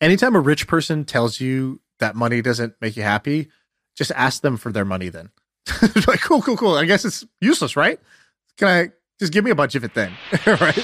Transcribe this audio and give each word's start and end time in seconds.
anytime 0.00 0.34
a 0.34 0.40
rich 0.40 0.66
person 0.66 1.04
tells 1.04 1.40
you 1.40 1.80
that 1.98 2.16
money 2.16 2.40
doesn't 2.40 2.74
make 2.80 2.96
you 2.96 3.02
happy, 3.02 3.48
just 3.94 4.10
ask 4.12 4.40
them 4.40 4.56
for 4.56 4.72
their 4.72 4.84
money 4.84 5.10
then. 5.10 5.30
like, 6.06 6.20
cool, 6.22 6.40
cool, 6.40 6.56
cool. 6.56 6.74
I 6.74 6.86
guess 6.86 7.04
it's 7.04 7.26
useless, 7.40 7.76
right? 7.76 8.00
Can 8.56 8.68
I 8.68 8.92
just 9.18 9.32
give 9.32 9.44
me 9.44 9.50
a 9.50 9.54
bunch 9.54 9.74
of 9.74 9.84
it 9.84 9.92
then? 9.94 10.12
right? 10.46 10.74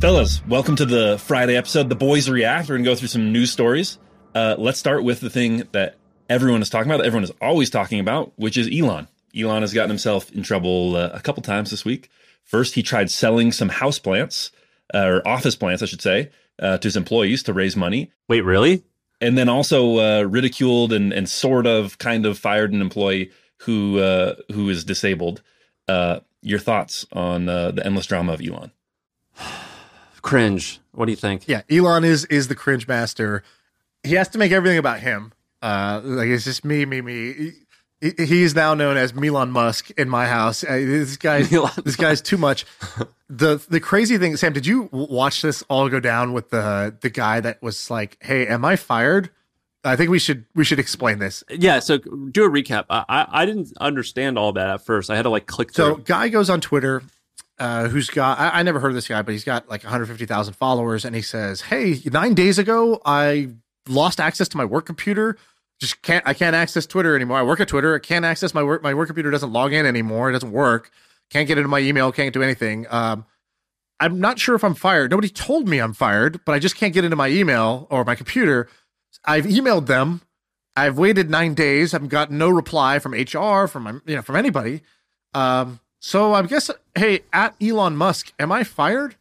Fellas, 0.00 0.46
welcome 0.46 0.76
to 0.76 0.86
the 0.86 1.18
Friday 1.18 1.56
episode. 1.56 1.88
The 1.88 1.96
boys 1.96 2.30
react. 2.30 2.68
We're 2.68 2.76
gonna 2.76 2.84
go 2.84 2.94
through 2.94 3.08
some 3.08 3.32
news 3.32 3.50
stories. 3.50 3.98
Uh, 4.34 4.54
let's 4.56 4.78
start 4.78 5.02
with 5.02 5.20
the 5.20 5.28
thing 5.28 5.64
that 5.72 5.96
everyone 6.28 6.62
is 6.62 6.70
talking 6.70 6.90
about, 6.90 6.98
that 6.98 7.06
everyone 7.06 7.24
is 7.24 7.32
always 7.40 7.68
talking 7.70 7.98
about, 7.98 8.32
which 8.36 8.56
is 8.56 8.70
Elon. 8.72 9.08
Elon 9.36 9.62
has 9.62 9.72
gotten 9.72 9.90
himself 9.90 10.30
in 10.32 10.42
trouble 10.42 10.96
uh, 10.96 11.10
a 11.12 11.20
couple 11.20 11.42
times 11.42 11.70
this 11.70 11.84
week. 11.84 12.10
First, 12.44 12.74
he 12.74 12.82
tried 12.82 13.10
selling 13.10 13.52
some 13.52 13.68
house 13.68 13.98
plants, 13.98 14.50
uh, 14.94 15.06
or 15.06 15.28
office 15.28 15.56
plants, 15.56 15.82
I 15.82 15.86
should 15.86 16.02
say, 16.02 16.30
uh, 16.58 16.78
to 16.78 16.86
his 16.86 16.96
employees 16.96 17.42
to 17.44 17.52
raise 17.52 17.76
money. 17.76 18.10
Wait, 18.28 18.42
really? 18.42 18.84
And 19.20 19.36
then 19.36 19.48
also 19.48 19.98
uh, 19.98 20.22
ridiculed 20.22 20.92
and, 20.92 21.12
and 21.12 21.28
sort 21.28 21.66
of 21.66 21.98
kind 21.98 22.26
of 22.26 22.38
fired 22.38 22.72
an 22.72 22.80
employee 22.80 23.30
who 23.58 23.98
uh, 23.98 24.36
who 24.52 24.68
is 24.70 24.84
disabled. 24.84 25.42
your 26.42 26.58
thoughts 26.58 27.06
on 27.12 27.46
the 27.46 27.82
endless 27.84 28.06
drama 28.06 28.32
of 28.32 28.40
Elon? 28.40 28.72
cringe. 30.22 30.80
What 30.92 31.06
do 31.06 31.12
you 31.12 31.16
think? 31.16 31.46
Yeah, 31.46 31.62
Elon 31.70 32.04
is 32.04 32.24
is 32.26 32.48
the 32.48 32.54
cringe 32.54 32.86
master. 32.88 33.42
He 34.02 34.14
has 34.14 34.28
to 34.28 34.38
make 34.38 34.52
everything 34.52 34.78
about 34.78 35.00
him. 35.00 35.32
Uh, 35.62 36.00
like 36.02 36.28
it's 36.28 36.44
just 36.44 36.64
me, 36.64 36.84
me, 36.84 37.00
me. 37.00 37.52
He, 38.00 38.12
he's 38.24 38.54
now 38.54 38.74
known 38.74 38.96
as 38.96 39.12
Elon 39.12 39.50
Musk 39.50 39.90
in 39.92 40.08
my 40.08 40.26
house. 40.26 40.64
Uh, 40.64 40.72
this 40.72 41.16
guy, 41.16 41.42
this 41.84 41.96
guy's 41.96 42.20
too 42.20 42.38
much. 42.38 42.64
The 43.28 43.64
the 43.68 43.80
crazy 43.80 44.18
thing, 44.18 44.36
Sam, 44.36 44.52
did 44.52 44.66
you 44.66 44.88
watch 44.92 45.42
this 45.42 45.62
all 45.68 45.88
go 45.88 46.00
down 46.00 46.32
with 46.32 46.50
the 46.50 46.96
the 47.00 47.10
guy 47.10 47.40
that 47.40 47.62
was 47.62 47.90
like, 47.90 48.16
"Hey, 48.20 48.46
am 48.46 48.64
I 48.64 48.76
fired?" 48.76 49.30
I 49.82 49.96
think 49.96 50.10
we 50.10 50.18
should 50.18 50.44
we 50.54 50.64
should 50.64 50.78
explain 50.78 51.18
this. 51.18 51.44
Yeah, 51.48 51.78
so 51.78 51.98
do 51.98 52.44
a 52.44 52.50
recap. 52.50 52.86
I 52.90 53.04
I, 53.08 53.42
I 53.42 53.46
didn't 53.46 53.72
understand 53.80 54.38
all 54.38 54.52
that 54.52 54.68
at 54.68 54.84
first. 54.84 55.10
I 55.10 55.16
had 55.16 55.22
to 55.22 55.30
like 55.30 55.46
click 55.46 55.72
through. 55.72 55.84
So, 55.84 55.96
guy 55.96 56.28
goes 56.28 56.50
on 56.50 56.60
Twitter 56.60 57.02
uh, 57.60 57.88
who's 57.88 58.08
got 58.08 58.40
I, 58.40 58.60
I, 58.60 58.62
never 58.62 58.80
heard 58.80 58.88
of 58.88 58.94
this 58.94 59.06
guy, 59.06 59.20
but 59.20 59.32
he's 59.32 59.44
got 59.44 59.68
like 59.68 59.84
150,000 59.84 60.54
followers, 60.54 61.04
and 61.04 61.14
he 61.14 61.22
says, 61.22 61.60
"Hey, 61.60 62.00
nine 62.06 62.32
days 62.32 62.58
ago, 62.58 63.00
I 63.04 63.50
lost 63.86 64.18
access 64.18 64.48
to 64.48 64.56
my 64.56 64.64
work 64.64 64.86
computer. 64.86 65.36
Just 65.80 66.02
can't 66.02 66.26
I 66.26 66.34
can't 66.34 66.54
access 66.54 66.86
Twitter 66.86 67.16
anymore. 67.16 67.38
I 67.38 67.42
work 67.42 67.60
at 67.60 67.68
Twitter. 67.68 67.94
I 67.94 67.98
can't 67.98 68.24
access 68.24 68.52
my 68.52 68.62
work. 68.62 68.82
My 68.82 68.94
work 68.94 69.08
computer 69.08 69.30
doesn't 69.30 69.52
log 69.52 69.72
in 69.72 69.86
anymore. 69.86 70.28
It 70.28 70.34
doesn't 70.34 70.52
work. 70.52 70.90
Can't 71.30 71.48
get 71.48 71.58
into 71.58 71.68
my 71.68 71.78
email. 71.78 72.12
Can't 72.12 72.34
do 72.34 72.42
anything. 72.42 72.86
Um, 72.90 73.24
I'm 73.98 74.20
not 74.20 74.38
sure 74.38 74.54
if 74.54 74.64
I'm 74.64 74.74
fired. 74.74 75.10
Nobody 75.10 75.28
told 75.28 75.68
me 75.68 75.78
I'm 75.78 75.92
fired, 75.92 76.40
but 76.44 76.52
I 76.52 76.58
just 76.58 76.76
can't 76.76 76.92
get 76.92 77.04
into 77.04 77.16
my 77.16 77.28
email 77.28 77.86
or 77.90 78.04
my 78.04 78.14
computer. 78.14 78.68
I've 79.24 79.44
emailed 79.44 79.86
them. 79.86 80.22
I've 80.76 80.98
waited 80.98 81.28
nine 81.30 81.54
days. 81.54 81.92
I've 81.92 82.08
got 82.08 82.30
no 82.30 82.48
reply 82.48 82.98
from 82.98 83.12
HR, 83.12 83.66
from 83.66 83.82
my, 83.82 83.92
you 84.06 84.16
know, 84.16 84.22
from 84.22 84.36
anybody. 84.36 84.82
Um, 85.34 85.80
so 85.98 86.32
I 86.32 86.42
guess, 86.42 86.70
hey, 86.94 87.20
at 87.32 87.54
Elon 87.60 87.96
Musk, 87.96 88.32
am 88.38 88.50
I 88.50 88.64
fired? 88.64 89.16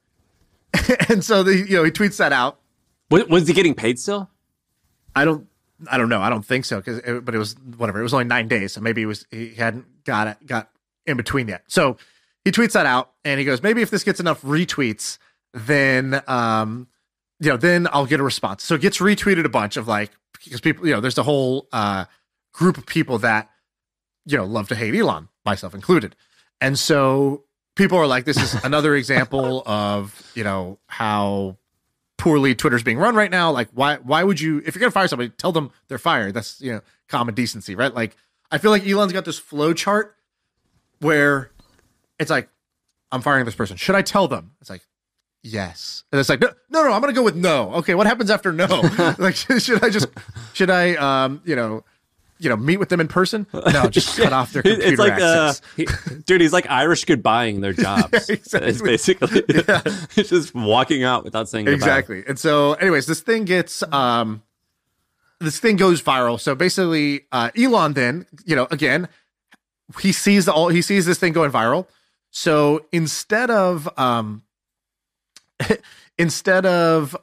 and 1.10 1.24
so 1.24 1.44
the 1.44 1.56
you 1.56 1.76
know 1.76 1.84
he 1.84 1.92
tweets 1.92 2.18
that 2.18 2.32
out. 2.32 2.60
Was 3.10 3.48
he 3.48 3.54
getting 3.54 3.74
paid 3.74 4.00
still? 4.00 4.30
I 5.16 5.26
don't. 5.26 5.48
I 5.90 5.98
don't 5.98 6.10
know. 6.10 6.22
I 6.22 6.30
don't 6.30 6.46
think 6.46 6.66
so. 6.66 6.78
Because, 6.78 7.22
but 7.22 7.34
it 7.34 7.38
was 7.38 7.56
whatever. 7.78 8.00
It 8.00 8.04
was 8.04 8.14
only 8.14 8.26
nine 8.26 8.48
days, 8.48 8.74
so 8.74 8.82
maybe 8.82 9.02
he 9.02 9.06
was 9.06 9.26
he 9.32 9.56
hadn't 9.56 10.04
got 10.04 10.28
it 10.28 10.46
got 10.46 10.70
in 11.06 11.18
between 11.18 11.48
yet. 11.48 11.64
So 11.68 11.98
he 12.44 12.52
tweets 12.52 12.74
that 12.74 12.86
out, 12.86 13.12
and 13.24 13.40
he 13.40 13.46
goes, 13.46 13.62
maybe 13.62 13.82
if 13.82 13.90
this 13.90 14.04
gets 14.04 14.20
enough 14.20 14.42
retweets, 14.42 15.18
then 15.54 16.22
um, 16.28 16.88
you 17.40 17.50
know, 17.50 17.58
then 17.58 17.88
I'll 17.92 18.06
get 18.06 18.20
a 18.20 18.24
response. 18.24 18.64
So 18.64 18.76
it 18.76 18.82
gets 18.82 18.98
retweeted 18.98 19.46
a 19.46 19.50
bunch 19.50 19.78
of 19.78 19.88
like 19.88 20.12
because 20.44 20.62
people, 20.62 20.88
you 20.88 20.94
know, 20.94 21.02
there's 21.02 21.18
a 21.18 21.24
whole 21.24 21.68
uh 21.72 22.06
group 22.54 22.78
of 22.78 22.86
people 22.86 23.20
that 23.20 23.50
you 24.26 24.38
know 24.38 24.46
love 24.46 24.68
to 24.70 24.76
hate 24.76 24.96
Elon, 24.96 25.30
myself 25.46 25.74
included. 25.74 26.16
And 26.62 26.78
so 26.78 27.46
people 27.80 27.98
are 27.98 28.08
like, 28.08 28.26
this 28.26 28.36
is 28.36 28.54
another 28.66 28.94
example 28.94 29.64
of, 29.66 30.32
you 30.36 30.44
know, 30.44 30.80
how 30.88 31.58
poorly 32.20 32.54
Twitter's 32.54 32.84
being 32.84 33.00
run 33.00 33.16
right 33.16 33.32
now. 33.32 33.50
Like, 33.50 33.70
why 33.74 33.96
why 33.96 34.24
would 34.24 34.40
you 34.40 34.62
if 34.66 34.76
you're 34.76 34.80
gonna 34.80 34.92
fire 34.92 35.08
somebody, 35.08 35.30
tell 35.30 35.52
them 35.52 35.72
they're 35.88 35.98
fired. 35.98 36.36
That's 36.36 36.62
you 36.62 36.74
know, 36.74 36.82
common 37.08 37.34
decency, 37.34 37.74
right? 37.74 37.94
Like 37.94 38.16
I 38.52 38.60
feel 38.60 38.70
like 38.70 38.86
Elon's 38.86 39.14
got 39.14 39.26
this 39.26 39.40
flow 39.40 39.74
chart 39.74 40.16
where 41.00 41.50
it's 42.20 42.30
like, 42.30 42.50
I'm 43.12 43.22
firing 43.22 43.46
this 43.46 43.56
person. 43.56 43.78
Should 43.78 43.96
I 43.96 44.02
tell 44.02 44.28
them? 44.28 44.52
It's 44.62 44.70
like, 44.70 44.86
yes. 45.42 46.04
And 46.12 46.20
it's 46.20 46.30
like, 46.30 46.42
no, 46.42 46.50
no, 46.70 46.84
no, 46.84 46.92
I'm 46.92 47.02
gonna 47.02 47.14
go 47.14 47.24
with 47.24 47.36
no. 47.36 47.74
Okay, 47.76 47.96
what 47.96 48.06
happens 48.06 48.30
after 48.30 48.52
no? 48.52 48.66
like, 49.18 49.36
should 49.36 49.84
I 49.84 49.90
just 49.90 50.08
should 50.54 50.70
I 50.70 50.96
um, 50.96 51.42
you 51.46 51.56
know, 51.56 51.84
you 52.40 52.50
know, 52.50 52.56
meet 52.56 52.78
with 52.78 52.90
them 52.90 53.02
in 53.02 53.08
person. 53.08 53.46
No, 53.54 53.90
just 53.90 54.18
cut 54.18 54.32
off 54.34 54.54
their 54.54 54.64
computer 54.64 54.88
it's 54.88 55.00
like, 55.00 55.22
uh, 55.22 55.50
access. 55.50 55.62
Uh, 55.62 55.64
he, 55.76 56.22
dude, 56.26 56.42
he's 56.42 56.54
like 56.54 56.70
Irish 56.70 57.06
goodbying 57.06 57.62
their 57.62 57.74
jobs. 57.74 58.12
yeah, 58.30 58.36
exactly. 58.36 58.70
It's 58.70 58.82
basically 58.82 59.44
yeah. 59.50 59.82
just 60.16 60.56
walking 60.56 61.04
out 61.04 61.24
without 61.26 61.50
saying 61.50 61.68
exactly. 61.68 62.18
Goodbye. 62.18 62.30
And 62.30 62.40
so, 62.40 62.74
anyways, 62.74 63.06
this 63.06 63.20
thing 63.20 63.46
gets 63.46 63.84
um, 63.92 64.42
this 65.40 65.60
thing 65.60 65.76
goes 65.76 66.02
viral. 66.02 66.40
So 66.40 66.56
basically, 66.56 67.26
uh, 67.32 67.52
Elon 67.58 67.94
then, 67.94 68.26
you 68.46 68.56
know, 68.56 68.68
again, 68.72 69.10
he 70.02 70.12
sees 70.12 70.48
all 70.48 70.70
he 70.70 70.82
sees 70.82 71.06
this 71.06 71.20
thing 71.20 71.34
going 71.34 71.52
viral. 71.52 71.88
So 72.32 72.86
instead 72.92 73.52
of 73.52 73.90
um, 73.98 74.44
instead 76.18 76.66
of 76.66 77.18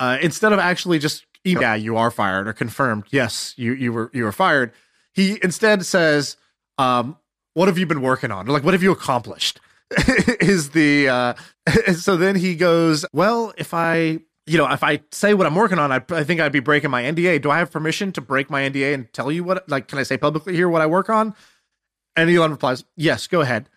uh, 0.00 0.18
instead 0.22 0.52
of 0.52 0.58
actually 0.58 0.98
just 0.98 1.26
yeah, 1.44 1.74
you 1.74 1.96
are 1.96 2.10
fired 2.10 2.48
or 2.48 2.52
confirmed. 2.52 3.04
Yes, 3.10 3.54
you 3.56 3.72
you 3.72 3.92
were 3.92 4.10
you 4.12 4.24
were 4.24 4.32
fired. 4.32 4.72
He 5.12 5.38
instead 5.42 5.84
says, 5.84 6.36
um, 6.78 7.16
"What 7.54 7.68
have 7.68 7.78
you 7.78 7.86
been 7.86 8.02
working 8.02 8.30
on? 8.30 8.46
Like, 8.46 8.64
what 8.64 8.74
have 8.74 8.82
you 8.82 8.92
accomplished?" 8.92 9.60
is 10.40 10.70
the 10.70 11.08
uh, 11.08 11.34
so 11.94 12.16
then 12.16 12.36
he 12.36 12.54
goes, 12.54 13.04
"Well, 13.12 13.52
if 13.56 13.74
I." 13.74 14.20
You 14.44 14.58
know, 14.58 14.68
if 14.72 14.82
I 14.82 15.02
say 15.12 15.34
what 15.34 15.46
I'm 15.46 15.54
working 15.54 15.78
on, 15.78 15.92
I, 15.92 16.02
I 16.10 16.24
think 16.24 16.40
I'd 16.40 16.50
be 16.50 16.58
breaking 16.58 16.90
my 16.90 17.04
NDA. 17.04 17.40
Do 17.40 17.52
I 17.52 17.58
have 17.58 17.70
permission 17.70 18.10
to 18.14 18.20
break 18.20 18.50
my 18.50 18.62
NDA 18.68 18.92
and 18.92 19.12
tell 19.12 19.30
you 19.30 19.44
what? 19.44 19.68
Like, 19.68 19.86
can 19.86 20.00
I 20.00 20.02
say 20.02 20.16
publicly 20.16 20.56
here 20.56 20.68
what 20.68 20.82
I 20.82 20.86
work 20.86 21.08
on? 21.08 21.36
And 22.16 22.28
Elon 22.28 22.50
replies, 22.50 22.82
"Yes, 22.96 23.28
go 23.28 23.42
ahead." 23.42 23.68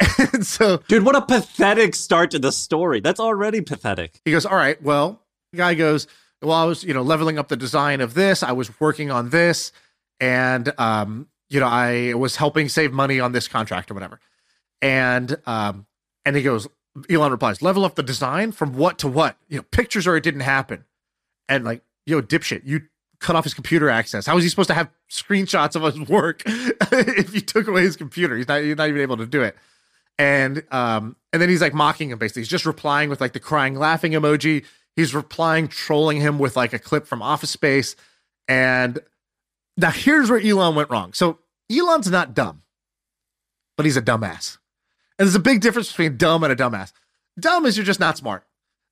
and 0.32 0.44
so, 0.44 0.78
dude, 0.88 1.04
what 1.04 1.14
a 1.14 1.22
pathetic 1.22 1.94
start 1.94 2.32
to 2.32 2.40
the 2.40 2.50
story. 2.50 2.98
That's 2.98 3.20
already 3.20 3.60
pathetic. 3.60 4.20
He 4.24 4.32
goes, 4.32 4.44
"All 4.44 4.56
right, 4.56 4.82
well." 4.82 5.20
The 5.52 5.58
guy 5.58 5.74
goes, 5.74 6.08
well, 6.42 6.52
I 6.52 6.64
was, 6.64 6.84
you 6.84 6.94
know, 6.94 7.02
leveling 7.02 7.38
up 7.38 7.48
the 7.48 7.56
design 7.56 8.00
of 8.00 8.14
this. 8.14 8.42
I 8.42 8.52
was 8.52 8.78
working 8.80 9.10
on 9.10 9.30
this, 9.30 9.72
and 10.20 10.72
um, 10.78 11.28
you 11.48 11.60
know, 11.60 11.66
I 11.66 12.14
was 12.14 12.36
helping 12.36 12.68
save 12.68 12.92
money 12.92 13.20
on 13.20 13.32
this 13.32 13.48
contract 13.48 13.90
or 13.90 13.94
whatever. 13.94 14.20
And 14.82 15.36
um, 15.46 15.86
and 16.24 16.36
he 16.36 16.42
goes, 16.42 16.68
Elon 17.08 17.32
replies, 17.32 17.62
level 17.62 17.84
up 17.84 17.94
the 17.94 18.02
design 18.02 18.52
from 18.52 18.74
what 18.74 18.98
to 18.98 19.08
what? 19.08 19.36
You 19.48 19.58
know, 19.58 19.62
pictures 19.70 20.06
or 20.06 20.16
it 20.16 20.22
didn't 20.22 20.40
happen. 20.40 20.84
And 21.48 21.64
like, 21.64 21.82
yo, 22.06 22.22
dipshit, 22.22 22.62
you 22.64 22.82
cut 23.20 23.36
off 23.36 23.44
his 23.44 23.54
computer 23.54 23.88
access. 23.88 24.26
How 24.26 24.36
is 24.36 24.44
he 24.44 24.50
supposed 24.50 24.68
to 24.68 24.74
have 24.74 24.90
screenshots 25.10 25.76
of 25.76 25.82
his 25.82 26.08
work 26.08 26.42
if 26.46 27.34
you 27.34 27.40
took 27.40 27.66
away 27.68 27.82
his 27.82 27.96
computer? 27.96 28.36
He's 28.36 28.48
not, 28.48 28.62
he's 28.62 28.76
not 28.76 28.88
even 28.88 29.00
able 29.00 29.16
to 29.16 29.26
do 29.26 29.42
it. 29.42 29.56
And 30.18 30.62
um, 30.70 31.16
and 31.32 31.42
then 31.42 31.48
he's 31.48 31.60
like 31.60 31.74
mocking 31.74 32.10
him 32.10 32.18
basically. 32.18 32.42
He's 32.42 32.48
just 32.48 32.66
replying 32.66 33.10
with 33.10 33.20
like 33.20 33.32
the 33.32 33.40
crying 33.40 33.74
laughing 33.74 34.12
emoji 34.12 34.64
He's 34.96 35.14
replying, 35.14 35.68
trolling 35.68 36.20
him 36.20 36.38
with 36.38 36.56
like 36.56 36.72
a 36.72 36.78
clip 36.78 37.06
from 37.06 37.22
Office 37.22 37.50
Space. 37.50 37.96
And 38.48 39.00
now 39.76 39.90
here's 39.90 40.30
where 40.30 40.40
Elon 40.40 40.74
went 40.74 40.90
wrong. 40.90 41.12
So 41.12 41.38
Elon's 41.70 42.10
not 42.10 42.34
dumb, 42.34 42.62
but 43.76 43.86
he's 43.86 43.96
a 43.96 44.02
dumbass. 44.02 44.58
And 45.18 45.26
there's 45.26 45.34
a 45.34 45.40
big 45.40 45.60
difference 45.60 45.88
between 45.88 46.16
dumb 46.16 46.44
and 46.44 46.52
a 46.52 46.56
dumbass. 46.56 46.92
Dumb 47.38 47.66
is 47.66 47.76
you're 47.76 47.86
just 47.86 48.00
not 48.00 48.16
smart. 48.16 48.44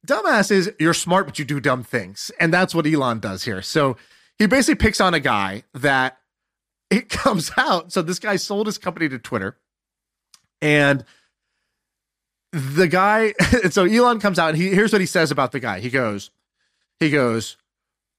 Dumbass 0.07 0.51
is 0.51 0.73
you're 0.81 0.95
smart, 0.95 1.27
but 1.27 1.39
you 1.39 1.45
do 1.45 1.61
dumb 1.61 1.85
things. 1.85 2.33
And 2.41 2.53
that's 2.53 2.75
what 2.75 2.87
Elon 2.87 3.21
does 3.21 3.45
here. 3.45 3.63
So 3.63 3.97
he 4.39 4.47
basically 4.47 4.75
picks 4.75 5.01
on 5.01 5.15
a 5.15 5.21
guy 5.21 5.63
that 5.75 6.19
it 6.91 7.09
comes 7.09 7.53
out. 7.57 7.93
So 7.93 8.03
this 8.03 8.19
guy 8.19 8.37
sold 8.37 8.67
his 8.67 8.79
company 8.79 9.09
to 9.09 9.19
Twitter. 9.19 9.57
And 10.61 11.05
the 12.53 12.87
guy 12.87 13.33
so 13.71 13.85
Elon 13.85 14.21
comes 14.21 14.39
out 14.39 14.51
and 14.51 14.59
he 14.59 14.71
here's 14.71 14.93
what 14.93 15.01
he 15.01 15.07
says 15.07 15.31
about 15.31 15.53
the 15.53 15.61
guy. 15.61 15.81
He 15.81 15.91
goes, 15.91 16.31
he 17.01 17.11
goes, 17.11 17.57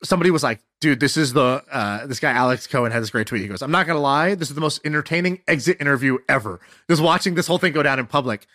somebody 0.03 0.31
was 0.31 0.43
like, 0.43 0.59
dude, 0.81 0.99
this 0.99 1.17
is 1.17 1.33
the 1.33 1.63
uh, 1.71 2.05
this 2.07 2.19
guy 2.19 2.31
Alex 2.31 2.67
Cohen 2.67 2.91
had 2.91 3.01
this 3.01 3.09
great 3.09 3.27
tweet. 3.27 3.41
He 3.41 3.47
goes, 3.47 3.61
I'm 3.61 3.71
not 3.71 3.87
gonna 3.87 3.99
lie, 3.99 4.35
this 4.35 4.49
is 4.49 4.55
the 4.55 4.61
most 4.61 4.81
entertaining 4.85 5.41
exit 5.47 5.79
interview 5.79 6.17
ever. 6.27 6.59
Just 6.89 7.01
watching 7.01 7.35
this 7.35 7.47
whole 7.47 7.57
thing 7.57 7.73
go 7.73 7.83
down 7.83 7.99
in 7.99 8.07
public. 8.07 8.47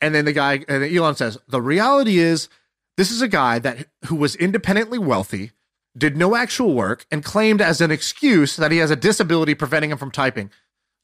And 0.00 0.14
then 0.14 0.24
the 0.24 0.32
guy 0.32 0.64
and 0.68 0.84
Elon 0.84 1.14
says, 1.14 1.38
the 1.48 1.62
reality 1.62 2.18
is 2.18 2.48
this 2.96 3.10
is 3.10 3.22
a 3.22 3.28
guy 3.28 3.58
that 3.58 3.88
who 4.06 4.16
was 4.16 4.36
independently 4.36 4.98
wealthy, 4.98 5.52
did 5.96 6.16
no 6.16 6.36
actual 6.36 6.74
work, 6.74 7.06
and 7.10 7.24
claimed 7.24 7.60
as 7.60 7.80
an 7.80 7.90
excuse 7.90 8.56
that 8.56 8.70
he 8.72 8.78
has 8.78 8.90
a 8.90 8.96
disability 8.96 9.54
preventing 9.54 9.90
him 9.90 9.98
from 9.98 10.10
typing. 10.10 10.50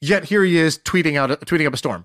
Yet 0.00 0.24
here 0.24 0.44
he 0.44 0.56
is 0.56 0.78
tweeting 0.78 1.16
out 1.16 1.30
tweeting 1.42 1.66
up 1.66 1.74
a 1.74 1.76
storm. 1.76 2.04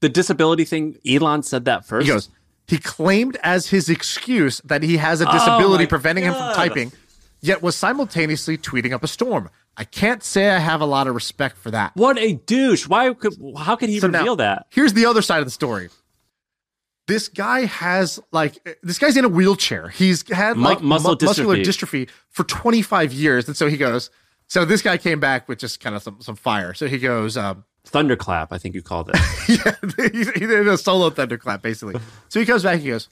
the 0.00 0.08
disability 0.08 0.64
thing, 0.64 0.98
Elon 1.06 1.42
said 1.42 1.64
that 1.66 1.84
first. 1.84 2.06
He 2.06 2.12
goes, 2.12 2.28
he 2.66 2.78
claimed 2.78 3.36
as 3.42 3.68
his 3.68 3.88
excuse 3.88 4.60
that 4.64 4.82
he 4.82 4.98
has 4.98 5.20
a 5.20 5.26
disability 5.26 5.84
oh 5.84 5.88
preventing 5.88 6.24
God. 6.24 6.30
him 6.30 6.34
from 6.34 6.54
typing, 6.54 6.92
yet 7.40 7.62
was 7.62 7.74
simultaneously 7.74 8.58
tweeting 8.58 8.92
up 8.92 9.02
a 9.02 9.08
storm. 9.08 9.48
I 9.76 9.84
can't 9.84 10.22
say 10.22 10.50
I 10.50 10.58
have 10.58 10.80
a 10.80 10.86
lot 10.86 11.06
of 11.06 11.14
respect 11.14 11.56
for 11.56 11.70
that. 11.70 11.94
What 11.94 12.18
a 12.18 12.34
douche! 12.34 12.86
Why 12.86 13.14
could? 13.14 13.34
How 13.56 13.76
could 13.76 13.88
he 13.88 14.00
so 14.00 14.08
reveal 14.08 14.36
now, 14.36 14.56
that? 14.56 14.66
Here's 14.70 14.92
the 14.92 15.06
other 15.06 15.22
side 15.22 15.38
of 15.38 15.46
the 15.46 15.52
story. 15.52 15.88
This 17.06 17.28
guy 17.28 17.64
has 17.64 18.20
like 18.32 18.58
this 18.82 18.98
guy's 18.98 19.16
in 19.16 19.24
a 19.24 19.28
wheelchair. 19.28 19.88
He's 19.88 20.28
had 20.28 20.58
like 20.58 20.82
mu- 20.82 20.88
muscle 20.88 21.12
mu- 21.12 21.16
dystrophy. 21.16 21.26
muscular 21.26 21.56
dystrophy 21.56 22.10
for 22.28 22.44
25 22.44 23.12
years, 23.12 23.46
and 23.46 23.56
so 23.56 23.68
he 23.68 23.76
goes. 23.76 24.10
So 24.48 24.64
this 24.64 24.82
guy 24.82 24.96
came 24.98 25.20
back 25.20 25.48
with 25.48 25.58
just 25.58 25.80
kind 25.80 25.94
of 25.94 26.02
some 26.02 26.20
some 26.20 26.36
fire. 26.36 26.74
So 26.74 26.86
he 26.88 26.98
goes, 26.98 27.36
um, 27.36 27.64
thunderclap, 27.88 28.52
I 28.52 28.58
think 28.58 28.74
you 28.74 28.82
called 28.82 29.10
it. 29.12 29.16
yeah, 29.48 29.74
he 30.34 30.46
did 30.46 30.68
a 30.68 30.78
solo 30.78 31.10
thunderclap, 31.10 31.62
basically. 31.62 32.00
So 32.28 32.40
he 32.40 32.46
comes 32.46 32.62
back, 32.62 32.80
he 32.80 32.88
goes, 32.88 33.08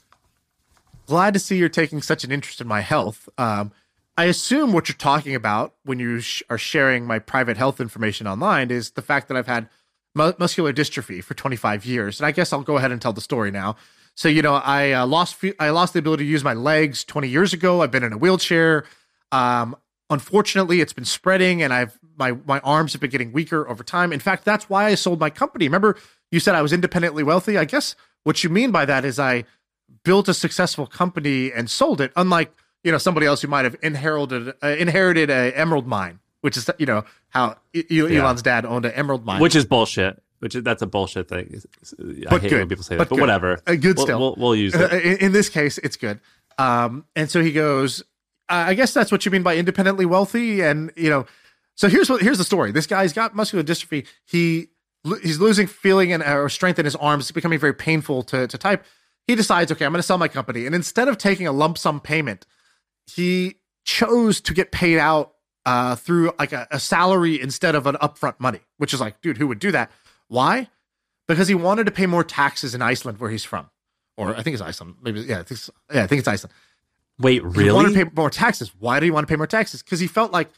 Glad 1.07 1.33
to 1.33 1.39
see 1.39 1.57
you're 1.57 1.69
taking 1.69 2.01
such 2.01 2.23
an 2.23 2.31
interest 2.31 2.59
in 2.59 2.67
my 2.67 2.81
health. 2.81 3.29
Um, 3.37 3.71
I 4.17 4.25
assume 4.25 4.73
what 4.73 4.89
you're 4.89 4.97
talking 4.97 5.35
about 5.35 5.75
when 5.83 5.99
you 5.99 6.19
sh- 6.19 6.43
are 6.49 6.57
sharing 6.57 7.05
my 7.05 7.17
private 7.19 7.55
health 7.55 7.79
information 7.79 8.27
online 8.27 8.71
is 8.71 8.91
the 8.91 9.01
fact 9.01 9.27
that 9.29 9.37
I've 9.37 9.47
had 9.47 9.69
mu- 10.15 10.33
muscular 10.37 10.73
dystrophy 10.73 11.23
for 11.23 11.33
25 11.33 11.85
years. 11.85 12.19
And 12.19 12.27
I 12.27 12.31
guess 12.31 12.51
I'll 12.51 12.61
go 12.61 12.77
ahead 12.77 12.91
and 12.91 13.01
tell 13.01 13.13
the 13.13 13.21
story 13.21 13.51
now. 13.51 13.77
So, 14.15 14.27
you 14.27 14.41
know, 14.41 14.55
I 14.55 14.91
uh, 14.91 15.05
lost 15.05 15.37
I 15.59 15.69
lost 15.69 15.93
the 15.93 15.99
ability 15.99 16.25
to 16.25 16.29
use 16.29 16.43
my 16.43 16.55
legs 16.55 17.03
20 17.05 17.27
years 17.27 17.53
ago. 17.53 17.81
I've 17.81 17.91
been 17.91 18.03
in 18.03 18.13
a 18.13 18.17
wheelchair. 18.17 18.83
Um, 19.31 19.75
unfortunately, 20.09 20.81
it's 20.81 20.93
been 20.93 21.05
spreading, 21.05 21.61
and 21.61 21.73
I've 21.73 21.97
my 22.17 22.33
my 22.45 22.59
arms 22.59 22.93
have 22.93 23.01
been 23.01 23.09
getting 23.09 23.31
weaker 23.31 23.67
over 23.67 23.83
time. 23.83 24.11
In 24.11 24.19
fact, 24.19 24.45
that's 24.45 24.69
why 24.69 24.85
I 24.85 24.95
sold 24.95 25.19
my 25.19 25.29
company. 25.29 25.65
Remember, 25.65 25.97
you 26.31 26.39
said 26.39 26.55
I 26.55 26.61
was 26.61 26.73
independently 26.73 27.23
wealthy. 27.23 27.57
I 27.57 27.65
guess 27.65 27.95
what 28.23 28.43
you 28.43 28.49
mean 28.49 28.71
by 28.71 28.85
that 28.85 29.05
is 29.05 29.19
I 29.19 29.45
built 30.03 30.27
a 30.27 30.33
successful 30.33 30.87
company 30.87 31.51
and 31.51 31.69
sold 31.69 32.01
it. 32.01 32.11
Unlike 32.15 32.53
you 32.83 32.91
know 32.91 32.97
somebody 32.97 33.25
else 33.25 33.41
who 33.41 33.47
might 33.47 33.65
have 33.65 33.75
inherited 33.81 34.53
uh, 34.63 34.67
inherited 34.67 35.29
a 35.29 35.57
emerald 35.57 35.87
mine, 35.87 36.19
which 36.41 36.57
is 36.57 36.69
you 36.77 36.85
know 36.85 37.03
how 37.29 37.57
Elon's 37.73 37.91
yeah. 37.91 38.33
dad 38.43 38.65
owned 38.65 38.85
an 38.85 38.93
emerald 38.93 39.25
mine, 39.25 39.41
which 39.41 39.55
is 39.55 39.65
bullshit. 39.65 40.21
Which 40.39 40.53
is, 40.53 40.61
that's 40.61 40.83
a 40.83 40.85
bullshit 40.85 41.27
thing. 41.27 41.63
I 41.99 42.29
but 42.29 42.41
hate 42.43 42.49
good. 42.49 42.59
when 42.59 42.69
people 42.69 42.83
say 42.83 42.95
that, 42.95 43.09
but, 43.09 43.15
but 43.15 43.19
whatever. 43.19 43.59
Uh, 43.65 43.73
good 43.73 43.97
still. 43.97 44.19
We'll, 44.19 44.35
we'll, 44.37 44.49
we'll 44.49 44.55
use 44.55 44.75
it. 44.75 44.93
In, 44.93 45.17
in, 45.17 45.31
this 45.31 45.49
case, 45.49 45.79
it's 45.79 45.97
good. 45.97 46.19
Um, 46.59 47.05
and 47.15 47.27
so 47.27 47.41
he 47.41 47.51
goes, 47.51 48.03
I 48.49 48.73
guess 48.73 48.93
that's 48.93 49.11
what 49.11 49.25
you 49.25 49.31
mean 49.31 49.43
by 49.43 49.57
independently 49.57 50.05
wealthy. 50.05 50.61
And 50.61 50.91
you 50.95 51.09
know, 51.09 51.25
so 51.75 51.89
here's 51.89 52.09
what 52.09 52.21
here's 52.21 52.37
the 52.37 52.43
story. 52.43 52.71
This 52.71 52.87
guy's 52.87 53.13
got 53.13 53.35
muscular 53.35 53.63
dystrophy. 53.63 54.07
He 54.25 54.67
he's 55.21 55.39
losing 55.39 55.67
feeling 55.67 56.11
and 56.11 56.23
or 56.23 56.49
strength 56.49 56.79
in 56.79 56.85
his 56.85 56.95
arms. 56.95 57.25
It's 57.25 57.31
becoming 57.31 57.59
very 57.59 57.73
painful 57.73 58.23
to 58.23 58.47
to 58.47 58.57
type. 58.57 58.85
He 59.27 59.35
decides, 59.35 59.71
okay, 59.71 59.85
I'm 59.85 59.91
going 59.91 59.99
to 59.99 60.03
sell 60.03 60.17
my 60.17 60.29
company, 60.29 60.65
and 60.65 60.73
instead 60.73 61.09
of 61.09 61.17
taking 61.17 61.47
a 61.47 61.51
lump 61.51 61.77
sum 61.77 61.99
payment, 61.99 62.45
he 63.05 63.55
chose 63.83 64.39
to 64.41 64.53
get 64.53 64.71
paid 64.71 64.97
out 64.97 65.33
uh, 65.65 65.95
through 65.97 66.31
like 66.39 66.53
a, 66.53 66.65
a 66.71 66.79
salary 66.79 67.39
instead 67.39 67.75
of 67.75 67.87
an 67.87 67.95
upfront 67.95 68.39
money. 68.39 68.61
Which 68.77 68.93
is 68.93 69.01
like, 69.01 69.19
dude, 69.21 69.37
who 69.37 69.47
would 69.47 69.59
do 69.59 69.71
that? 69.71 69.91
Why? 70.29 70.69
Because 71.27 71.49
he 71.49 71.55
wanted 71.55 71.85
to 71.87 71.91
pay 71.91 72.05
more 72.05 72.23
taxes 72.23 72.73
in 72.73 72.81
Iceland, 72.81 73.19
where 73.19 73.29
he's 73.29 73.43
from, 73.43 73.69
or 74.15 74.33
I 74.35 74.43
think 74.43 74.53
it's 74.53 74.63
Iceland. 74.63 74.95
Maybe 75.01 75.21
yeah, 75.21 75.39
I 75.39 75.43
think 75.43 75.59
yeah, 75.93 76.03
I 76.03 76.07
think 76.07 76.19
it's 76.19 76.27
Iceland. 76.27 76.53
Wait, 77.19 77.43
really? 77.43 77.65
He 77.65 77.71
wanted 77.71 77.93
to 77.93 78.05
pay 78.05 78.11
more 78.15 78.29
taxes. 78.29 78.71
Why 78.79 78.99
do 78.99 79.05
you 79.05 79.13
want 79.13 79.27
to 79.27 79.31
pay 79.31 79.37
more 79.37 79.47
taxes? 79.47 79.81
Because 79.81 79.99
he 79.99 80.07
felt 80.07 80.31
like 80.31 80.49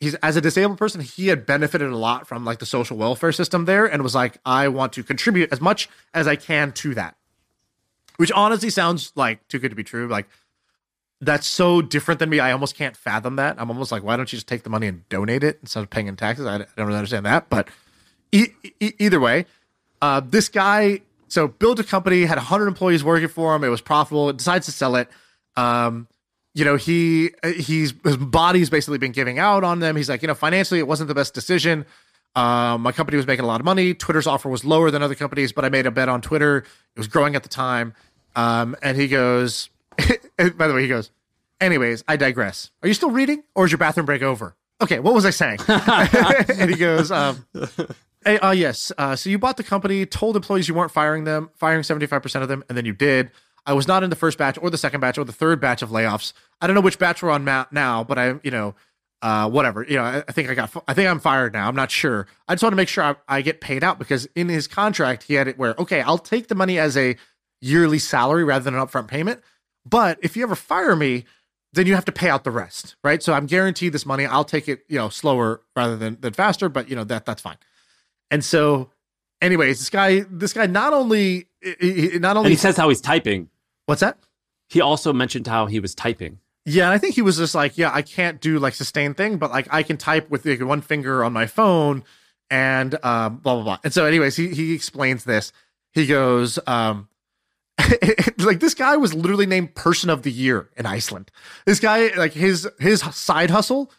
he's 0.00 0.14
as 0.16 0.36
a 0.36 0.40
disabled 0.40 0.78
person, 0.78 1.00
he 1.00 1.28
had 1.28 1.46
benefited 1.46 1.90
a 1.90 1.96
lot 1.96 2.26
from 2.26 2.44
like 2.44 2.58
the 2.58 2.66
social 2.66 2.96
welfare 2.96 3.32
system 3.32 3.64
there, 3.64 3.86
and 3.86 4.02
was 4.02 4.14
like, 4.14 4.38
I 4.44 4.68
want 4.68 4.92
to 4.94 5.02
contribute 5.02 5.52
as 5.52 5.60
much 5.60 5.88
as 6.12 6.26
I 6.26 6.36
can 6.36 6.72
to 6.72 6.94
that. 6.94 7.16
Which 8.18 8.30
honestly 8.32 8.70
sounds 8.70 9.12
like 9.16 9.46
too 9.48 9.58
good 9.58 9.70
to 9.70 9.74
be 9.76 9.84
true. 9.84 10.06
Like 10.06 10.28
that's 11.20 11.46
so 11.46 11.80
different 11.80 12.18
than 12.18 12.28
me. 12.28 12.40
I 12.40 12.52
almost 12.52 12.74
can't 12.76 12.96
fathom 12.96 13.36
that. 13.36 13.56
I'm 13.58 13.70
almost 13.70 13.92
like, 13.92 14.02
why 14.02 14.16
don't 14.16 14.30
you 14.32 14.36
just 14.36 14.48
take 14.48 14.64
the 14.64 14.70
money 14.70 14.88
and 14.88 15.08
donate 15.08 15.44
it 15.44 15.58
instead 15.62 15.82
of 15.82 15.88
paying 15.88 16.08
in 16.08 16.16
taxes? 16.16 16.46
I, 16.46 16.56
I 16.56 16.58
don't 16.58 16.86
really 16.86 16.98
understand 16.98 17.24
that. 17.26 17.48
But 17.48 17.68
e- 18.32 18.48
e- 18.80 18.92
either 18.98 19.20
way, 19.20 19.46
uh, 20.02 20.20
this 20.20 20.48
guy 20.48 21.00
so 21.28 21.48
built 21.48 21.78
a 21.78 21.84
company, 21.84 22.24
had 22.24 22.36
100 22.36 22.66
employees 22.66 23.02
working 23.02 23.28
for 23.28 23.54
him. 23.54 23.64
It 23.64 23.68
was 23.68 23.80
profitable. 23.80 24.28
It 24.28 24.36
decides 24.36 24.66
to 24.66 24.72
sell 24.72 24.96
it. 24.96 25.08
Um, 25.56 26.08
you 26.54 26.64
know, 26.64 26.76
he 26.76 27.30
he's 27.44 27.94
his 28.04 28.16
body's 28.16 28.70
basically 28.70 28.98
been 28.98 29.12
giving 29.12 29.38
out 29.38 29.64
on 29.64 29.80
them. 29.80 29.96
He's 29.96 30.08
like, 30.08 30.22
you 30.22 30.28
know, 30.28 30.34
financially 30.34 30.80
it 30.80 30.86
wasn't 30.86 31.08
the 31.08 31.14
best 31.14 31.34
decision. 31.34 31.86
Um, 32.34 32.82
my 32.82 32.92
company 32.92 33.16
was 33.16 33.26
making 33.26 33.44
a 33.44 33.48
lot 33.48 33.60
of 33.60 33.64
money. 33.64 33.94
Twitter's 33.94 34.26
offer 34.26 34.48
was 34.48 34.64
lower 34.64 34.90
than 34.90 35.02
other 35.02 35.14
companies, 35.14 35.52
but 35.52 35.64
I 35.64 35.68
made 35.68 35.86
a 35.86 35.90
bet 35.90 36.08
on 36.08 36.22
Twitter. 36.22 36.58
It 36.58 36.98
was 36.98 37.08
growing 37.08 37.36
at 37.36 37.42
the 37.42 37.48
time. 37.48 37.94
Um, 38.34 38.74
and 38.82 38.96
he 38.96 39.08
goes, 39.08 39.68
by 40.36 40.66
the 40.66 40.74
way, 40.74 40.82
he 40.82 40.88
goes, 40.88 41.10
anyways, 41.60 42.04
I 42.08 42.16
digress. 42.16 42.70
Are 42.82 42.88
you 42.88 42.94
still 42.94 43.10
reading 43.10 43.42
or 43.54 43.66
is 43.66 43.70
your 43.70 43.78
bathroom 43.78 44.06
break 44.06 44.22
over? 44.22 44.56
Okay, 44.80 44.98
what 44.98 45.14
was 45.14 45.24
I 45.24 45.30
saying? 45.30 45.58
and 45.68 46.70
he 46.70 46.76
goes, 46.76 47.10
um, 47.10 47.46
hey, 48.24 48.38
uh, 48.38 48.50
yes. 48.50 48.90
Uh, 48.96 49.14
so 49.14 49.30
you 49.30 49.38
bought 49.38 49.58
the 49.58 49.62
company, 49.62 50.06
told 50.06 50.34
employees 50.34 50.68
you 50.68 50.74
weren't 50.74 50.90
firing 50.90 51.24
them, 51.24 51.50
firing 51.54 51.82
75% 51.82 52.42
of 52.42 52.48
them, 52.48 52.64
and 52.68 52.76
then 52.76 52.84
you 52.84 52.92
did. 52.92 53.30
I 53.64 53.72
was 53.74 53.86
not 53.86 54.02
in 54.02 54.10
the 54.10 54.16
first 54.16 54.38
batch 54.38 54.58
or 54.60 54.70
the 54.70 54.78
second 54.78 55.00
batch 55.00 55.18
or 55.18 55.24
the 55.24 55.32
third 55.32 55.60
batch 55.60 55.82
of 55.82 55.90
layoffs. 55.90 56.32
I 56.60 56.66
don't 56.66 56.74
know 56.74 56.80
which 56.80 56.98
batch 56.98 57.22
we're 57.22 57.30
on 57.30 57.44
now, 57.44 58.04
but 58.04 58.18
I, 58.18 58.34
you 58.42 58.50
know, 58.50 58.74
uh, 59.22 59.48
whatever. 59.48 59.84
You 59.84 59.96
know, 59.96 60.02
I, 60.02 60.24
I, 60.28 60.32
think 60.32 60.50
I 60.50 60.54
got, 60.54 60.84
I 60.88 60.94
think 60.94 61.08
I'm 61.08 61.20
fired 61.20 61.52
now. 61.52 61.68
I'm 61.68 61.76
not 61.76 61.90
sure. 61.90 62.26
I 62.48 62.54
just 62.54 62.62
want 62.62 62.72
to 62.72 62.76
make 62.76 62.88
sure 62.88 63.04
I, 63.04 63.14
I, 63.28 63.42
get 63.42 63.60
paid 63.60 63.84
out 63.84 63.98
because 63.98 64.26
in 64.34 64.48
his 64.48 64.66
contract 64.66 65.22
he 65.22 65.34
had 65.34 65.46
it 65.46 65.56
where 65.56 65.74
okay, 65.78 66.00
I'll 66.00 66.18
take 66.18 66.48
the 66.48 66.56
money 66.56 66.78
as 66.78 66.96
a 66.96 67.16
yearly 67.60 68.00
salary 68.00 68.42
rather 68.42 68.64
than 68.64 68.74
an 68.74 68.84
upfront 68.84 69.06
payment. 69.06 69.40
But 69.86 70.18
if 70.22 70.36
you 70.36 70.42
ever 70.42 70.56
fire 70.56 70.96
me, 70.96 71.24
then 71.72 71.86
you 71.86 71.94
have 71.94 72.04
to 72.04 72.12
pay 72.12 72.28
out 72.28 72.44
the 72.44 72.50
rest, 72.50 72.96
right? 73.02 73.22
So 73.22 73.32
I'm 73.32 73.46
guaranteed 73.46 73.92
this 73.92 74.04
money. 74.04 74.26
I'll 74.26 74.44
take 74.44 74.68
it, 74.68 74.84
you 74.88 74.98
know, 74.98 75.08
slower 75.08 75.62
rather 75.76 75.96
than 75.96 76.18
than 76.20 76.32
faster, 76.32 76.68
but 76.68 76.88
you 76.88 76.96
know 76.96 77.04
that 77.04 77.24
that's 77.24 77.40
fine. 77.40 77.58
And 78.30 78.44
so, 78.44 78.90
anyways, 79.40 79.78
this 79.78 79.90
guy, 79.90 80.24
this 80.30 80.52
guy 80.52 80.66
not 80.66 80.92
only, 80.92 81.46
not 81.62 82.36
only 82.36 82.48
and 82.48 82.52
he 82.52 82.56
says 82.56 82.76
how 82.76 82.88
he's 82.88 83.00
typing. 83.00 83.48
What's 83.86 84.00
that? 84.00 84.18
He 84.68 84.80
also 84.80 85.12
mentioned 85.12 85.46
how 85.46 85.66
he 85.66 85.80
was 85.80 85.94
typing. 85.94 86.38
Yeah, 86.64 86.84
and 86.84 86.92
I 86.92 86.98
think 86.98 87.14
he 87.14 87.22
was 87.22 87.36
just 87.36 87.54
like, 87.54 87.76
yeah, 87.76 87.90
I 87.92 88.02
can't 88.02 88.40
do 88.40 88.58
like 88.58 88.74
sustained 88.74 89.16
thing, 89.16 89.36
but 89.38 89.50
like 89.50 89.66
I 89.70 89.82
can 89.82 89.96
type 89.96 90.30
with 90.30 90.46
like, 90.46 90.60
one 90.60 90.80
finger 90.80 91.24
on 91.24 91.32
my 91.32 91.46
phone 91.46 92.04
and 92.50 92.94
um, 93.04 93.38
blah 93.38 93.54
blah 93.54 93.64
blah. 93.64 93.78
And 93.82 93.92
so, 93.92 94.04
anyways, 94.04 94.36
he 94.36 94.48
he 94.48 94.72
explains 94.72 95.24
this. 95.24 95.52
He 95.92 96.06
goes, 96.06 96.58
um, 96.66 97.08
like 98.38 98.60
this 98.60 98.74
guy 98.74 98.96
was 98.96 99.12
literally 99.12 99.46
named 99.46 99.74
Person 99.74 100.10
of 100.10 100.22
the 100.22 100.30
Year 100.30 100.70
in 100.76 100.86
Iceland. 100.86 101.30
This 101.66 101.80
guy, 101.80 102.14
like 102.16 102.32
his 102.32 102.68
his 102.78 103.00
side 103.00 103.50
hustle 103.50 103.90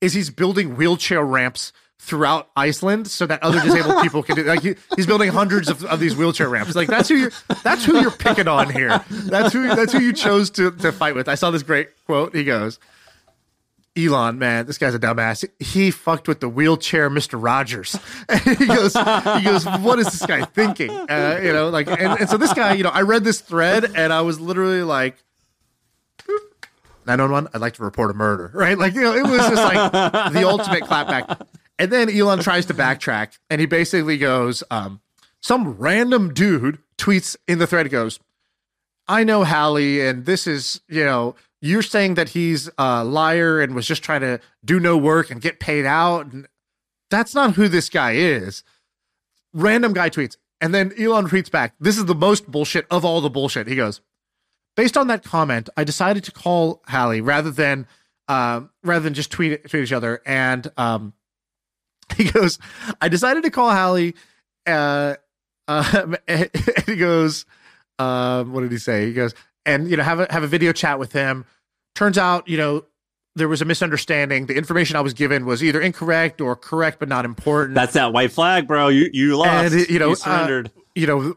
is 0.00 0.12
he's 0.12 0.30
building 0.30 0.76
wheelchair 0.76 1.24
ramps 1.24 1.72
throughout 2.02 2.50
Iceland 2.56 3.06
so 3.06 3.26
that 3.26 3.40
other 3.44 3.60
disabled 3.60 4.02
people 4.02 4.24
can 4.24 4.34
do 4.34 4.42
like 4.42 4.60
he, 4.60 4.74
he's 4.96 5.06
building 5.06 5.30
hundreds 5.30 5.68
of, 5.68 5.84
of 5.84 6.00
these 6.00 6.16
wheelchair 6.16 6.48
ramps. 6.48 6.74
Like 6.74 6.88
that's 6.88 7.08
who 7.08 7.14
you're 7.14 7.32
that's 7.62 7.84
who 7.84 8.00
you're 8.00 8.10
picking 8.10 8.48
on 8.48 8.70
here. 8.70 9.04
That's 9.08 9.52
who 9.52 9.68
that's 9.68 9.92
who 9.92 10.00
you 10.00 10.12
chose 10.12 10.50
to 10.50 10.72
to 10.72 10.90
fight 10.90 11.14
with. 11.14 11.28
I 11.28 11.36
saw 11.36 11.52
this 11.52 11.62
great 11.62 11.90
quote. 12.04 12.34
He 12.34 12.42
goes, 12.42 12.80
Elon, 13.96 14.38
man, 14.38 14.66
this 14.66 14.78
guy's 14.78 14.94
a 14.94 14.98
dumbass. 14.98 15.48
He 15.60 15.92
fucked 15.92 16.26
with 16.26 16.40
the 16.40 16.48
wheelchair 16.48 17.08
Mr. 17.08 17.40
Rogers. 17.40 17.92
he 18.44 18.66
goes, 18.66 18.94
he 18.94 19.44
goes, 19.44 19.64
what 19.80 19.98
is 19.98 20.06
this 20.06 20.26
guy 20.26 20.44
thinking? 20.44 20.90
Uh, 20.90 21.40
you 21.42 21.52
know, 21.52 21.68
like, 21.68 21.86
and, 21.88 22.18
and 22.20 22.28
so 22.28 22.36
this 22.36 22.54
guy, 22.54 22.72
you 22.72 22.84
know, 22.84 22.90
I 22.90 23.02
read 23.02 23.22
this 23.22 23.40
thread 23.40 23.92
and 23.94 24.12
I 24.12 24.22
was 24.22 24.40
literally 24.40 24.82
like, 24.82 25.22
911, 27.06 27.50
I'd 27.52 27.60
like 27.60 27.74
to 27.74 27.82
report 27.82 28.10
a 28.10 28.14
murder, 28.14 28.50
right? 28.54 28.78
Like, 28.78 28.94
you 28.94 29.02
know, 29.02 29.14
it 29.14 29.24
was 29.24 29.40
just 29.40 29.62
like 29.62 29.92
the 30.32 30.48
ultimate 30.48 30.84
clapback. 30.84 31.46
And 31.82 31.90
then 31.90 32.08
Elon 32.08 32.38
tries 32.38 32.64
to 32.66 32.74
backtrack 32.74 33.38
and 33.50 33.60
he 33.60 33.66
basically 33.66 34.16
goes, 34.16 34.62
um, 34.70 35.00
some 35.40 35.72
random 35.72 36.32
dude 36.32 36.78
tweets 36.96 37.36
in 37.48 37.58
the 37.58 37.66
thread 37.66 37.90
goes, 37.90 38.20
I 39.08 39.24
know 39.24 39.42
Halli, 39.44 40.08
and 40.08 40.24
this 40.24 40.46
is, 40.46 40.80
you 40.86 41.04
know, 41.04 41.34
you're 41.60 41.82
saying 41.82 42.14
that 42.14 42.28
he's 42.28 42.70
a 42.78 43.02
liar 43.02 43.60
and 43.60 43.74
was 43.74 43.84
just 43.84 44.04
trying 44.04 44.20
to 44.20 44.38
do 44.64 44.78
no 44.78 44.96
work 44.96 45.28
and 45.28 45.40
get 45.40 45.58
paid 45.58 45.84
out. 45.84 46.32
And 46.32 46.46
that's 47.10 47.34
not 47.34 47.56
who 47.56 47.66
this 47.66 47.88
guy 47.88 48.12
is. 48.12 48.62
random 49.52 49.92
guy 49.92 50.10
tweets, 50.10 50.36
and 50.60 50.74
then 50.74 50.92
Elon 50.98 51.26
tweets 51.28 51.50
back. 51.50 51.74
This 51.80 51.98
is 51.98 52.06
the 52.06 52.14
most 52.14 52.50
bullshit 52.50 52.86
of 52.90 53.04
all 53.04 53.20
the 53.20 53.30
bullshit. 53.30 53.66
He 53.66 53.76
goes, 53.76 54.00
based 54.76 54.96
on 54.96 55.06
that 55.08 55.24
comment, 55.24 55.68
I 55.76 55.84
decided 55.84 56.24
to 56.24 56.32
call 56.32 56.82
Halli 56.88 57.24
rather 57.24 57.50
than 57.50 57.86
uh, 58.28 58.62
rather 58.82 59.02
than 59.02 59.14
just 59.14 59.30
tweet 59.30 59.68
tweet 59.68 59.82
each 59.82 59.92
other. 59.92 60.22
And 60.24 60.70
um, 60.76 61.12
he 62.16 62.30
goes, 62.30 62.58
I 63.00 63.08
decided 63.08 63.42
to 63.44 63.50
call 63.50 63.70
Halli. 63.70 64.14
Uh, 64.66 65.14
uh, 65.68 66.16
and 66.28 66.50
he 66.86 66.96
goes, 66.96 67.46
uh, 67.98 68.44
what 68.44 68.62
did 68.62 68.72
he 68.72 68.78
say? 68.78 69.06
He 69.06 69.12
goes, 69.12 69.34
and 69.64 69.88
you 69.88 69.96
know, 69.96 70.02
have 70.02 70.20
a 70.20 70.26
have 70.30 70.42
a 70.42 70.46
video 70.46 70.72
chat 70.72 70.98
with 70.98 71.12
him. 71.12 71.44
Turns 71.94 72.18
out, 72.18 72.48
you 72.48 72.56
know, 72.56 72.84
there 73.36 73.48
was 73.48 73.62
a 73.62 73.64
misunderstanding. 73.64 74.46
The 74.46 74.56
information 74.56 74.96
I 74.96 75.00
was 75.00 75.14
given 75.14 75.46
was 75.46 75.62
either 75.62 75.80
incorrect 75.80 76.40
or 76.40 76.56
correct, 76.56 76.98
but 76.98 77.08
not 77.08 77.24
important. 77.24 77.74
That's 77.74 77.92
that 77.94 78.12
white 78.12 78.32
flag, 78.32 78.66
bro. 78.66 78.88
You 78.88 79.08
you 79.12 79.36
lost. 79.36 79.72
And, 79.72 79.88
you 79.88 79.98
know, 79.98 80.10
you 80.10 80.16
surrendered. 80.16 80.68
Uh, 80.68 80.80
you 80.94 81.06
know, 81.06 81.36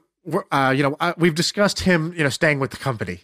uh, 0.51 0.73
you 0.75 0.83
know, 0.83 0.97
uh, 0.99 1.13
we've 1.17 1.35
discussed 1.35 1.81
him, 1.81 2.13
you 2.13 2.23
know, 2.23 2.29
staying 2.29 2.59
with 2.59 2.71
the 2.71 2.77
company, 2.77 3.21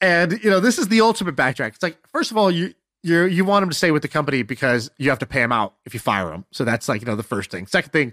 and 0.00 0.32
you 0.42 0.50
know, 0.50 0.60
this 0.60 0.78
is 0.78 0.88
the 0.88 1.00
ultimate 1.00 1.36
backtrack. 1.36 1.68
It's 1.68 1.82
like, 1.82 1.98
first 2.08 2.30
of 2.30 2.36
all, 2.36 2.50
you 2.50 2.74
you 3.04 3.24
you 3.24 3.44
want 3.44 3.62
him 3.62 3.68
to 3.68 3.74
stay 3.76 3.90
with 3.90 4.02
the 4.02 4.08
company 4.08 4.42
because 4.42 4.90
you 4.96 5.10
have 5.10 5.18
to 5.20 5.26
pay 5.26 5.42
him 5.42 5.52
out 5.52 5.74
if 5.84 5.92
you 5.92 6.00
fire 6.00 6.32
him. 6.32 6.46
So 6.50 6.64
that's 6.64 6.88
like 6.88 7.02
you 7.02 7.06
know 7.06 7.16
the 7.16 7.22
first 7.22 7.50
thing. 7.50 7.66
Second 7.66 7.92
thing, 7.92 8.12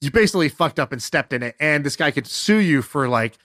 you 0.00 0.10
basically 0.10 0.48
fucked 0.48 0.80
up 0.80 0.90
and 0.90 1.02
stepped 1.02 1.32
in 1.32 1.42
it, 1.42 1.54
and 1.60 1.84
this 1.84 1.96
guy 1.96 2.10
could 2.10 2.26
sue 2.26 2.58
you 2.58 2.80
for 2.80 3.08
like, 3.08 3.36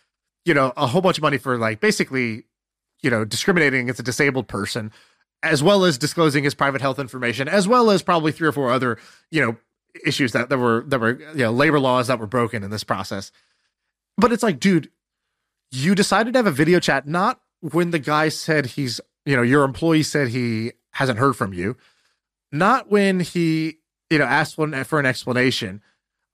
you 0.45 0.53
know, 0.53 0.71
a 0.77 0.87
whole 0.87 1.01
bunch 1.01 1.17
of 1.17 1.21
money 1.21 1.37
for 1.37 1.57
like 1.57 1.81
basically, 1.81 2.45
you 3.03 3.09
know, 3.09 3.25
discriminating 3.25 3.81
against 3.81 3.99
a 3.99 4.03
disabled 4.03 4.47
person 4.47 4.91
as 5.43 5.61
well 5.61 5.83
as 5.83 5.97
disclosing 5.97 6.43
his 6.43 6.55
private 6.55 6.81
health 6.81 6.99
information, 6.99 7.47
as 7.47 7.67
well 7.67 7.91
as 7.91 8.01
probably 8.01 8.31
three 8.31 8.47
or 8.47 8.51
four 8.51 8.71
other, 8.71 8.97
you 9.29 9.45
know, 9.45 9.55
issues 10.05 10.31
that, 10.31 10.49
that 10.49 10.57
were 10.57 10.83
that 10.87 10.99
were 10.99 11.19
you 11.19 11.43
know 11.43 11.51
labor 11.51 11.79
laws 11.79 12.07
that 12.07 12.17
were 12.17 12.27
broken 12.27 12.63
in 12.63 12.69
this 12.69 12.83
process. 12.83 13.31
But 14.17 14.31
it's 14.31 14.41
like, 14.41 14.59
dude, 14.59 14.89
you 15.71 15.95
decided 15.95 16.33
to 16.33 16.39
have 16.39 16.47
a 16.47 16.51
video 16.51 16.79
chat 16.79 17.07
not 17.07 17.41
when 17.59 17.91
the 17.91 17.99
guy 17.99 18.29
said 18.29 18.67
he's, 18.67 19.01
you 19.27 19.35
know, 19.35 19.43
your 19.43 19.63
employee 19.63 20.03
said 20.03 20.29
he 20.29 20.71
hasn't 20.91 21.19
heard 21.19 21.35
from 21.35 21.53
you, 21.53 21.77
not 22.51 22.89
when 22.89 23.19
he, 23.19 23.77
you 24.09 24.17
know, 24.17 24.25
asked 24.25 24.55
for 24.55 24.65
an, 24.65 24.83
for 24.83 24.99
an 24.99 25.05
explanation, 25.05 25.81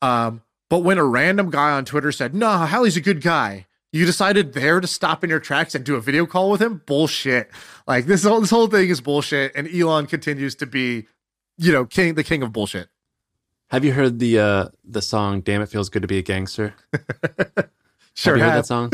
um, 0.01 0.41
but 0.69 0.79
when 0.79 0.97
a 0.97 1.03
random 1.03 1.49
guy 1.49 1.71
on 1.71 1.85
Twitter 1.85 2.11
said, 2.11 2.33
"No, 2.33 2.49
Halli's 2.59 2.97
a 2.97 3.01
good 3.01 3.21
guy," 3.21 3.65
You 3.93 4.07
decided 4.07 4.53
there 4.53 4.79
to 4.79 4.87
stop 4.87 5.23
in 5.23 5.29
your 5.29 5.39
tracks 5.39 5.75
and 5.75 5.85
do 5.85 5.95
a 5.95 6.01
video 6.01 6.25
call 6.25 6.49
with 6.49 6.59
him? 6.59 6.81
Bullshit. 6.87 7.51
Like 7.85 8.07
this 8.07 8.23
whole 8.23 8.41
this 8.41 8.49
whole 8.49 8.65
thing 8.65 8.89
is 8.89 8.99
bullshit, 9.01 9.51
and 9.55 9.67
Elon 9.71 10.07
continues 10.07 10.55
to 10.55 10.65
be, 10.65 11.05
you 11.59 11.71
know, 11.71 11.85
king 11.85 12.15
the 12.15 12.23
king 12.23 12.41
of 12.41 12.51
bullshit. 12.51 12.89
Have 13.69 13.85
you 13.85 13.93
heard 13.93 14.17
the 14.17 14.39
uh 14.39 14.69
the 14.83 15.01
song 15.03 15.41
"Damn 15.41 15.61
It 15.61 15.69
Feels 15.69 15.89
Good 15.89 16.01
to 16.01 16.07
Be 16.07 16.17
a 16.17 16.23
Gangster"? 16.23 16.73
sure, 18.15 18.35
have 18.35 18.37
you 18.37 18.43
have. 18.43 18.51
heard 18.51 18.57
that 18.57 18.65
song? 18.65 18.91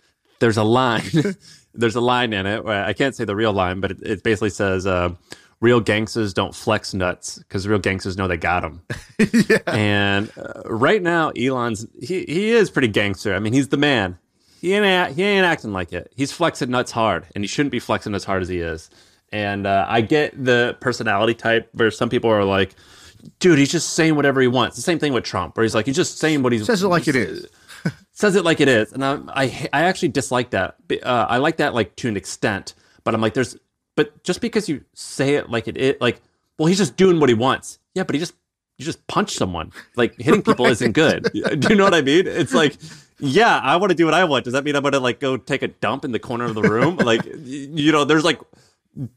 There's 0.40 0.56
a 0.56 0.64
line. 0.64 1.02
There's 1.74 1.96
a 1.96 2.00
line 2.00 2.32
in 2.32 2.46
it. 2.46 2.66
I 2.66 2.92
can't 2.92 3.14
say 3.14 3.24
the 3.24 3.36
real 3.36 3.52
line, 3.52 3.80
but 3.80 3.92
it, 3.92 4.02
it 4.02 4.22
basically 4.22 4.50
says, 4.50 4.86
uh, 4.86 5.10
"Real 5.60 5.80
gangsters 5.80 6.34
don't 6.34 6.54
flex 6.54 6.92
nuts 6.94 7.38
because 7.38 7.68
real 7.68 7.78
gangsters 7.78 8.16
know 8.16 8.26
they 8.26 8.36
got 8.36 8.60
them." 8.60 8.82
yeah. 9.48 9.58
And 9.66 10.32
uh, 10.36 10.62
right 10.66 11.02
now, 11.02 11.30
Elon's 11.30 11.86
he 12.00 12.24
he 12.24 12.50
is 12.50 12.70
pretty 12.70 12.88
gangster. 12.88 13.34
I 13.34 13.38
mean, 13.38 13.52
he's 13.52 13.68
the 13.68 13.76
man 13.76 14.18
he 14.60 14.74
ain't 14.74 15.16
he 15.16 15.22
ain't 15.22 15.46
acting 15.46 15.72
like 15.72 15.92
it. 15.92 16.12
He's 16.14 16.32
flexing 16.32 16.70
nuts 16.70 16.90
hard, 16.90 17.26
and 17.34 17.42
he 17.42 17.48
shouldn't 17.48 17.72
be 17.72 17.78
flexing 17.78 18.14
as 18.14 18.24
hard 18.24 18.42
as 18.42 18.48
he 18.48 18.58
is. 18.58 18.90
And 19.32 19.66
uh, 19.66 19.86
I 19.88 20.02
get 20.02 20.44
the 20.44 20.76
personality 20.80 21.34
type 21.34 21.70
where 21.72 21.90
some 21.90 22.10
people 22.10 22.30
are 22.30 22.44
like, 22.44 22.74
"Dude, 23.38 23.58
he's 23.58 23.70
just 23.72 23.94
saying 23.94 24.16
whatever 24.16 24.40
he 24.40 24.48
wants." 24.48 24.76
The 24.76 24.82
same 24.82 24.98
thing 24.98 25.14
with 25.14 25.24
Trump, 25.24 25.56
where 25.56 25.64
he's 25.64 25.74
like, 25.74 25.86
he's 25.86 25.96
just 25.96 26.18
saying 26.18 26.42
what 26.42 26.52
he 26.52 26.58
says 26.58 26.82
it 26.82 26.88
like 26.88 27.08
it 27.08 27.16
is. 27.16 27.46
Says 28.20 28.36
it 28.36 28.44
like 28.44 28.60
it 28.60 28.68
is, 28.68 28.92
and 28.92 29.04
I 29.04 29.18
I, 29.28 29.68
I 29.72 29.82
actually 29.82 30.08
dislike 30.08 30.50
that. 30.50 30.76
Uh, 31.02 31.26
I 31.28 31.38
like 31.38 31.56
that 31.58 31.74
like 31.74 31.96
to 31.96 32.08
an 32.08 32.16
extent, 32.16 32.74
but 33.04 33.14
I'm 33.14 33.20
like, 33.20 33.34
there's, 33.34 33.56
but 33.96 34.22
just 34.24 34.40
because 34.40 34.68
you 34.68 34.84
say 34.94 35.34
it 35.34 35.50
like 35.50 35.68
it 35.68 35.76
is, 35.76 35.96
like, 36.00 36.20
well, 36.58 36.66
he's 36.66 36.78
just 36.78 36.96
doing 36.96 37.18
what 37.18 37.28
he 37.28 37.34
wants. 37.34 37.78
Yeah, 37.94 38.04
but 38.04 38.14
he 38.14 38.20
just 38.20 38.34
you 38.78 38.84
just 38.84 39.06
punch 39.06 39.34
someone. 39.34 39.72
Like 39.96 40.20
hitting 40.20 40.42
people 40.42 40.64
right. 40.66 40.72
isn't 40.72 40.92
good. 40.92 41.30
Do 41.32 41.68
you 41.68 41.76
know 41.76 41.84
what 41.84 41.94
I 41.94 42.02
mean? 42.02 42.26
It's 42.26 42.54
like 42.54 42.76
yeah, 43.20 43.58
I 43.58 43.76
want 43.76 43.90
to 43.90 43.94
do 43.94 44.04
what 44.04 44.14
I 44.14 44.24
want. 44.24 44.44
Does 44.44 44.54
that 44.54 44.64
mean 44.64 44.74
I'm 44.74 44.82
going 44.82 44.92
to 44.92 45.00
like 45.00 45.20
go 45.20 45.36
take 45.36 45.62
a 45.62 45.68
dump 45.68 46.04
in 46.04 46.12
the 46.12 46.18
corner 46.18 46.46
of 46.46 46.54
the 46.54 46.62
room? 46.62 46.96
like, 46.96 47.20
you 47.24 47.92
know, 47.92 48.04
there's 48.04 48.24
like, 48.24 48.40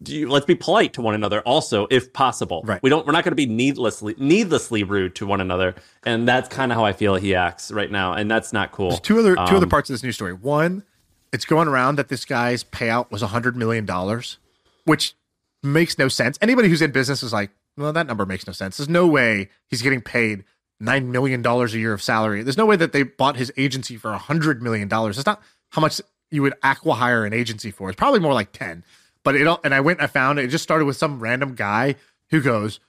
you, 0.05 0.29
let's 0.29 0.45
be 0.45 0.55
polite 0.55 0.93
to 0.93 1.01
one 1.01 1.15
another 1.15 1.41
also, 1.41 1.87
if 1.89 2.13
possible. 2.13 2.61
Right. 2.63 2.81
We 2.83 2.89
don't, 2.89 3.05
we're 3.05 3.13
not 3.13 3.23
going 3.23 3.31
to 3.31 3.35
be 3.35 3.45
needlessly, 3.45 4.15
needlessly 4.17 4.83
rude 4.83 5.15
to 5.15 5.25
one 5.25 5.41
another. 5.41 5.75
And 6.03 6.27
that's 6.27 6.47
kind 6.47 6.71
of 6.71 6.77
how 6.77 6.85
I 6.85 6.93
feel 6.93 7.15
he 7.15 7.35
acts 7.35 7.71
right 7.71 7.91
now. 7.91 8.13
And 8.13 8.29
that's 8.29 8.53
not 8.53 8.71
cool. 8.71 8.89
There's 8.89 9.01
two 9.01 9.19
other, 9.19 9.37
um, 9.37 9.47
two 9.47 9.55
other 9.55 9.65
um, 9.65 9.69
parts 9.69 9.89
of 9.89 9.95
this 9.95 10.03
news 10.03 10.15
story. 10.15 10.33
One, 10.33 10.83
it's 11.31 11.45
going 11.45 11.67
around 11.67 11.97
that 11.97 12.09
this 12.09 12.25
guy's 12.25 12.63
payout 12.63 13.09
was 13.09 13.21
a 13.21 13.27
hundred 13.27 13.55
million 13.55 13.85
dollars, 13.85 14.37
which 14.85 15.15
makes 15.63 15.97
no 15.97 16.07
sense. 16.07 16.37
Anybody 16.41 16.69
who's 16.69 16.81
in 16.81 16.91
business 16.91 17.23
is 17.23 17.33
like, 17.33 17.49
well, 17.75 17.91
that 17.93 18.05
number 18.05 18.25
makes 18.25 18.45
no 18.45 18.53
sense. 18.53 18.77
There's 18.77 18.89
no 18.89 19.07
way 19.07 19.49
he's 19.67 19.81
getting 19.81 20.01
paid 20.01 20.43
nine 20.79 21.11
million 21.11 21.41
dollars 21.41 21.73
a 21.73 21.79
year 21.79 21.93
of 21.93 22.03
salary. 22.03 22.43
There's 22.43 22.57
no 22.57 22.67
way 22.67 22.75
that 22.75 22.91
they 22.91 23.03
bought 23.03 23.37
his 23.37 23.51
agency 23.57 23.97
for 23.97 24.11
a 24.11 24.17
hundred 24.17 24.61
million 24.61 24.87
dollars. 24.87 25.17
It's 25.17 25.25
not 25.25 25.41
how 25.69 25.81
much 25.81 25.99
you 26.29 26.43
would 26.43 26.53
acquire 26.61 27.25
an 27.25 27.33
agency 27.33 27.71
for. 27.71 27.89
It's 27.89 27.97
probably 27.97 28.19
more 28.19 28.33
like 28.33 28.51
ten. 28.51 28.83
But 29.23 29.35
it 29.35 29.47
all 29.47 29.59
and 29.63 29.73
I 29.73 29.81
went 29.81 30.01
I 30.01 30.07
found 30.07 30.39
it. 30.39 30.45
It 30.45 30.49
just 30.49 30.63
started 30.63 30.85
with 30.85 30.97
some 30.97 31.19
random 31.19 31.55
guy 31.55 31.95
who 32.29 32.41
goes, 32.41 32.79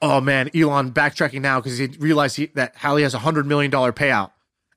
"Oh 0.00 0.20
man, 0.20 0.50
Elon 0.54 0.92
backtracking 0.92 1.40
now 1.40 1.60
because 1.60 1.78
he 1.78 1.86
realized 1.98 2.36
he, 2.36 2.46
that 2.54 2.76
Halli 2.76 3.02
has 3.02 3.14
a 3.14 3.18
hundred 3.18 3.46
million 3.46 3.70
dollar 3.70 3.92
payout." 3.92 4.30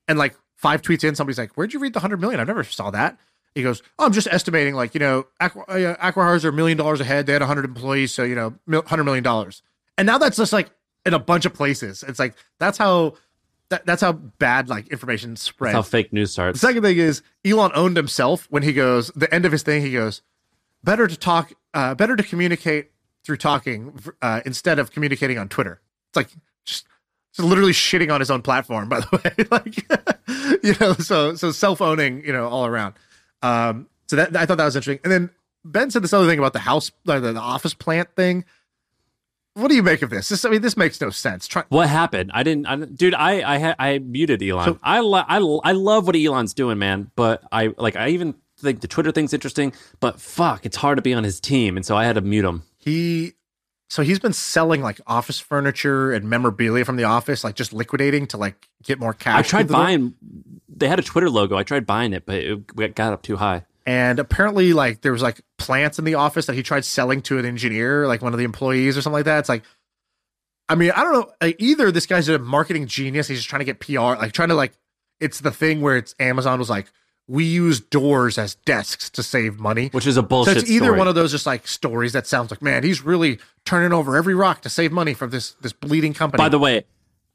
And 0.08 0.18
like 0.18 0.36
five 0.56 0.82
tweets 0.82 1.04
in, 1.04 1.16
somebody's 1.16 1.38
like, 1.38 1.54
"Where'd 1.54 1.74
you 1.74 1.80
read 1.80 1.94
the 1.94 2.00
hundred 2.00 2.20
million? 2.20 2.40
I 2.40 2.44
never 2.44 2.64
saw 2.64 2.92
that." 2.92 3.20
He 3.56 3.62
goes, 3.62 3.84
oh, 4.00 4.06
"I'm 4.06 4.14
just 4.14 4.28
estimating, 4.28 4.74
like 4.74 4.96
you 4.96 5.00
know, 5.00 5.28
Aqua, 5.40 5.64
uh, 5.68 5.96
Acquihires 5.98 6.44
are 6.44 6.50
a 6.50 6.54
million 6.54 6.78
dollars 6.78 7.00
ahead. 7.00 7.28
They 7.28 7.34
had 7.34 7.42
hundred 7.44 7.66
employees, 7.66 8.12
so 8.12 8.24
you 8.24 8.36
know, 8.36 8.56
hundred 8.88 9.04
million 9.04 9.24
dollars." 9.24 9.62
And 9.98 10.08
now 10.08 10.18
that's 10.18 10.38
just 10.38 10.54
like 10.54 10.72
in 11.06 11.14
a 11.14 11.20
bunch 11.20 11.46
of 11.46 11.54
places. 11.54 12.04
It's 12.08 12.18
like 12.18 12.34
that's 12.60 12.80
how 12.80 13.16
that, 13.70 13.86
that's 13.86 14.02
how 14.02 14.14
bad 14.14 14.70
like 14.70 14.88
information 14.88 15.36
spreads. 15.36 15.74
That's 15.74 15.88
how 15.88 15.90
fake 15.90 16.14
news 16.14 16.32
starts. 16.32 16.60
The 16.60 16.68
second 16.68 16.84
thing 16.84 16.98
is 16.98 17.22
Elon 17.46 17.72
owned 17.76 17.98
himself 17.98 18.48
when 18.50 18.64
he 18.64 18.74
goes 18.74 19.12
the 19.16 19.32
end 19.34 19.46
of 19.46 19.52
his 19.52 19.64
thing. 19.64 19.82
He 19.82 19.92
goes, 19.94 20.22
better 20.84 21.08
to 21.08 21.18
talk, 21.18 21.54
uh, 21.74 21.96
better 21.96 22.16
to 22.16 22.24
communicate 22.24 22.92
through 23.24 23.38
talking 23.38 23.98
uh, 24.22 24.42
instead 24.46 24.80
of 24.80 24.92
communicating 24.92 25.38
on 25.38 25.50
Twitter. 25.50 25.82
It's 26.10 26.16
like 26.16 26.30
just, 26.66 26.88
just 27.36 27.48
literally 27.48 27.72
shitting 27.72 28.14
on 28.14 28.20
his 28.20 28.30
own 28.30 28.42
platform. 28.42 28.90
By 28.90 29.02
the 29.02 29.22
way, 29.24 29.46
like 29.52 30.64
you 30.64 30.76
know, 30.80 30.94
so 30.94 31.36
so 31.36 31.52
self 31.52 31.82
owning, 31.82 32.26
you 32.26 32.34
know, 32.34 32.48
all 32.48 32.66
around. 32.66 32.96
Um, 33.42 33.88
so 34.08 34.18
that 34.18 34.36
I 34.36 34.46
thought 34.46 34.58
that 34.58 34.66
was 34.66 34.76
interesting. 34.76 35.00
And 35.04 35.12
then 35.12 35.30
Ben 35.66 35.90
said 35.92 36.04
this 36.04 36.14
other 36.14 36.28
thing 36.28 36.40
about 36.40 36.54
the 36.54 36.60
house, 36.60 36.92
uh, 37.08 37.20
the, 37.20 37.34
the 37.34 37.40
office 37.40 37.74
plant 37.74 38.16
thing 38.16 38.46
what 39.56 39.68
do 39.68 39.76
you 39.76 39.84
make 39.84 40.02
of 40.02 40.10
this? 40.10 40.30
this 40.30 40.46
I 40.46 40.50
mean, 40.50 40.62
this 40.62 40.76
makes 40.76 41.00
no 41.00 41.10
sense. 41.10 41.48
Try- 41.48 41.64
what 41.70 41.88
happened? 41.88 42.32
I 42.34 42.44
didn't, 42.44 42.66
I, 42.66 42.76
dude. 42.76 43.14
I 43.14 43.70
I 43.70 43.76
I 43.78 44.00
muted 44.00 44.42
Elon. 44.42 44.66
So, 44.66 44.80
I 44.82 45.00
lo- 45.00 45.24
I 45.28 45.38
I 45.38 45.72
love 45.74 46.08
what 46.08 46.16
Elon's 46.16 46.54
doing, 46.54 46.80
man. 46.80 47.12
But 47.16 47.44
I 47.52 47.74
like 47.78 47.96
I 47.96 48.10
even 48.10 48.36
think 48.64 48.82
the 48.82 48.88
Twitter 48.88 49.12
thing's 49.12 49.34
interesting. 49.34 49.74
But 50.00 50.20
fuck, 50.20 50.66
it's 50.66 50.78
hard 50.78 50.98
to 50.98 51.02
be 51.02 51.14
on 51.14 51.24
his 51.24 51.40
team, 51.40 51.78
and 51.78 51.86
so 51.86 51.96
I 51.96 52.06
had 52.06 52.16
to 52.16 52.22
mute 52.22 52.46
him. 52.46 52.64
He 52.78 53.34
so 53.94 54.02
he's 54.02 54.18
been 54.18 54.34
selling 54.34 54.82
like 54.82 55.00
office 55.06 55.40
furniture 55.40 56.12
and 56.12 56.28
memorabilia 56.28 56.84
from 56.84 56.96
the 56.96 57.04
office, 57.04 57.44
like 57.44 57.54
just 57.54 57.74
liquidating 57.74 58.26
to 58.28 58.38
like 58.38 58.68
get 58.82 59.00
more 59.00 59.14
cash. 59.14 59.38
I 59.38 59.42
tried 59.44 59.68
buying. 59.68 60.16
They 60.68 60.88
had 60.88 60.98
a 60.98 61.04
Twitter 61.04 61.30
logo. 61.30 61.56
I 61.56 61.62
tried 61.62 61.86
buying 61.86 62.12
it, 62.14 62.26
but 62.26 62.38
it 62.38 62.96
got 62.96 63.14
up 63.14 63.22
too 63.22 63.36
high. 63.36 63.66
And 63.86 64.18
apparently, 64.18 64.74
like 64.74 65.02
there 65.02 65.12
was 65.12 65.22
like 65.22 65.42
plants 65.60 66.00
in 66.00 66.06
the 66.06 66.16
office 66.16 66.48
that 66.48 66.56
he 66.56 66.64
tried 66.64 66.86
selling 66.86 67.22
to 67.22 67.38
an 67.38 67.46
engineer, 67.46 68.08
like 68.08 68.24
one 68.24 68.34
of 68.34 68.40
the 68.40 68.46
employees 68.46 68.98
or 68.98 69.04
something 69.04 69.18
like 69.18 69.26
that. 69.26 69.38
It's 69.38 69.50
like, 69.50 69.64
I 70.68 70.74
mean, 70.74 70.92
I 70.96 71.04
don't 71.04 71.14
know. 71.14 71.32
Like, 71.40 71.58
either 71.60 71.92
this 71.92 72.08
guy's 72.08 72.28
a 72.30 72.40
marketing 72.40 72.88
genius, 72.88 73.28
he's 73.28 73.38
just 73.38 73.50
trying 73.50 73.60
to 73.60 73.66
get 73.66 73.80
PR, 73.80 74.18
like 74.20 74.32
trying 74.32 74.50
to 74.50 74.56
like. 74.56 74.74
It's 75.20 75.40
the 75.40 75.52
thing 75.52 75.82
where 75.82 75.98
it's 75.98 76.16
Amazon 76.20 76.58
was 76.58 76.70
like, 76.70 76.92
we 77.34 77.46
use 77.46 77.80
doors 77.80 78.38
as 78.38 78.54
desks 78.54 79.10
to 79.10 79.24
save 79.24 79.60
money, 79.60 79.88
which 79.88 80.06
is 80.06 80.18
a 80.18 80.22
bullshit. 80.22 80.54
So 80.54 80.60
it's 80.60 80.70
either 80.70 80.86
story. 80.86 81.00
one 81.00 81.08
of 81.08 81.16
those 81.16 81.32
just 81.32 81.48
like 81.48 81.68
stories 81.68 82.14
that 82.14 82.28
sounds 82.28 82.52
like, 82.52 82.62
man, 82.62 82.84
he's 82.84 83.02
really 83.02 83.40
turning 83.66 83.92
over 83.92 84.16
every 84.16 84.36
rock 84.36 84.62
to 84.62 84.70
save 84.70 84.92
money 84.92 85.16
from 85.16 85.32
this 85.32 85.54
this 85.54 85.74
bleeding 85.74 86.14
company. 86.14 86.38
By 86.38 86.50
the 86.50 86.60
way, 86.60 86.86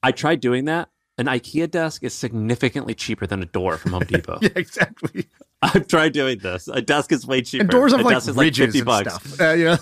I 0.01 0.13
tried 0.13 0.39
doing 0.39 0.67
that. 0.67 0.89
An 1.19 1.27
IKEA 1.27 1.69
desk 1.69 2.05
is 2.05 2.15
significantly 2.15 2.95
cheaper 2.95 3.27
than 3.27 3.43
a 3.43 3.47
door 3.47 3.77
from 3.77 3.91
Home 3.91 4.05
Depot. 4.05 4.39
yeah, 4.43 4.51
exactly. 4.55 5.27
I've 5.63 5.89
tried 5.89 6.13
doing 6.13 6.39
this. 6.39 6.69
A 6.69 6.81
desk 6.81 7.11
is 7.11 7.27
way 7.27 7.43
cheaper. 7.43 7.63
And 7.63 7.71
doors 7.71 7.91
have 7.91 8.03
a 8.03 8.05
like 8.05 8.25
ridges 8.25 8.37
like 8.37 8.55
50 8.55 8.83
bucks. 8.83 9.15
stuff. 9.15 9.41
Uh, 9.41 9.53
you 9.55 9.65
know, 9.65 9.79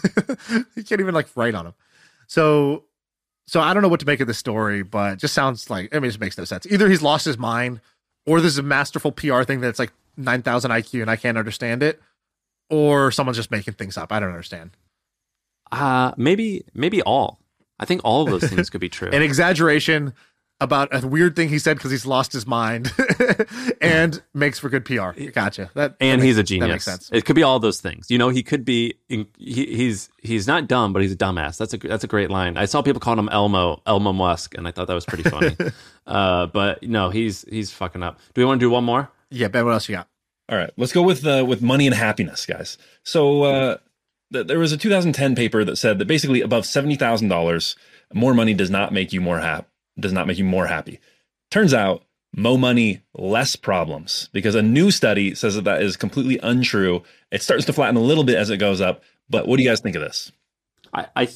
you 0.77 0.83
can't 0.83 1.03
even 1.03 1.13
like 1.13 1.29
write 1.37 1.55
on 1.55 1.67
them. 1.67 1.75
So, 2.27 2.85
so 3.47 3.61
I 3.61 3.75
don't 3.75 3.83
know 3.83 3.91
what 3.91 4.01
to 4.01 4.07
make 4.07 4.21
of 4.21 4.29
this 4.29 4.39
story, 4.39 4.83
but 4.83 5.13
it 5.13 5.19
just 5.19 5.35
sounds 5.35 5.69
like 5.69 5.95
I 5.95 5.97
mean, 5.97 6.05
it 6.05 6.13
just 6.13 6.21
makes 6.21 6.39
no 6.39 6.45
sense. 6.45 6.67
Either 6.71 6.89
he's 6.89 7.03
lost 7.03 7.27
his 7.27 7.37
mind, 7.37 7.83
or 8.25 8.41
this 8.41 8.53
is 8.53 8.59
a 8.59 8.63
masterful 8.63 9.13
PR 9.13 9.43
thing 9.43 9.61
that's 9.61 9.79
like 9.79 9.93
nine 10.17 10.43
thousand 10.43 10.71
IQ 10.71 11.03
and 11.03 11.11
I 11.11 11.17
can't 11.17 11.39
understand 11.39 11.83
it, 11.83 12.01
or 12.71 13.11
someone's 13.11 13.37
just 13.37 13.51
making 13.51 13.75
things 13.75 13.97
up. 13.97 14.13
I 14.13 14.21
don't 14.21 14.31
understand. 14.31 14.71
Uh 15.71 16.13
maybe 16.17 16.65
maybe 16.75 17.03
all. 17.03 17.41
I 17.79 17.85
think 17.85 18.01
all 18.05 18.23
of 18.23 18.31
those 18.31 18.51
things 18.51 18.71
could 18.71 18.81
be 18.81 18.89
true. 18.89 19.11
An 19.11 19.23
exaggeration 19.23 20.15
about 20.61 20.89
a 20.93 21.07
weird 21.07 21.37
thing 21.37 21.49
he 21.49 21.59
said 21.59 21.77
because 21.77 21.91
he's 21.91 22.07
lost 22.07 22.33
his 22.33 22.47
mind 22.47 22.91
and 23.81 24.23
makes 24.33 24.59
for 24.59 24.69
good 24.69 24.85
PR. 24.85 25.11
Gotcha. 25.33 25.71
That 25.75 25.97
and 26.01 26.23
that 26.23 26.27
he's 26.27 26.39
a 26.39 26.43
genius. 26.43 26.67
That 26.67 26.73
makes 26.73 26.85
sense. 26.85 27.11
It 27.13 27.25
could 27.25 27.37
be 27.37 27.43
all 27.43 27.59
those 27.59 27.81
things. 27.81 28.11
You 28.11 28.19
know, 28.19 28.31
he 28.31 28.43
could 28.43 28.65
be. 28.65 28.95
He, 29.09 29.27
he's 29.37 30.09
he's 30.23 30.47
not 30.47 30.67
dumb, 30.67 30.93
but 30.93 31.03
he's 31.03 31.13
a 31.13 31.17
dumbass. 31.17 31.59
That's 31.59 31.75
a 31.75 31.79
that's 31.79 32.05
a 32.05 32.09
great 32.09 32.31
line. 32.31 32.57
I 32.57 32.65
saw 32.65 32.83
people 32.83 33.01
calling 33.01 33.19
him 33.19 33.29
Elmo 33.29 33.83
Elmo 33.87 34.13
Musk, 34.13 34.57
and 34.57 34.67
I 34.67 34.71
thought 34.71 34.87
that 34.87 34.95
was 34.95 35.05
pretty 35.05 35.29
funny. 35.29 35.57
uh, 36.07 36.47
but 36.47 36.83
no, 36.83 37.11
he's 37.11 37.43
he's 37.43 37.71
fucking 37.71 38.03
up. 38.03 38.19
Do 38.35 38.41
we 38.41 38.47
want 38.47 38.59
to 38.61 38.65
do 38.65 38.71
one 38.71 38.85
more? 38.85 39.11
Yeah, 39.31 39.49
Ben, 39.49 39.65
what 39.65 39.73
else 39.73 39.89
you 39.89 39.97
got? 39.97 40.09
All 40.49 40.57
right, 40.57 40.71
let's 40.77 40.93
go 40.93 41.03
with 41.03 41.27
uh, 41.27 41.45
with 41.47 41.61
money 41.63 41.87
and 41.87 41.95
happiness, 41.95 42.47
guys. 42.47 42.79
So 43.03 43.43
uh, 43.43 43.77
th- 44.33 44.47
there 44.47 44.59
was 44.61 44.73
a 44.73 44.77
2010 44.77 45.35
paper 45.35 45.65
that 45.65 45.77
said 45.77 45.99
that 45.99 46.07
basically 46.07 46.41
above 46.41 46.65
seventy 46.67 46.95
thousand 46.95 47.29
dollars, 47.29 47.75
more 48.15 48.35
money 48.35 48.55
does 48.55 48.71
not 48.71 48.93
make 48.93 49.13
you 49.13 49.21
more 49.21 49.39
hap- 49.41 49.69
does 49.99 50.13
not 50.13 50.27
make 50.29 50.39
you 50.39 50.45
more 50.45 50.67
happy. 50.67 51.01
Turns 51.51 51.75
out, 51.75 52.05
more 52.37 52.59
money, 52.59 53.03
less 53.15 53.57
problems, 53.57 54.29
because 54.33 54.55
a 54.55 54.63
new 54.63 54.91
study 54.93 55.35
says 55.35 55.57
that 55.57 55.65
that 55.65 55.83
is 55.83 55.97
completely 55.97 56.39
untrue. 56.43 57.03
It 57.33 57.43
starts 57.43 57.65
to 57.65 57.73
flatten 57.73 57.97
a 57.97 58.01
little 58.01 58.25
bit 58.25 58.37
as 58.37 58.51
it 58.51 58.59
goes 58.59 58.81
up. 58.81 59.03
But 59.29 59.49
what 59.49 59.57
do 59.57 59.65
you 59.65 59.69
guys 59.69 59.81
think 59.81 59.97
of 59.97 60.03
this? 60.03 60.31
I, 60.95 61.07
I 61.17 61.29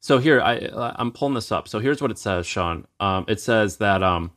so 0.00 0.18
here 0.18 0.40
I 0.40 0.58
uh, 0.58 0.94
I'm 0.96 1.12
pulling 1.12 1.34
this 1.34 1.52
up. 1.52 1.68
So 1.68 1.80
here's 1.80 2.00
what 2.00 2.10
it 2.10 2.18
says, 2.18 2.46
Shaan. 2.46 2.84
Um, 2.98 3.26
it 3.28 3.40
says 3.40 3.76
that 3.76 4.02
um, 4.02 4.30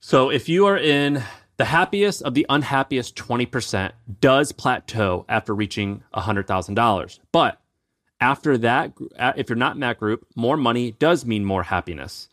so 0.00 0.28
if 0.30 0.48
you 0.48 0.66
are 0.66 0.76
in 0.76 1.22
the 1.56 1.64
happiest 1.64 2.22
of 2.22 2.34
the 2.34 2.46
unhappiest 2.48 3.16
20% 3.16 3.92
does 4.20 4.52
plateau 4.52 5.24
after 5.28 5.54
reaching 5.54 6.02
$100,000. 6.14 7.18
But 7.32 7.60
after 8.20 8.58
that, 8.58 8.92
if 9.36 9.48
you're 9.48 9.56
not 9.56 9.74
in 9.74 9.80
that 9.80 9.98
group, 9.98 10.26
more 10.34 10.56
money 10.56 10.92
does 10.92 11.24
mean 11.24 11.44
more 11.44 11.62
happiness. 11.62 12.28